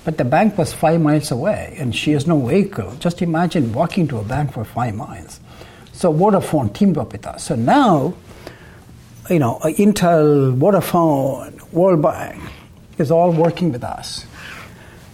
but 0.05 0.19
the 0.19 0.25
bank 0.25 0.59
was 0.59 0.73
five 0.73 1.01
miles 1.01 1.31
away, 1.31 1.77
and 1.79 1.95
she 1.95 2.13
has 2.13 2.27
no 2.27 2.39
vehicle. 2.41 2.95
Just 2.99 3.23
imagine 3.23 3.73
walking 3.73 4.09
to 4.09 4.19
a 4.19 4.25
bank 4.25 4.53
for 4.53 4.65
five 4.65 4.95
miles. 4.95 5.41
So 5.93 6.13
Vodafone 6.13 6.75
teamed 6.75 6.99
up 6.99 7.13
with 7.13 7.27
us. 7.27 7.45
So 7.45 7.55
now, 7.55 8.15
you 9.31 9.39
know, 9.39 9.57
uh, 9.63 9.69
Intel, 9.69 10.59
Vodafone, 10.59 11.73
World 11.73 12.03
Bank 12.03 12.43
is 12.99 13.11
all 13.11 13.31
working 13.31 13.71
with 13.71 13.85
us 13.85 14.27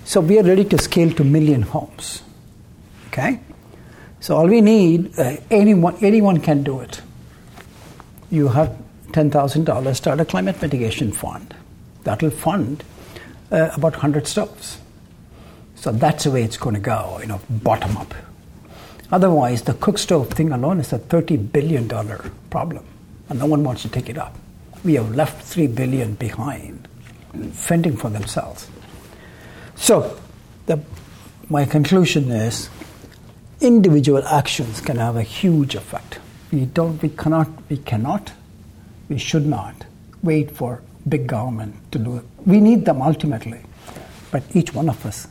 So 0.08 0.22
we 0.22 0.38
are 0.38 0.42
ready 0.42 0.64
to 0.64 0.78
scale 0.78 1.12
to 1.16 1.22
million 1.22 1.60
homes. 1.60 2.22
Okay? 3.18 3.40
So 4.20 4.36
all 4.36 4.46
we 4.46 4.60
need, 4.60 5.18
uh, 5.18 5.36
anyone, 5.50 5.96
anyone 6.00 6.40
can 6.40 6.62
do 6.62 6.80
it. 6.80 7.00
You 8.30 8.48
have 8.48 8.76
$10,000, 9.08 9.96
start 9.96 10.20
a 10.20 10.24
climate 10.24 10.60
mitigation 10.60 11.12
fund. 11.12 11.54
That 12.04 12.22
will 12.22 12.30
fund 12.30 12.84
uh, 13.50 13.70
about 13.74 13.92
100 13.92 14.26
stoves. 14.26 14.78
So 15.76 15.92
that's 15.92 16.24
the 16.24 16.30
way 16.30 16.42
it's 16.42 16.56
going 16.56 16.74
to 16.74 16.80
go, 16.80 17.18
you 17.20 17.26
know, 17.26 17.40
bottom 17.48 17.96
up. 17.96 18.14
Otherwise, 19.10 19.62
the 19.62 19.74
cook 19.74 19.98
stove 19.98 20.30
thing 20.30 20.52
alone 20.52 20.80
is 20.80 20.92
a 20.92 20.98
$30 20.98 21.52
billion 21.52 21.88
problem, 22.50 22.84
and 23.28 23.38
no 23.38 23.46
one 23.46 23.64
wants 23.64 23.82
to 23.82 23.88
take 23.88 24.08
it 24.08 24.18
up. 24.18 24.36
We 24.84 24.94
have 24.94 25.14
left 25.14 25.44
3 25.46 25.68
billion 25.68 26.14
behind, 26.14 26.86
fending 27.52 27.96
for 27.96 28.10
themselves. 28.10 28.68
So, 29.76 30.18
the, 30.66 30.80
my 31.48 31.64
conclusion 31.64 32.30
is 32.30 32.68
individual 33.60 34.24
actions 34.26 34.80
can 34.80 34.96
have 34.96 35.16
a 35.16 35.22
huge 35.22 35.74
effect. 35.74 36.18
We, 36.52 36.66
don't, 36.66 37.00
we, 37.02 37.10
cannot, 37.10 37.48
we 37.68 37.78
cannot, 37.78 38.32
we 39.08 39.18
should 39.18 39.46
not 39.46 39.84
wait 40.22 40.50
for 40.50 40.82
big 41.08 41.26
government 41.26 41.74
to 41.92 41.98
do 41.98 42.16
it. 42.18 42.24
We 42.46 42.60
need 42.60 42.84
them 42.84 43.02
ultimately, 43.02 43.60
but 44.30 44.42
each 44.54 44.74
one 44.74 44.88
of 44.88 45.04
us 45.04 45.26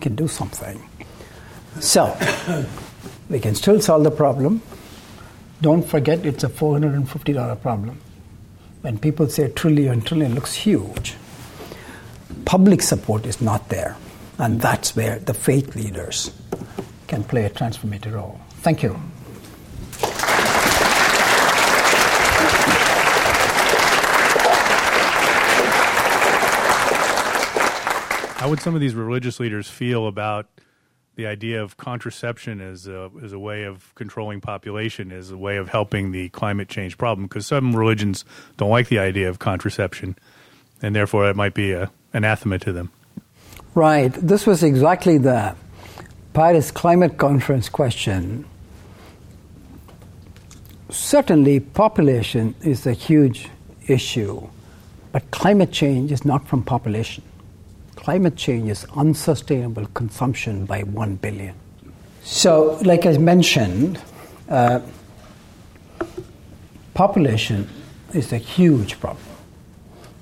can 0.00 0.14
do 0.14 0.28
something. 0.28 0.80
So, 1.80 2.16
we 3.30 3.40
can 3.40 3.54
still 3.54 3.80
solve 3.80 4.04
the 4.04 4.10
problem. 4.10 4.62
Don't 5.60 5.82
forget 5.82 6.24
it's 6.24 6.44
a 6.44 6.48
$450 6.48 7.60
problem. 7.60 8.00
When 8.82 8.98
people 8.98 9.28
say 9.28 9.50
trillion, 9.50 10.02
trillion 10.02 10.34
looks 10.34 10.54
huge. 10.54 11.16
Public 12.44 12.80
support 12.82 13.26
is 13.26 13.40
not 13.40 13.68
there. 13.68 13.96
And 14.38 14.60
that's 14.60 14.94
where 14.94 15.18
the 15.18 15.34
faith 15.34 15.74
leaders 15.74 16.30
can 17.08 17.24
play 17.24 17.44
a 17.44 17.50
transformative 17.50 18.12
role. 18.12 18.40
Thank 18.60 18.82
you. 18.82 19.00
How 28.38 28.48
would 28.48 28.60
some 28.60 28.76
of 28.76 28.80
these 28.80 28.94
religious 28.94 29.40
leaders 29.40 29.68
feel 29.68 30.06
about 30.06 30.46
the 31.16 31.26
idea 31.26 31.60
of 31.60 31.76
contraception 31.76 32.60
as 32.60 32.86
a, 32.86 33.10
as 33.20 33.32
a 33.32 33.38
way 33.38 33.64
of 33.64 33.92
controlling 33.96 34.40
population, 34.40 35.10
as 35.10 35.32
a 35.32 35.36
way 35.36 35.56
of 35.56 35.68
helping 35.68 36.12
the 36.12 36.28
climate 36.28 36.68
change 36.68 36.96
problem? 36.96 37.26
Because 37.26 37.48
some 37.48 37.74
religions 37.74 38.24
don't 38.56 38.70
like 38.70 38.88
the 38.88 39.00
idea 39.00 39.28
of 39.28 39.40
contraception, 39.40 40.16
and 40.80 40.94
therefore 40.94 41.28
it 41.28 41.34
might 41.34 41.54
be 41.54 41.72
a, 41.72 41.90
anathema 42.12 42.60
to 42.60 42.72
them. 42.72 42.92
Right. 43.74 44.12
This 44.12 44.46
was 44.46 44.62
exactly 44.62 45.18
the 45.18 45.56
Paris 46.38 46.70
Climate 46.70 47.16
Conference 47.16 47.68
question. 47.68 48.44
Certainly, 50.88 51.58
population 51.58 52.54
is 52.62 52.86
a 52.86 52.92
huge 52.92 53.48
issue, 53.88 54.46
but 55.10 55.28
climate 55.32 55.72
change 55.72 56.12
is 56.12 56.24
not 56.24 56.46
from 56.46 56.62
population 56.62 57.24
climate 57.96 58.36
change 58.36 58.70
is 58.70 58.86
unsustainable 58.94 59.84
consumption 59.94 60.64
by 60.64 60.82
1 60.82 61.16
billion. 61.16 61.56
So, 62.22 62.78
like 62.82 63.04
I 63.04 63.18
mentioned, 63.18 64.00
uh, 64.48 64.78
population 66.94 67.68
is 68.14 68.32
a 68.32 68.38
huge 68.38 69.00
problem 69.00 69.26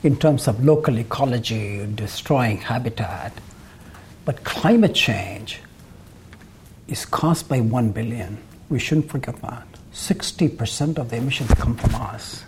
in 0.02 0.16
terms 0.16 0.48
of 0.48 0.64
local 0.64 0.98
ecology, 0.98 1.86
destroying 1.94 2.56
habitat. 2.56 3.34
But 4.24 4.42
climate 4.44 4.94
change 4.94 5.60
is 6.88 7.04
caused 7.04 7.48
by 7.48 7.60
1 7.60 7.90
billion. 7.90 8.38
We 8.68 8.78
shouldn't 8.78 9.10
forget 9.10 9.40
that. 9.42 9.66
60% 9.92 10.98
of 10.98 11.10
the 11.10 11.16
emissions 11.16 11.50
come 11.54 11.76
from 11.76 11.94
us. 11.94 12.44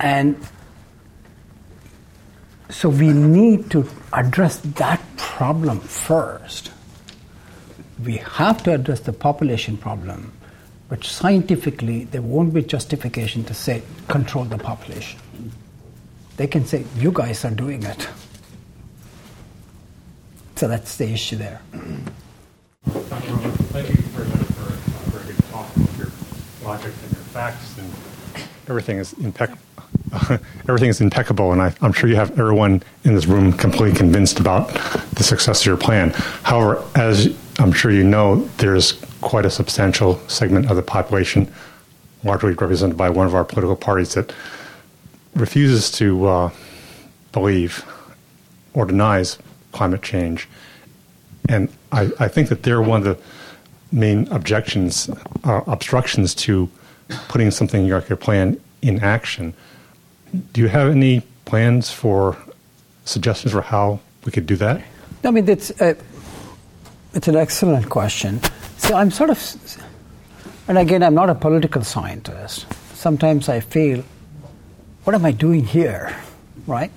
And 0.00 0.36
so 2.68 2.88
we 2.88 3.12
need 3.12 3.70
to 3.70 3.88
address 4.12 4.58
that 4.76 5.00
problem 5.16 5.80
first. 5.80 6.70
We 8.04 8.16
have 8.16 8.62
to 8.64 8.74
address 8.74 9.00
the 9.00 9.12
population 9.12 9.76
problem, 9.76 10.32
but 10.88 11.04
scientifically, 11.04 12.04
there 12.04 12.22
won't 12.22 12.52
be 12.52 12.62
justification 12.62 13.44
to 13.44 13.54
say 13.54 13.82
control 14.08 14.44
the 14.44 14.58
population. 14.58 15.20
They 16.36 16.48
can 16.48 16.66
say, 16.66 16.84
you 16.96 17.12
guys 17.12 17.44
are 17.44 17.50
doing 17.50 17.84
it. 17.84 18.08
So 20.56 20.68
that's 20.68 20.96
the 20.96 21.10
issue 21.10 21.36
there. 21.36 21.60
Thank 22.86 23.26
you 23.28 23.36
very 23.36 24.28
much 24.28 24.42
for 24.52 24.62
a 24.62 25.10
very 25.10 25.34
good 25.34 25.44
talk 25.50 25.74
with 25.76 25.98
your 25.98 26.66
logic 26.66 26.92
and 27.02 27.12
your 27.12 27.24
facts. 27.32 27.76
And 27.78 27.90
everything 28.68 28.98
is 28.98 29.12
impeccable 29.14 29.60
everything 30.68 30.88
is 30.88 31.00
impeccable, 31.00 31.52
and 31.52 31.60
I, 31.60 31.74
am 31.82 31.92
sure 31.92 32.08
you 32.08 32.16
have 32.16 32.38
everyone 32.38 32.82
in 33.04 33.14
this 33.14 33.26
room 33.26 33.52
completely 33.52 33.96
convinced 33.96 34.40
about 34.40 34.68
the 35.14 35.24
success 35.24 35.60
of 35.60 35.66
your 35.66 35.76
plan. 35.76 36.10
However, 36.42 36.84
as 36.94 37.36
I'm 37.58 37.72
sure 37.72 37.90
you 37.90 38.04
know, 38.04 38.48
there's 38.58 38.92
quite 39.20 39.46
a 39.46 39.50
substantial 39.50 40.18
segment 40.28 40.70
of 40.70 40.76
the 40.76 40.82
population, 40.82 41.52
largely 42.22 42.52
represented 42.52 42.96
by 42.96 43.10
one 43.10 43.26
of 43.26 43.34
our 43.34 43.44
political 43.44 43.76
parties, 43.76 44.14
that 44.14 44.32
refuses 45.34 45.90
to 45.92 46.26
uh, 46.26 46.50
believe 47.32 47.84
or 48.72 48.84
denies 48.84 49.38
climate 49.74 50.02
change. 50.02 50.48
And 51.48 51.68
I, 51.92 52.10
I, 52.18 52.28
think 52.28 52.48
that 52.48 52.62
they're 52.62 52.80
one 52.80 53.06
of 53.06 53.08
the 53.10 53.18
main 53.92 54.26
objections, 54.28 55.10
uh, 55.44 55.60
obstructions 55.66 56.34
to 56.46 56.70
putting 57.28 57.50
something 57.50 57.86
like 57.88 58.08
your 58.08 58.16
plan 58.16 58.58
in 58.80 59.04
action 59.04 59.54
do 60.52 60.60
you 60.60 60.68
have 60.68 60.90
any 60.90 61.22
plans 61.44 61.90
for 61.90 62.36
suggestions 63.04 63.52
for 63.52 63.60
how 63.60 64.00
we 64.24 64.32
could 64.32 64.46
do 64.46 64.56
that? 64.56 64.80
I 65.24 65.30
mean, 65.30 65.48
it's, 65.48 65.70
uh, 65.80 65.94
it's 67.12 67.28
an 67.28 67.36
excellent 67.36 67.88
question. 67.88 68.40
So 68.78 68.94
I'm 68.94 69.10
sort 69.10 69.30
of, 69.30 69.38
and 70.68 70.78
again, 70.78 71.02
I'm 71.02 71.14
not 71.14 71.30
a 71.30 71.34
political 71.34 71.82
scientist. 71.82 72.66
Sometimes 72.94 73.48
I 73.48 73.60
feel, 73.60 74.04
what 75.04 75.14
am 75.14 75.24
I 75.24 75.32
doing 75.32 75.64
here, 75.64 76.14
right? 76.66 76.90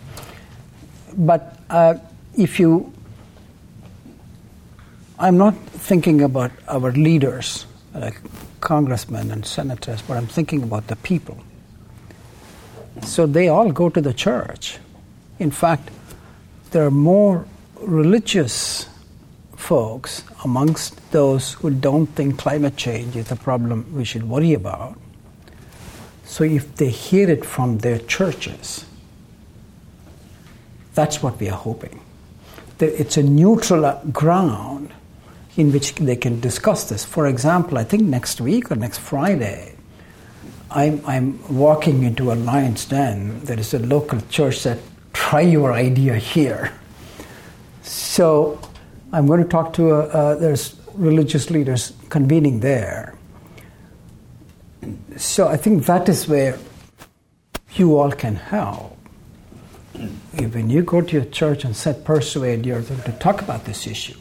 But 1.16 1.60
uh, 1.70 1.96
if 2.38 2.60
you, 2.60 2.94
I'm 5.20 5.38
not 5.38 5.58
thinking 5.58 6.22
about 6.22 6.52
our 6.68 6.92
leaders, 6.92 7.66
like 7.94 8.22
congressmen 8.62 9.32
and 9.32 9.46
senators, 9.46 10.02
but 10.04 10.18
I'm 10.18 10.28
thinking 10.28 10.62
about 10.62 10.88
the 10.88 10.96
people. 10.98 11.44
So 13.02 13.26
they 13.26 13.48
all 13.48 13.72
go 13.72 13.90
to 13.90 14.00
the 14.00 14.14
church. 14.14 14.78
In 15.40 15.52
fact, 15.52 15.90
there 16.72 16.86
are 16.86 16.92
more 16.92 17.46
religious 17.82 18.88
folks 19.56 20.24
amongst 20.44 21.12
those 21.12 21.54
who 21.54 21.72
don't 21.72 22.08
think 22.08 22.38
climate 22.38 22.78
change 22.78 23.16
is 23.16 23.32
a 23.32 23.36
problem 23.36 23.92
we 23.94 24.06
should 24.06 24.30
worry 24.30 24.54
about. 24.54 25.00
So 26.24 26.44
if 26.44 26.76
they 26.76 26.90
hear 26.90 27.30
it 27.30 27.46
from 27.46 27.80
their 27.80 28.00
churches, 28.00 28.86
that's 30.94 31.24
what 31.24 31.40
we 31.40 31.50
are 31.50 31.58
hoping. 31.58 32.00
It's 32.80 33.18
a 33.18 33.24
neutral 33.24 34.02
ground 34.12 34.94
in 35.56 35.72
which 35.72 35.96
they 35.96 36.16
can 36.16 36.40
discuss 36.40 36.90
this. 36.90 37.04
For 37.04 37.28
example, 37.28 37.78
I 37.78 37.84
think 37.84 38.04
next 38.04 38.40
week 38.40 38.72
or 38.72 38.76
next 38.76 39.00
Friday, 39.00 39.76
I'm, 40.70 41.02
I'm 41.06 41.56
walking 41.56 42.04
into 42.04 42.32
a 42.32 42.36
lion's 42.36 42.86
den. 42.86 43.40
There 43.44 43.60
is 43.60 43.74
a 43.74 43.80
local 43.80 44.22
church 44.30 44.64
that 44.64 44.78
try 45.14 45.42
your 45.42 45.74
idea 45.74 46.16
here. 46.16 46.72
So 47.82 48.60
I'm 49.12 49.26
going 49.26 49.42
to 49.42 49.50
talk 49.50 49.74
to 49.74 49.92
a, 49.92 50.00
uh, 50.02 50.36
there's 50.36 50.76
religious 50.94 51.50
leaders 51.50 51.94
convening 52.10 52.60
there. 52.60 53.16
So 55.16 55.48
I 55.48 55.58
think 55.58 55.86
that 55.86 56.08
is 56.10 56.28
where 56.28 56.60
you 57.74 57.98
all 57.98 58.12
can 58.12 58.36
help. 58.36 58.97
When 60.38 60.70
you 60.70 60.84
go 60.84 61.02
to 61.02 61.14
your 61.14 61.26
church 61.26 61.64
and 61.66 61.76
set 61.76 62.04
persuade 62.04 62.66
your 62.66 62.82
to 62.82 63.12
talk 63.20 63.42
about 63.42 63.66
this 63.66 63.88
issue, 63.88 64.18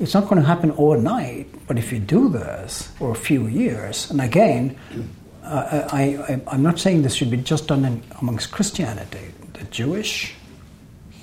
it's 0.00 0.14
not 0.14 0.28
going 0.28 0.40
to 0.40 0.46
happen 0.46 0.70
overnight, 0.72 1.66
but 1.66 1.76
if 1.76 1.92
you 1.92 1.98
do 1.98 2.28
this 2.28 2.88
for 2.98 3.10
a 3.10 3.16
few 3.16 3.48
years, 3.48 4.10
and 4.10 4.20
again, 4.20 4.76
I, 5.44 6.40
am 6.46 6.62
not 6.62 6.78
saying 6.78 7.02
this 7.02 7.14
should 7.14 7.30
be 7.30 7.38
just 7.38 7.68
done 7.68 7.84
in, 7.84 8.02
amongst 8.20 8.52
Christianity. 8.52 9.32
The 9.54 9.64
Jewish, 9.64 10.34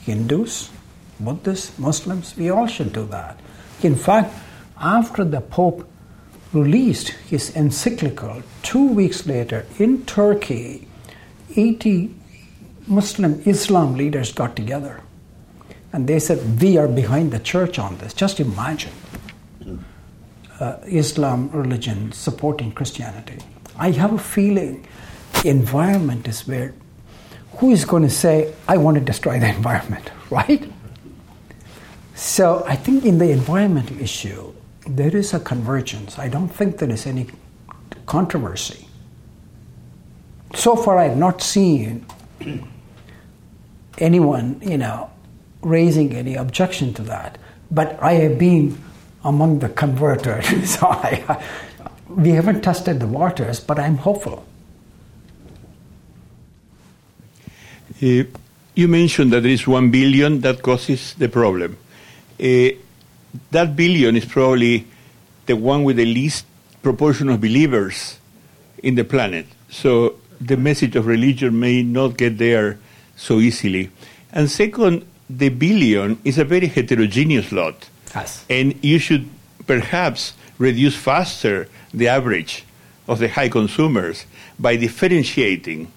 Hindus, 0.03 0.71
Buddhists, 1.19 1.77
Muslims, 1.79 2.35
we 2.35 2.49
all 2.49 2.67
should 2.67 2.91
do 2.91 3.05
that. 3.07 3.39
In 3.81 3.95
fact, 3.95 4.33
after 4.77 5.23
the 5.23 5.41
Pope 5.41 5.87
released 6.51 7.09
his 7.09 7.55
encyclical, 7.55 8.41
two 8.61 8.87
weeks 8.87 9.25
later 9.25 9.65
in 9.77 10.05
Turkey, 10.05 10.87
80 11.55 12.13
Muslim 12.87 13.41
Islam 13.45 13.95
leaders 13.95 14.31
got 14.31 14.55
together 14.55 15.01
and 15.91 16.07
they 16.07 16.19
said, 16.19 16.61
We 16.61 16.77
are 16.77 16.87
behind 16.87 17.31
the 17.31 17.39
church 17.39 17.79
on 17.79 17.97
this. 17.97 18.13
Just 18.13 18.39
imagine 18.39 18.93
uh, 20.59 20.77
Islam 20.85 21.49
religion 21.51 22.11
supporting 22.11 22.71
Christianity. 22.71 23.37
I 23.77 23.91
have 23.91 24.13
a 24.13 24.19
feeling 24.19 24.87
the 25.41 25.49
environment 25.49 26.27
is 26.27 26.47
where 26.47 26.73
who 27.57 27.71
is 27.71 27.85
going 27.85 28.03
to 28.03 28.09
say, 28.09 28.53
I 28.67 28.77
want 28.77 28.95
to 28.95 29.01
destroy 29.01 29.39
the 29.39 29.47
environment, 29.55 30.11
right? 30.29 30.69
So 32.13 32.63
I 32.67 32.75
think 32.75 33.05
in 33.05 33.17
the 33.17 33.31
environmental 33.31 33.99
issue, 33.99 34.53
there 34.87 35.15
is 35.15 35.33
a 35.33 35.39
convergence. 35.39 36.19
I 36.19 36.29
don't 36.29 36.49
think 36.49 36.77
there 36.77 36.89
is 36.89 37.05
any 37.05 37.27
controversy. 38.05 38.87
So 40.53 40.75
far, 40.75 40.97
I 40.97 41.09
have 41.09 41.17
not 41.17 41.41
seen 41.41 42.05
anyone, 43.97 44.59
you 44.61 44.77
know, 44.77 45.09
raising 45.61 46.13
any 46.15 46.35
objection 46.35 46.93
to 46.95 47.01
that. 47.03 47.37
But 47.71 48.01
I 48.01 48.13
have 48.13 48.37
been 48.37 48.77
among 49.23 49.59
the 49.59 49.69
converters. 49.69 50.69
so 50.77 50.87
I, 50.87 51.43
we 52.07 52.29
haven't 52.31 52.61
tested 52.61 52.99
the 52.99 53.07
waters, 53.07 53.59
but 53.59 53.79
I'm 53.79 53.97
hopeful. 53.97 54.45
Uh, 58.01 58.23
you 58.75 58.87
mentioned 58.87 59.31
that 59.31 59.41
there 59.41 59.51
is 59.51 59.65
one 59.65 59.89
billion 59.89 60.41
that 60.41 60.61
causes 60.61 61.13
the 61.15 61.29
problem. 61.29 61.77
Uh, 62.39 62.69
that 63.51 63.75
billion 63.75 64.15
is 64.15 64.25
probably 64.25 64.85
the 65.45 65.55
one 65.55 65.83
with 65.83 65.97
the 65.97 66.05
least 66.05 66.45
proportion 66.83 67.29
of 67.29 67.41
believers 67.41 68.19
in 68.83 68.95
the 68.95 69.03
planet. 69.03 69.45
So 69.69 70.17
the 70.39 70.57
message 70.57 70.95
of 70.95 71.07
religion 71.07 71.59
may 71.59 71.83
not 71.83 72.17
get 72.17 72.37
there 72.37 72.77
so 73.15 73.39
easily. 73.39 73.89
And 74.31 74.49
second, 74.49 75.05
the 75.29 75.49
billion 75.49 76.19
is 76.23 76.37
a 76.37 76.43
very 76.43 76.67
heterogeneous 76.67 77.51
lot. 77.51 77.89
Yes. 78.13 78.45
And 78.49 78.83
you 78.83 78.99
should 78.99 79.27
perhaps 79.65 80.33
reduce 80.57 80.95
faster 80.95 81.67
the 81.93 82.07
average 82.07 82.63
of 83.07 83.19
the 83.19 83.29
high 83.29 83.49
consumers 83.49 84.25
by 84.59 84.75
differentiating, 84.75 85.91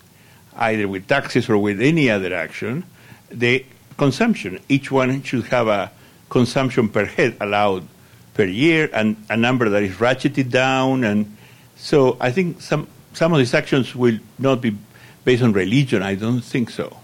either 0.56 0.88
with 0.88 1.06
taxes 1.06 1.48
or 1.48 1.58
with 1.58 1.80
any 1.80 2.10
other 2.10 2.34
action, 2.34 2.84
the 3.30 3.64
consumption. 3.96 4.58
Each 4.68 4.90
one 4.90 5.22
should 5.22 5.44
have 5.46 5.68
a 5.68 5.90
consumption 6.28 6.88
per 6.88 7.04
head 7.04 7.36
allowed 7.40 7.86
per 8.34 8.44
year 8.44 8.88
and 8.92 9.16
a 9.30 9.36
number 9.36 9.68
that 9.68 9.82
is 9.82 9.96
ratcheted 9.96 10.50
down. 10.50 11.04
And 11.04 11.36
so 11.76 12.16
I 12.20 12.30
think 12.30 12.60
some, 12.60 12.86
some 13.12 13.32
of 13.32 13.38
these 13.38 13.54
actions 13.54 13.94
will 13.94 14.18
not 14.38 14.60
be 14.60 14.76
based 15.24 15.42
on 15.42 15.52
religion. 15.52 16.02
I 16.02 16.14
don't 16.14 16.40
think 16.40 16.70
so. 16.70 16.96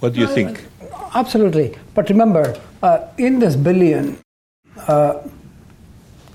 What 0.00 0.12
do 0.12 0.20
you 0.20 0.28
think? 0.28 0.64
Absolutely. 1.14 1.76
But 1.94 2.08
remember, 2.08 2.60
uh, 2.82 3.08
in 3.18 3.38
this 3.40 3.56
billion, 3.56 4.18
uh, 4.86 5.20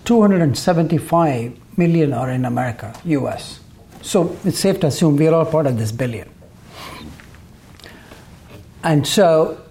275 0.06 1.78
million 1.78 2.14
are 2.14 2.30
in 2.30 2.46
America, 2.46 2.94
US. 3.06 3.60
So 4.02 4.38
it's 4.44 4.60
safe 4.60 4.82
to 4.82 4.88
assume 4.88 5.16
we 5.16 5.28
are 5.28 5.34
all 5.34 5.46
part 5.46 5.66
of 5.66 5.78
this 5.78 5.92
billion. 5.92 6.30
And 8.84 9.08
so, 9.08 9.62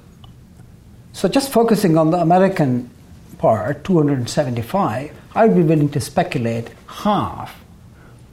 so 1.13 1.29
just 1.29 1.53
focusing 1.53 1.99
on 1.99 2.11
the 2.11 2.19
American 2.19 2.91
part, 3.37 3.85
275, 3.85 5.13
I'd 5.35 5.55
be 5.55 5.63
willing 5.63 5.91
to 5.91 6.01
speculate 6.01 6.71
half 6.87 7.63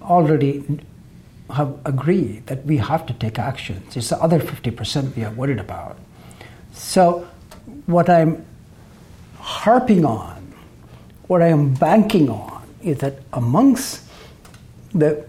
already 0.01 0.63
have 1.51 1.77
agreed 1.85 2.45
that 2.47 2.65
we 2.65 2.77
have 2.77 3.05
to 3.07 3.13
take 3.13 3.39
actions. 3.39 3.97
It's 3.97 4.09
the 4.09 4.21
other 4.21 4.39
50% 4.39 5.15
we 5.15 5.23
are 5.23 5.31
worried 5.31 5.59
about. 5.59 5.97
So, 6.73 7.27
what 7.85 8.09
I'm 8.09 8.45
harping 9.39 10.05
on, 10.05 10.53
what 11.27 11.41
I 11.41 11.47
am 11.47 11.73
banking 11.73 12.29
on, 12.29 12.67
is 12.81 12.99
that 12.99 13.21
amongst 13.33 14.03
the 14.93 15.25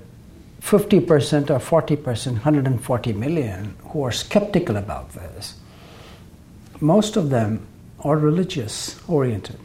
50% 0.61 1.51
or 1.51 1.83
40%, 1.83 2.27
140 2.27 3.13
million 3.15 3.75
who 3.89 4.05
are 4.05 4.13
skeptical 4.13 4.77
about 4.77 5.11
this, 5.13 5.55
most 6.81 7.17
of 7.17 7.31
them 7.31 7.67
are 8.01 8.17
religious 8.17 9.01
oriented. 9.09 9.59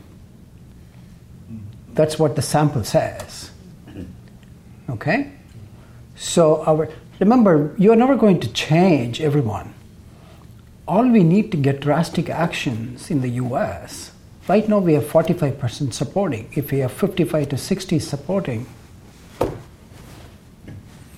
That's 1.94 2.20
what 2.20 2.36
the 2.36 2.42
sample 2.42 2.84
says. 2.84 3.52
Okay? 4.90 5.32
So 6.16 6.64
our 6.66 6.90
remember, 7.20 7.74
you're 7.78 7.96
never 7.96 8.16
going 8.16 8.40
to 8.42 8.52
change 8.54 9.22
everyone. 9.22 9.74
All 10.88 11.08
we 11.08 11.24
need 11.24 11.52
to 11.52 11.58
get 11.58 11.80
drastic 11.80 12.30
actions 12.30 13.10
in 13.12 13.22
the 13.22 13.30
US. 13.42 14.12
Right 14.48 14.68
now 14.70 14.80
we 14.80 14.94
have 14.94 15.04
45% 15.04 15.94
supporting. 15.94 16.50
If 16.54 16.72
we 16.72 16.80
have 16.80 16.92
55 16.92 17.50
to 17.50 17.58
60 17.58 18.00
supporting, 18.00 18.68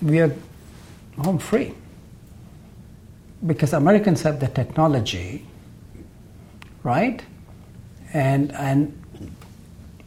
we 0.02 0.20
are 0.20 0.34
home 1.18 1.38
free. 1.38 1.74
Because 3.46 3.74
Americans 3.74 4.22
have 4.24 4.40
the 4.40 4.48
technology, 4.48 5.46
right? 6.84 7.22
And 8.14 8.52
and 8.54 9.00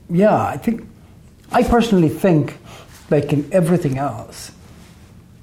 yeah, 0.08 0.42
I 0.42 0.56
think 0.56 0.88
I 1.52 1.62
personally 1.62 2.08
think 2.08 2.56
like 3.10 3.32
in 3.32 3.48
everything 3.52 3.98
else, 3.98 4.52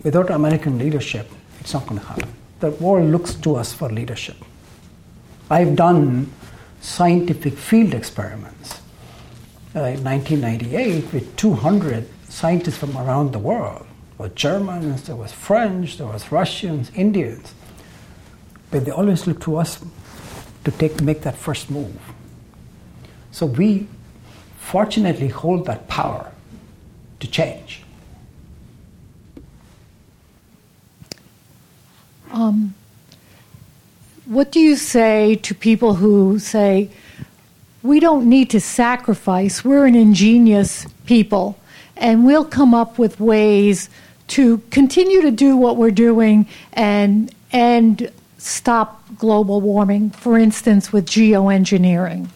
without 0.08 0.30
American 0.30 0.80
leadership, 0.80 1.30
it's 1.60 1.74
not 1.74 1.86
going 1.86 2.00
to 2.00 2.08
happen. 2.08 2.30
The 2.62 2.72
world 2.72 3.12
looks 3.12 3.36
to 3.36 3.58
us 3.58 3.74
for 3.74 3.90
leadership. 3.90 4.38
I've 5.50 5.76
done 5.76 6.32
scientific 6.80 7.58
field 7.58 7.94
experiments 7.94 8.80
uh, 9.76 9.96
in 9.96 10.02
1998 10.06 11.12
with 11.12 11.36
200 11.36 12.08
scientists 12.30 12.78
from 12.78 12.96
around 12.98 13.34
the 13.34 13.40
world. 13.40 13.86
There 14.18 14.30
were 14.30 14.34
Germans, 14.34 15.08
there 15.08 15.18
was 15.18 15.34
French, 15.34 15.98
there 15.98 16.08
was 16.08 16.32
Russians, 16.32 16.90
Indians. 16.96 17.54
But 18.72 18.86
they 18.86 18.92
always 18.92 19.28
look 19.28 19.42
to 19.42 19.58
us 19.58 19.84
to 20.64 20.72
take, 20.72 21.02
make 21.02 21.24
that 21.24 21.36
first 21.36 21.70
move. 21.70 22.00
So 23.32 23.46
we 23.46 23.90
fortunately 24.58 25.28
hold 25.28 25.66
that 25.66 25.90
power 25.90 26.32
to 27.20 27.28
change. 27.28 27.84
Um, 32.32 32.74
what 34.26 34.52
do 34.52 34.60
you 34.60 34.76
say 34.76 35.36
to 35.36 35.56
people 35.56 35.96
who 35.96 36.40
say, 36.40 36.90
we 37.84 38.00
don't 38.00 38.28
need 38.28 38.50
to 38.50 38.60
sacrifice, 38.60 39.64
we're 39.64 39.86
an 39.86 39.96
ingenious 39.96 40.86
people, 41.06 41.58
and 41.96 42.26
we'll 42.26 42.46
come 42.46 42.74
up 42.74 43.00
with 43.00 43.20
ways 43.20 43.90
to 44.28 44.58
continue 44.72 45.22
to 45.22 45.32
do 45.32 45.56
what 45.56 45.78
we're 45.78 45.92
doing 45.92 46.48
and, 46.74 47.34
and 47.52 48.12
stop 48.38 49.02
global 49.18 49.62
warming, 49.62 50.10
for 50.10 50.38
instance, 50.38 50.92
with 50.92 51.06
geoengineering? 51.06 52.28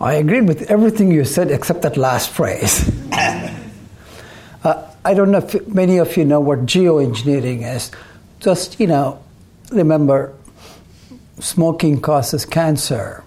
I 0.00 0.14
agree 0.14 0.40
with 0.40 0.70
everything 0.70 1.10
you 1.12 1.24
said 1.24 1.50
except 1.50 1.82
that 1.82 1.96
last 1.96 2.30
phrase. 2.30 2.90
uh, 4.64 4.88
I 5.08 5.14
don't 5.14 5.30
know 5.30 5.38
if 5.38 5.66
many 5.68 5.96
of 5.96 6.18
you 6.18 6.26
know 6.26 6.38
what 6.38 6.66
geoengineering 6.66 7.62
is. 7.74 7.90
Just, 8.40 8.78
you 8.78 8.86
know, 8.86 9.18
remember 9.72 10.34
smoking 11.38 12.02
causes 12.02 12.44
cancer. 12.44 13.24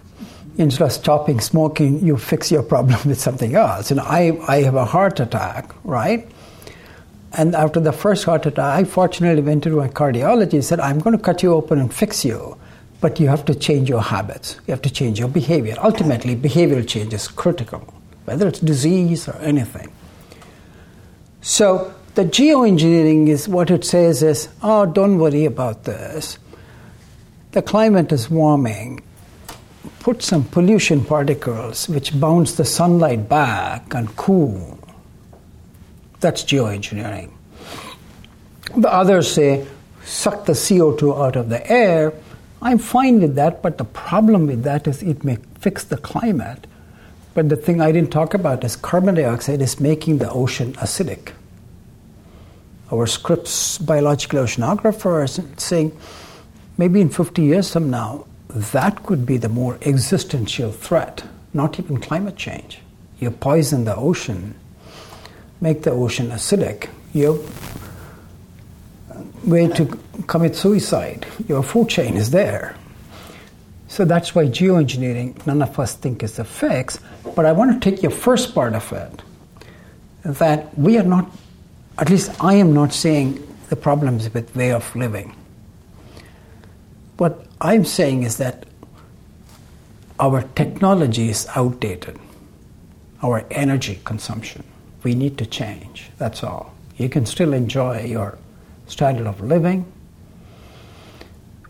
Instead 0.60 0.86
of 0.86 0.92
stopping 0.92 1.40
smoking, 1.40 2.06
you 2.06 2.18
fix 2.18 2.52
your 2.52 2.62
problem 2.62 3.00
with 3.08 3.20
something 3.20 3.56
else. 3.56 3.90
You 3.90 3.96
know, 3.96 4.04
I, 4.04 4.38
I 4.48 4.62
have 4.62 4.76
a 4.76 4.86
heart 4.86 5.20
attack, 5.20 5.74
right? 5.84 6.30
And 7.34 7.56
after 7.56 7.80
the 7.80 7.92
first 7.92 8.26
heart 8.26 8.46
attack, 8.46 8.80
I 8.80 8.84
fortunately 8.84 9.42
went 9.42 9.64
to 9.64 9.72
my 9.72 9.88
cardiologist 9.88 10.54
and 10.54 10.64
said, 10.64 10.80
I'm 10.80 11.00
going 11.00 11.18
to 11.18 11.24
cut 11.24 11.42
you 11.42 11.52
open 11.52 11.80
and 11.80 11.92
fix 11.92 12.24
you 12.24 12.60
but 13.00 13.20
you 13.20 13.28
have 13.28 13.44
to 13.46 13.56
change 13.56 13.90
your 13.90 14.04
habits. 14.04 14.58
You 14.68 14.74
have 14.74 14.84
to 14.84 14.90
change 14.92 15.18
your 15.18 15.28
behavior. 15.28 15.76
Ultimately, 15.82 16.36
behavioral 16.36 16.88
change 16.88 17.16
is 17.16 17.28
critical, 17.28 17.80
whether 18.26 18.48
it's 18.48 18.60
disease 18.60 19.28
or 19.28 19.36
anything. 19.38 19.92
So, 21.42 21.94
the 22.16 22.24
geoengineering 22.24 23.28
is 23.30 23.48
what 23.48 23.72
it 23.72 23.86
says 23.86 24.22
is, 24.22 24.50
oh, 24.62 24.86
don't 24.86 25.18
worry 25.18 25.46
about 25.46 25.86
this. 25.86 26.38
The 27.52 27.62
climate 27.62 28.12
is 28.12 28.30
warming. 28.30 29.02
Put 30.00 30.22
some 30.22 30.44
pollution 30.44 31.04
particles 31.04 31.90
which 31.90 32.20
bounce 32.20 32.54
the 32.54 32.66
sunlight 32.66 33.28
back 33.28 33.94
and 33.94 34.16
cool. 34.16 34.80
That's 36.20 36.44
geoengineering. 36.44 37.32
The 38.78 38.94
others 38.94 39.32
say, 39.32 39.66
suck 40.04 40.46
the 40.46 40.54
CO2 40.54 41.20
out 41.20 41.36
of 41.36 41.50
the 41.50 41.70
air 41.72 42.14
I'm 42.62 42.78
fine 42.78 43.20
with 43.20 43.36
that, 43.36 43.64
but 43.64 43.78
the 43.80 43.86
problem 43.86 44.46
with 44.46 44.64
that 44.64 44.88
is 44.88 45.02
it 45.02 45.24
may 45.24 45.38
fix 45.60 45.84
the 45.84 45.98
climate. 45.98 46.68
But 47.34 47.50
the 47.50 47.56
thing 47.56 47.80
I 47.80 47.92
didn't 47.92 48.12
talk 48.12 48.34
about 48.34 48.64
is 48.64 48.76
carbon 48.76 49.16
dioxide 49.16 49.62
is 49.62 49.80
making 49.80 50.18
the 50.18 50.30
ocean 50.30 50.74
acidic. 50.74 51.32
our 52.92 53.08
Scripps 53.08 53.78
biological 53.78 54.44
oceanographers, 54.44 55.42
saying 55.60 55.98
maybe 56.78 57.00
in 57.00 57.10
50 57.10 57.42
years 57.42 57.72
from 57.72 57.90
now, 57.90 58.26
that 58.50 59.04
could 59.04 59.26
be 59.26 59.38
the 59.38 59.48
more 59.48 59.78
existential 59.84 60.72
threat, 60.72 61.24
not 61.54 61.80
even 61.80 61.98
climate 62.02 62.36
change. 62.36 62.80
You 63.20 63.32
poison 63.32 63.86
the 63.86 63.96
ocean, 63.96 64.56
make 65.62 65.84
the 65.84 65.92
ocean 65.92 66.32
acidic. 66.32 66.90
You're 67.14 67.40
way 69.46 69.68
to 69.68 70.00
commit 70.28 70.56
suicide. 70.56 71.26
Your 71.48 71.64
food 71.64 71.90
chain 71.90 72.16
is 72.16 72.32
there. 72.32 72.76
So 73.88 74.06
that's 74.06 74.36
why 74.36 74.46
geoengineering, 74.46 75.46
none 75.46 75.62
of 75.62 75.80
us 75.80 75.96
think 75.96 76.24
is 76.24 76.40
a 76.40 76.44
fix. 76.44 77.00
But 77.36 77.46
I 77.46 77.52
want 77.52 77.82
to 77.82 77.92
take 77.92 78.02
your 78.02 78.12
first 78.12 78.54
part 78.54 78.74
of 78.74 78.92
it 78.94 79.22
that 80.24 80.78
we 80.78 80.98
are 80.98 81.04
not, 81.04 81.32
at 81.98 82.10
least 82.10 82.32
I 82.44 82.56
am 82.56 82.74
not 82.74 82.94
saying 82.94 83.48
the 83.70 83.76
problems 83.76 84.34
with 84.34 84.56
way 84.56 84.72
of 84.72 84.96
living. 84.96 85.36
What 87.18 87.46
I'm 87.60 87.86
saying 87.86 88.24
is 88.24 88.38
that 88.38 88.66
our 90.20 90.44
technology 90.56 91.30
is 91.30 91.48
outdated, 91.56 92.20
our 93.24 93.46
energy 93.52 94.00
consumption. 94.04 94.64
We 95.04 95.16
need 95.16 95.38
to 95.40 95.46
change, 95.46 96.10
that's 96.18 96.44
all. 96.44 96.74
You 96.98 97.10
can 97.10 97.26
still 97.26 97.54
enjoy 97.54 98.06
your 98.06 98.38
standard 98.88 99.26
of 99.26 99.42
living. 99.42 99.92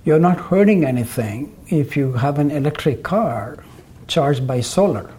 You're 0.03 0.19
not 0.19 0.37
hurting 0.37 0.83
anything 0.83 1.55
if 1.67 1.95
you 1.95 2.13
have 2.13 2.39
an 2.39 2.51
electric 2.51 3.03
car 3.03 3.63
charged 4.07 4.45
by 4.45 4.61
solar. 4.61 5.09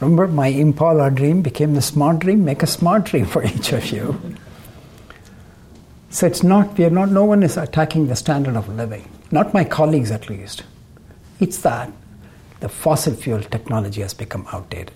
Remember, 0.00 0.28
my 0.28 0.48
Impala 0.48 1.10
dream 1.10 1.42
became 1.42 1.74
the 1.74 1.82
smart 1.82 2.20
dream. 2.20 2.44
Make 2.44 2.62
a 2.62 2.66
smart 2.66 3.04
dream 3.04 3.26
for 3.26 3.44
each 3.52 3.72
of 3.72 3.90
you. 3.90 4.36
So 6.10 6.26
it's 6.26 6.42
not, 6.42 6.78
we 6.78 6.84
are 6.84 6.90
not, 6.90 7.10
no 7.10 7.24
one 7.24 7.42
is 7.42 7.56
attacking 7.56 8.06
the 8.06 8.16
standard 8.16 8.56
of 8.56 8.68
living. 8.68 9.08
Not 9.30 9.52
my 9.52 9.64
colleagues, 9.64 10.10
at 10.10 10.30
least. 10.30 10.62
It's 11.38 11.58
that 11.58 11.92
the 12.60 12.68
fossil 12.68 13.14
fuel 13.14 13.42
technology 13.42 14.00
has 14.00 14.14
become 14.14 14.46
outdated. 14.52 14.94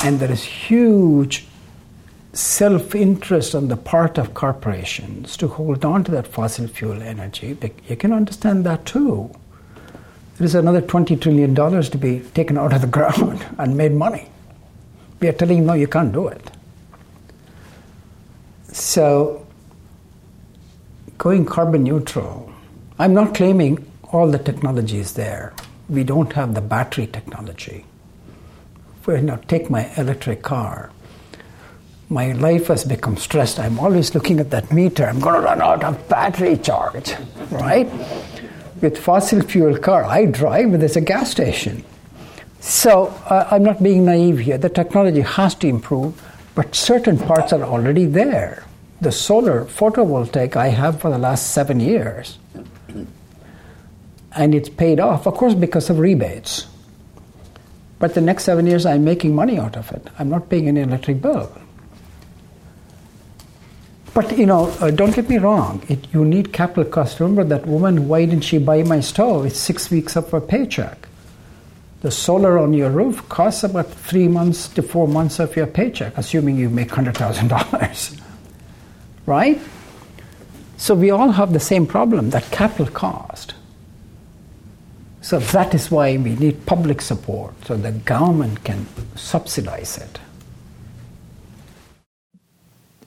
And 0.00 0.18
there 0.20 0.30
is 0.30 0.42
huge 0.42 1.46
self 2.32 2.94
interest 2.94 3.54
on 3.54 3.68
the 3.68 3.76
part 3.76 4.16
of 4.16 4.34
corporations 4.34 5.36
to 5.36 5.48
hold 5.48 5.84
on 5.84 6.04
to 6.04 6.12
that 6.12 6.26
fossil 6.26 6.68
fuel 6.68 7.02
energy. 7.02 7.56
You 7.88 7.96
can 7.96 8.12
understand 8.12 8.64
that 8.64 8.86
too. 8.86 9.30
There 10.40 10.46
is 10.46 10.54
another 10.54 10.80
$20 10.80 11.20
trillion 11.20 11.54
to 11.54 11.98
be 11.98 12.20
taken 12.32 12.56
out 12.56 12.72
of 12.72 12.80
the 12.80 12.86
ground 12.86 13.44
and 13.58 13.76
made 13.76 13.92
money. 13.92 14.30
We 15.20 15.28
are 15.28 15.34
telling 15.34 15.58
you, 15.58 15.64
no, 15.64 15.74
you 15.74 15.86
can't 15.86 16.14
do 16.14 16.28
it. 16.28 16.50
So, 18.72 19.46
going 21.18 21.44
carbon 21.44 21.82
neutral, 21.82 22.50
I'm 22.98 23.12
not 23.12 23.34
claiming 23.34 23.86
all 24.14 24.30
the 24.30 24.38
technology 24.38 24.96
is 24.96 25.12
there. 25.12 25.52
We 25.90 26.04
don't 26.04 26.32
have 26.32 26.54
the 26.54 26.62
battery 26.62 27.06
technology. 27.06 27.84
For, 29.02 29.16
you 29.16 29.22
know, 29.22 29.38
take 29.46 29.68
my 29.68 29.92
electric 29.98 30.40
car 30.40 30.90
my 32.10 32.32
life 32.32 32.66
has 32.66 32.84
become 32.84 33.16
stressed. 33.16 33.60
I'm 33.60 33.78
always 33.78 34.16
looking 34.16 34.40
at 34.40 34.50
that 34.50 34.72
meter. 34.72 35.06
I'm 35.06 35.20
going 35.20 35.36
to 35.36 35.40
run 35.40 35.62
out 35.62 35.84
of 35.84 36.08
battery 36.08 36.56
charge, 36.56 37.14
right? 37.52 37.88
With 38.80 38.96
fossil 38.96 39.42
fuel 39.42 39.78
car, 39.78 40.04
I 40.04 40.24
drive, 40.24 40.78
there's 40.80 40.96
a 40.96 41.00
gas 41.02 41.30
station. 41.30 41.84
So 42.60 43.08
uh, 43.26 43.48
I'm 43.50 43.62
not 43.62 43.82
being 43.82 44.04
naive 44.04 44.38
here. 44.38 44.58
The 44.58 44.68
technology 44.68 45.20
has 45.20 45.54
to 45.56 45.66
improve, 45.66 46.22
but 46.54 46.74
certain 46.74 47.18
parts 47.18 47.52
are 47.52 47.62
already 47.62 48.06
there. 48.06 48.64
The 49.00 49.12
solar 49.12 49.64
photovoltaic 49.64 50.56
I 50.56 50.68
have 50.68 51.00
for 51.00 51.10
the 51.10 51.18
last 51.18 51.52
seven 51.52 51.80
years. 51.80 52.38
And 54.32 54.54
it's 54.54 54.68
paid 54.68 55.00
off, 55.00 55.26
of 55.26 55.34
course, 55.34 55.54
because 55.54 55.90
of 55.90 55.98
rebates. 55.98 56.66
But 57.98 58.14
the 58.14 58.20
next 58.20 58.44
seven 58.44 58.66
years, 58.66 58.86
I'm 58.86 59.04
making 59.04 59.34
money 59.34 59.58
out 59.58 59.76
of 59.76 59.90
it. 59.92 60.08
I'm 60.18 60.28
not 60.28 60.48
paying 60.48 60.68
any 60.68 60.80
electric 60.80 61.20
bill. 61.20 61.50
But 64.12 64.36
you 64.36 64.46
know, 64.46 64.66
uh, 64.80 64.90
don't 64.90 65.14
get 65.14 65.28
me 65.28 65.38
wrong. 65.38 65.82
It, 65.88 66.12
you 66.12 66.24
need 66.24 66.52
capital 66.52 66.84
cost. 66.84 67.20
Remember 67.20 67.44
that 67.44 67.66
woman? 67.66 68.08
Why 68.08 68.24
didn't 68.24 68.44
she 68.44 68.58
buy 68.58 68.82
my 68.82 69.00
stove? 69.00 69.46
It's 69.46 69.58
six 69.58 69.90
weeks 69.90 70.16
of 70.16 70.30
her 70.30 70.40
paycheck. 70.40 71.08
The 72.00 72.10
solar 72.10 72.58
on 72.58 72.72
your 72.72 72.90
roof 72.90 73.28
costs 73.28 73.62
about 73.62 73.90
three 73.90 74.26
months 74.26 74.68
to 74.68 74.82
four 74.82 75.06
months 75.06 75.38
of 75.38 75.54
your 75.54 75.66
paycheck, 75.66 76.16
assuming 76.16 76.56
you 76.56 76.70
make 76.70 76.90
hundred 76.90 77.16
thousand 77.16 77.48
dollars. 77.48 78.16
right? 79.26 79.60
So 80.76 80.94
we 80.94 81.10
all 81.10 81.30
have 81.30 81.52
the 81.52 81.60
same 81.60 81.86
problem: 81.86 82.30
that 82.30 82.50
capital 82.50 82.86
cost. 82.86 83.54
So 85.22 85.38
that 85.38 85.74
is 85.74 85.90
why 85.90 86.16
we 86.16 86.34
need 86.34 86.66
public 86.66 87.00
support, 87.02 87.52
so 87.66 87.76
the 87.76 87.92
government 87.92 88.64
can 88.64 88.86
subsidize 89.14 89.98
it 89.98 90.18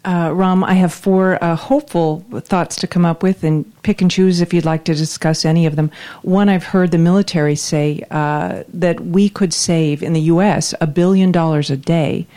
uh, 0.05 0.31
Ram, 0.33 0.63
I 0.63 0.73
have 0.73 0.93
four 0.93 1.41
uh, 1.43 1.55
hopeful 1.55 2.25
thoughts 2.41 2.75
to 2.77 2.87
come 2.87 3.05
up 3.05 3.23
with, 3.23 3.43
and 3.43 3.65
pick 3.83 4.01
and 4.01 4.11
choose 4.11 4.41
if 4.41 4.53
you'd 4.53 4.65
like 4.65 4.83
to 4.85 4.93
discuss 4.93 5.45
any 5.45 5.65
of 5.65 5.75
them. 5.75 5.91
One, 6.23 6.49
I've 6.49 6.65
heard 6.65 6.91
the 6.91 6.97
military 6.97 7.55
say 7.55 8.03
uh, 8.11 8.63
that 8.73 8.99
we 8.99 9.29
could 9.29 9.53
save 9.53 10.03
in 10.03 10.13
the 10.13 10.21
U.S. 10.21 10.73
a 10.81 10.87
billion 10.87 11.31
dollars 11.31 11.69
a 11.69 11.77
day 11.77 12.27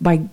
by 0.00 0.28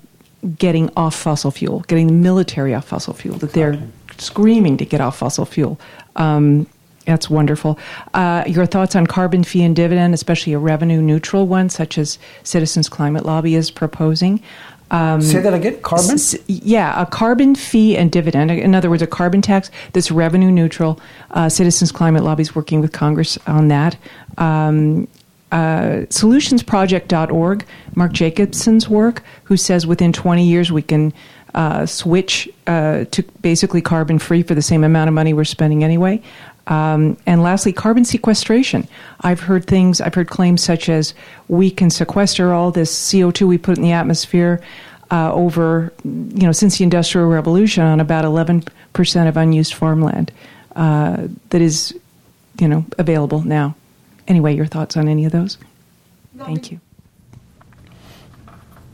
getting 0.60 0.92
off 0.96 1.16
fossil 1.16 1.50
fuel, 1.50 1.80
getting 1.88 2.06
the 2.08 2.14
military 2.14 2.76
off 2.76 2.88
fossil 2.88 3.14
fuel. 3.14 3.38
That 3.38 3.54
they're 3.54 3.82
screaming 4.18 4.78
to 4.78 4.86
get 4.86 5.02
off 5.02 5.18
fossil 5.18 5.46
fuel. 5.46 5.80
Um, 6.16 6.68
that's 7.06 7.30
wonderful. 7.30 7.78
Uh, 8.14 8.44
your 8.48 8.66
thoughts 8.66 8.96
on 8.96 9.06
carbon 9.06 9.44
fee 9.44 9.64
and 9.64 9.76
dividend, 9.76 10.14
especially 10.14 10.54
a 10.54 10.60
revenue 10.60 11.02
neutral 11.02 11.48
one, 11.48 11.70
such 11.70 11.98
as 11.98 12.18
Citizens 12.44 12.90
Climate 12.90 13.26
Lobby 13.26 13.56
is 13.56 13.70
proposing. 13.70 14.42
Um, 14.92 15.22
Say 15.22 15.40
that 15.42 15.54
again. 15.54 15.80
Carbon. 15.82 16.12
S- 16.12 16.36
yeah, 16.48 17.02
a 17.02 17.06
carbon 17.06 17.56
fee 17.56 17.98
and 17.98 18.12
dividend. 18.12 18.52
In 18.52 18.76
other 18.76 18.90
words, 18.90 19.02
a 19.02 19.08
carbon 19.08 19.42
tax 19.42 19.72
that's 19.94 20.12
revenue 20.12 20.52
neutral. 20.52 21.00
Uh, 21.32 21.50
Citizens 21.50 21.92
Climate 21.92 22.24
Lobby 22.24 22.42
is 22.42 22.56
working 22.56 22.82
with 22.82 22.92
Congress 22.92 23.38
on 23.48 23.68
that. 23.70 23.98
Um, 24.38 25.08
uh, 25.52 26.06
solutionsproject.org, 26.10 27.66
Mark 27.96 28.12
Jacobson's 28.14 28.90
work, 28.90 29.24
who 29.46 29.58
says 29.58 29.88
within 29.88 30.12
20 30.12 30.46
years 30.46 30.72
we 30.72 30.82
can 30.82 31.14
uh, 31.54 31.86
switch 31.86 32.50
uh, 32.68 33.06
to 33.12 33.24
basically 33.42 33.82
carbon 33.82 34.20
free 34.20 34.44
for 34.44 34.54
the 34.56 34.62
same 34.62 34.84
amount 34.84 35.08
of 35.08 35.14
money 35.14 35.34
we're 35.34 35.46
spending 35.46 35.84
anyway. 35.84 36.22
Um, 36.68 37.18
and 37.26 37.44
lastly, 37.44 37.72
carbon 37.74 38.06
sequestration. 38.06 38.88
I've 39.22 39.40
heard 39.40 39.66
things, 39.66 40.02
I've 40.02 40.16
heard 40.16 40.30
claims 40.30 40.64
such 40.64 40.90
as 40.90 41.14
we 41.48 41.70
can 41.70 41.90
sequester 41.90 42.54
all 42.54 42.72
this 42.72 43.12
CO2 43.12 43.48
we 43.48 43.58
put 43.58 43.78
in 43.78 43.84
the 43.84 43.92
atmosphere 43.92 44.62
uh, 45.12 45.32
over, 45.32 45.94
you 46.04 46.44
know, 46.44 46.52
since 46.52 46.78
the 46.78 46.84
Industrial 46.84 47.28
Revolution 47.28 47.84
on 47.84 48.00
about 48.00 48.26
11% 48.26 49.28
of 49.28 49.38
unused 49.38 49.76
farmland 49.76 50.32
uh, 50.76 51.28
that 51.50 51.62
is, 51.62 51.98
you 52.60 52.68
know, 52.68 52.86
available 52.98 53.42
now. 53.42 53.76
Anyway, 54.28 54.56
your 54.56 54.66
thoughts 54.66 54.98
on 54.98 55.08
any 55.08 55.26
of 55.26 55.32
those? 55.32 55.58
Thank 56.38 56.72
you. 56.72 56.80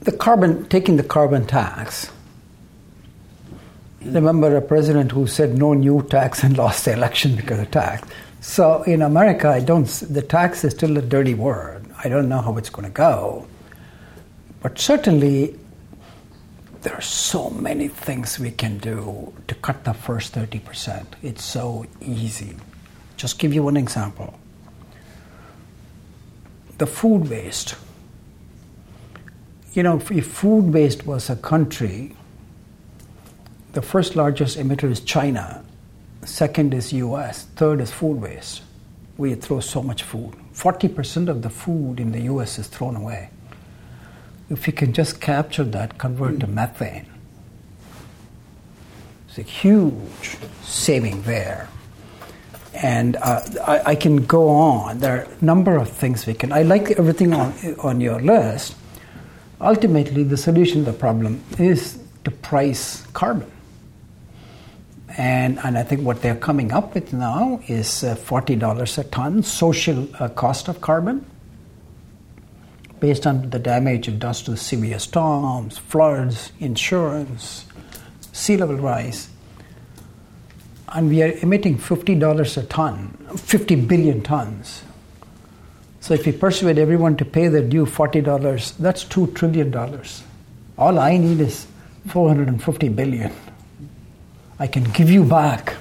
The 0.01 0.11
carbon, 0.11 0.65
taking 0.65 0.97
the 0.97 1.03
carbon 1.03 1.45
tax 1.47 2.11
remember 4.03 4.55
a 4.55 4.61
president 4.61 5.11
who 5.11 5.27
said 5.27 5.57
no 5.57 5.73
new 5.73 6.01
tax 6.03 6.43
and 6.43 6.57
lost 6.63 6.85
the 6.85 6.93
election 6.93 7.35
because 7.35 7.59
of 7.59 7.71
tax. 7.71 8.07
So 8.41 8.81
in 8.83 9.01
America, 9.01 9.49
I 9.49 9.59
don't. 9.59 9.85
The 9.85 10.21
tax 10.21 10.63
is 10.63 10.73
still 10.73 10.97
a 10.97 11.01
dirty 11.01 11.35
word. 11.35 11.85
I 12.03 12.09
don't 12.09 12.27
know 12.27 12.41
how 12.41 12.57
it's 12.57 12.69
going 12.69 12.87
to 12.87 12.91
go, 12.93 13.45
but 14.61 14.79
certainly 14.79 15.59
there 16.81 16.95
are 16.95 17.01
so 17.01 17.51
many 17.51 17.87
things 17.87 18.39
we 18.39 18.49
can 18.49 18.79
do 18.79 19.31
to 19.47 19.53
cut 19.55 19.83
the 19.83 19.93
first 19.93 20.33
thirty 20.33 20.57
percent. 20.59 21.15
It's 21.21 21.43
so 21.43 21.85
easy. 22.01 22.55
Just 23.15 23.37
give 23.37 23.53
you 23.53 23.61
one 23.61 23.77
example. 23.77 24.39
The 26.79 26.87
food 26.87 27.29
waste. 27.29 27.75
You 29.73 29.83
know, 29.83 30.01
if 30.09 30.25
food 30.25 30.73
waste 30.73 31.05
was 31.05 31.29
a 31.29 31.35
country, 31.35 32.15
the 33.73 33.81
first 33.81 34.15
largest 34.15 34.57
emitter 34.57 34.89
is 34.89 34.99
China, 34.99 35.63
second 36.25 36.73
is 36.73 36.91
US, 36.93 37.45
third 37.55 37.79
is 37.81 37.91
food 37.91 38.21
waste. 38.21 38.61
We 39.17 39.35
throw 39.35 39.59
so 39.59 39.81
much 39.81 40.03
food. 40.03 40.33
40% 40.53 41.29
of 41.29 41.41
the 41.41 41.49
food 41.49 41.99
in 41.99 42.11
the 42.11 42.21
US 42.21 42.59
is 42.59 42.67
thrown 42.67 42.95
away. 42.95 43.29
If 44.49 44.67
we 44.67 44.73
can 44.73 44.91
just 44.91 45.21
capture 45.21 45.63
that, 45.63 45.97
convert 45.97 46.41
to 46.41 46.47
methane, 46.47 47.05
it's 49.27 49.37
a 49.37 49.43
huge 49.43 50.37
saving 50.63 51.21
there. 51.21 51.69
And 52.73 53.15
uh, 53.17 53.41
I, 53.65 53.91
I, 53.91 53.95
can 53.95 54.25
go 54.25 54.49
on. 54.49 54.99
There 54.99 55.19
are 55.19 55.23
a 55.23 55.45
number 55.45 55.77
of 55.77 55.89
things 55.89 56.25
we 56.25 56.33
can. 56.33 56.51
I 56.51 56.63
like 56.63 56.91
everything 56.91 57.33
on, 57.33 57.53
on 57.79 58.01
your 58.01 58.19
list. 58.19 58.75
Ultimately, 59.59 60.23
the 60.23 60.37
solution 60.37 60.85
to 60.85 60.91
the 60.91 60.97
problem 60.97 61.43
is 61.59 61.99
to 62.23 62.31
price 62.31 63.05
carbon. 63.13 63.51
And, 65.21 65.59
and 65.63 65.77
I 65.77 65.83
think 65.83 66.01
what 66.01 66.23
they're 66.23 66.35
coming 66.35 66.71
up 66.71 66.95
with 66.95 67.13
now 67.13 67.61
is 67.67 68.03
uh, 68.03 68.15
$40 68.15 68.97
a 68.97 69.03
ton 69.03 69.43
social 69.43 70.07
uh, 70.15 70.29
cost 70.29 70.67
of 70.67 70.81
carbon 70.81 71.23
based 72.99 73.27
on 73.27 73.51
the 73.51 73.59
damage 73.59 74.07
it 74.07 74.17
does 74.17 74.41
to 74.41 74.57
severe 74.57 74.97
storms, 74.97 75.77
floods, 75.77 76.51
insurance, 76.59 77.65
sea 78.33 78.57
level 78.57 78.77
rise. 78.77 79.29
And 80.91 81.07
we 81.07 81.21
are 81.21 81.33
emitting 81.43 81.77
$50 81.77 82.57
a 82.57 82.63
ton, 82.63 83.09
50 83.37 83.75
billion 83.75 84.23
tons. 84.23 84.81
So 85.99 86.15
if 86.15 86.25
we 86.25 86.31
persuade 86.31 86.79
everyone 86.79 87.15
to 87.17 87.25
pay 87.25 87.47
their 87.47 87.61
due 87.61 87.85
$40, 87.85 88.75
that's 88.77 89.05
$2 89.05 89.35
trillion. 89.35 89.71
All 90.79 90.97
I 90.97 91.17
need 91.17 91.41
is 91.41 91.67
450 92.07 92.89
billion. 92.89 93.31
I 94.61 94.67
can 94.67 94.83
give 94.83 95.09
you 95.09 95.23
back 95.23 95.71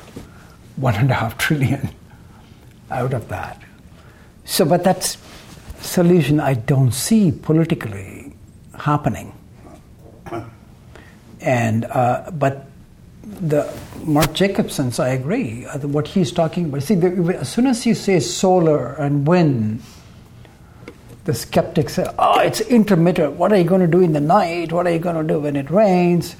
one 0.76 0.94
and 0.94 1.10
a 1.10 1.14
half 1.14 1.36
trillion 1.36 1.90
out 2.90 3.12
of 3.12 3.28
that. 3.28 3.60
So, 4.46 4.64
but 4.64 4.82
that's 4.82 5.18
solution 5.82 6.40
I 6.40 6.54
don't 6.54 6.92
see 6.92 7.30
politically 7.30 8.32
happening. 8.78 9.34
And 11.42 11.84
uh, 11.84 12.30
but 12.30 12.70
the 13.22 13.70
Mark 14.02 14.32
Jacobson's, 14.32 14.98
I 14.98 15.10
agree. 15.10 15.66
Uh, 15.66 15.80
what 15.80 16.08
he's 16.08 16.32
talking 16.32 16.64
about. 16.64 16.82
See, 16.82 16.94
the, 16.94 17.36
as 17.38 17.52
soon 17.52 17.66
as 17.66 17.84
you 17.84 17.94
say 17.94 18.18
solar 18.18 18.94
and 18.94 19.28
wind, 19.28 19.82
the 21.24 21.34
skeptics 21.34 21.96
say, 21.96 22.06
"Oh, 22.18 22.40
it's 22.40 22.62
intermittent. 22.62 23.34
What 23.34 23.52
are 23.52 23.58
you 23.58 23.64
going 23.64 23.82
to 23.82 23.86
do 23.86 24.00
in 24.00 24.14
the 24.14 24.20
night? 24.20 24.72
What 24.72 24.86
are 24.86 24.90
you 24.90 24.98
going 24.98 25.16
to 25.16 25.34
do 25.34 25.40
when 25.40 25.56
it 25.56 25.70
rains?" 25.70 26.34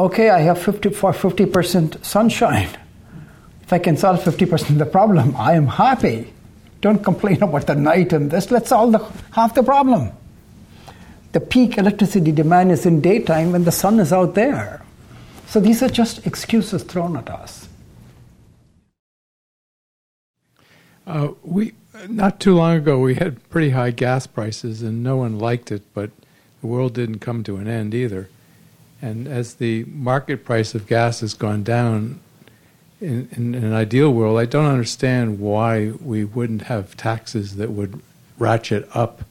Okay, 0.00 0.30
I 0.30 0.38
have 0.38 0.58
50 0.58 0.88
for 0.90 1.12
50% 1.12 2.02
sunshine. 2.02 2.70
If 3.60 3.70
I 3.70 3.78
can 3.78 3.98
solve 3.98 4.20
50% 4.20 4.70
of 4.70 4.78
the 4.78 4.86
problem, 4.86 5.36
I 5.36 5.52
am 5.52 5.66
happy. 5.66 6.32
Don't 6.80 7.04
complain 7.04 7.42
about 7.42 7.66
the 7.66 7.74
night 7.74 8.14
and 8.14 8.30
this. 8.30 8.50
Let's 8.50 8.70
solve 8.70 8.92
the, 8.92 9.06
half 9.32 9.54
the 9.54 9.62
problem. 9.62 10.10
The 11.32 11.40
peak 11.40 11.76
electricity 11.76 12.32
demand 12.32 12.72
is 12.72 12.86
in 12.86 13.02
daytime 13.02 13.52
when 13.52 13.64
the 13.64 13.72
sun 13.72 14.00
is 14.00 14.10
out 14.10 14.34
there. 14.34 14.82
So 15.48 15.60
these 15.60 15.82
are 15.82 15.90
just 15.90 16.26
excuses 16.26 16.82
thrown 16.82 17.18
at 17.18 17.28
us. 17.28 17.68
Uh, 21.06 21.32
we 21.42 21.74
not 22.08 22.40
too 22.40 22.56
long 22.56 22.76
ago 22.76 22.98
we 23.00 23.16
had 23.16 23.46
pretty 23.50 23.70
high 23.70 23.90
gas 23.90 24.26
prices 24.26 24.80
and 24.80 25.04
no 25.04 25.18
one 25.18 25.38
liked 25.38 25.70
it, 25.70 25.82
but 25.92 26.10
the 26.62 26.68
world 26.68 26.94
didn't 26.94 27.18
come 27.18 27.44
to 27.44 27.58
an 27.58 27.68
end 27.68 27.94
either. 27.94 28.30
And 29.02 29.26
as 29.26 29.54
the 29.54 29.84
market 29.84 30.44
price 30.44 30.74
of 30.74 30.86
gas 30.86 31.20
has 31.20 31.34
gone 31.34 31.62
down, 31.62 32.20
in, 33.00 33.28
in, 33.32 33.54
an 33.54 33.72
ideal 33.72 34.12
world, 34.12 34.38
I 34.38 34.44
don't 34.44 34.66
understand 34.66 35.40
why 35.40 35.92
we 36.02 36.24
wouldn't 36.24 36.62
have 36.62 36.96
taxes 36.96 37.56
that 37.56 37.70
would 37.70 38.00
ratchet 38.38 38.88
up 38.94 39.22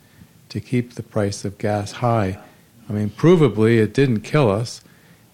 to 0.49 0.59
keep 0.59 0.95
the 0.95 1.03
price 1.03 1.45
of 1.45 1.59
gas 1.59 1.93
high. 1.93 2.39
I 2.89 2.93
mean, 2.93 3.11
provably, 3.11 3.78
it 3.78 3.93
didn't 3.93 4.22
kill 4.22 4.49
us. 4.49 4.82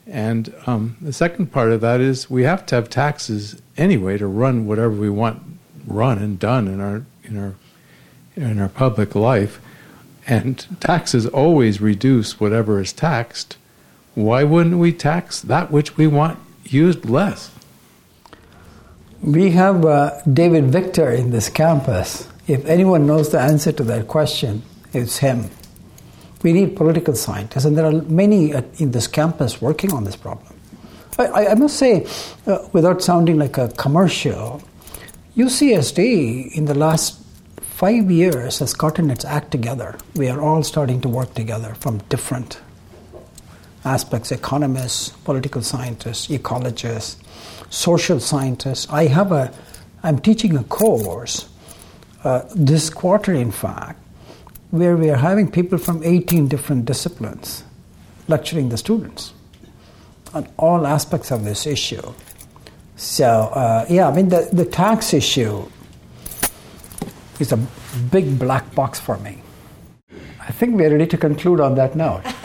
And 0.05 0.53
um, 0.67 0.97
the 1.01 1.13
second 1.13 1.51
part 1.51 1.71
of 1.71 1.81
that 1.81 2.01
is 2.01 2.29
we 2.29 2.43
have 2.43 2.65
to 2.67 2.75
have 2.75 2.89
taxes 2.89 3.61
anyway 3.77 4.17
to 4.17 4.27
run 4.27 4.67
whatever 4.67 4.91
we 4.91 5.09
want 5.09 5.41
run 5.87 6.17
and 6.17 6.39
done 6.39 6.67
in 6.67 6.81
our 6.81 7.03
in 7.23 7.37
our 7.37 7.55
in 8.35 8.59
our 8.59 8.69
public 8.69 9.15
life. 9.15 9.59
And 10.27 10.65
taxes 10.79 11.25
always 11.27 11.81
reduce 11.81 12.39
whatever 12.39 12.79
is 12.79 12.91
taxed. 12.91 13.57
Why 14.15 14.45
wouldn't 14.45 14.77
we 14.77 14.93
tax 14.93 15.41
that 15.41 15.71
which 15.71 15.97
we 15.97 16.07
want 16.07 16.39
used 16.63 17.05
less? 17.05 17.51
We 19.21 19.51
have 19.51 19.85
uh, 19.85 20.21
David 20.21 20.71
Victor 20.71 21.11
in 21.11 21.31
this 21.31 21.49
campus. 21.49 22.27
If 22.47 22.65
anyone 22.65 23.05
knows 23.05 23.31
the 23.31 23.39
answer 23.41 23.73
to 23.73 23.83
that 23.83 24.07
question, 24.07 24.63
it's 24.93 25.17
him. 25.17 25.49
We 26.43 26.53
need 26.53 26.77
political 26.77 27.15
scientists, 27.15 27.65
and 27.65 27.77
there 27.77 27.85
are 27.85 27.91
many 28.03 28.53
in 28.77 28.91
this 28.91 29.07
campus 29.07 29.61
working 29.61 29.91
on 29.91 30.05
this 30.05 30.15
problem. 30.15 30.53
I, 31.17 31.47
I 31.47 31.55
must 31.55 31.77
say, 31.77 32.05
uh, 32.45 32.67
without 32.71 33.01
sounding 33.01 33.37
like 33.37 33.57
a 33.57 33.69
commercial, 33.69 34.61
UCSD 35.35 36.53
in 36.53 36.65
the 36.65 36.75
last 36.75 37.21
five 37.61 38.09
years 38.09 38.59
has 38.59 38.73
gotten 38.73 39.09
its 39.09 39.25
act 39.25 39.51
together. 39.51 39.97
We 40.15 40.29
are 40.29 40.39
all 40.39 40.63
starting 40.63 41.01
to 41.01 41.09
work 41.09 41.33
together 41.33 41.73
from 41.75 41.97
different 42.09 42.59
aspects 43.85 44.31
economists, 44.31 45.09
political 45.23 45.61
scientists, 45.61 46.27
ecologists, 46.27 47.15
social 47.69 48.19
scientists. 48.19 48.87
I 48.89 49.05
have 49.05 49.31
a, 49.31 49.53
I'm 50.03 50.19
teaching 50.19 50.57
a 50.57 50.63
course 50.63 51.47
uh, 52.23 52.41
this 52.55 52.89
quarter, 52.89 53.33
in 53.33 53.51
fact, 53.51 53.99
where 54.71 54.97
we 54.97 55.09
are 55.09 55.17
having 55.17 55.49
people 55.49 55.77
from 55.77 56.03
18 56.03 56.47
different 56.47 56.85
disciplines 56.85 57.63
lecturing 58.27 58.69
the 58.69 58.77
students 58.77 59.33
on 60.33 60.47
all 60.57 60.87
aspects 60.87 61.31
of 61.31 61.43
this 61.43 61.67
issue. 61.67 62.13
So, 62.95 63.25
uh, 63.25 63.85
yeah, 63.89 64.07
I 64.07 64.15
mean, 64.15 64.29
the, 64.29 64.49
the 64.51 64.65
tax 64.65 65.13
issue 65.13 65.69
is 67.39 67.51
a 67.51 67.57
big 68.11 68.39
black 68.39 68.73
box 68.73 68.99
for 68.99 69.17
me. 69.19 69.41
I 70.39 70.51
think 70.51 70.75
we're 70.75 70.91
ready 70.91 71.07
to 71.07 71.17
conclude 71.17 71.59
on 71.59 71.75
that 71.75 71.95
note. 71.95 72.23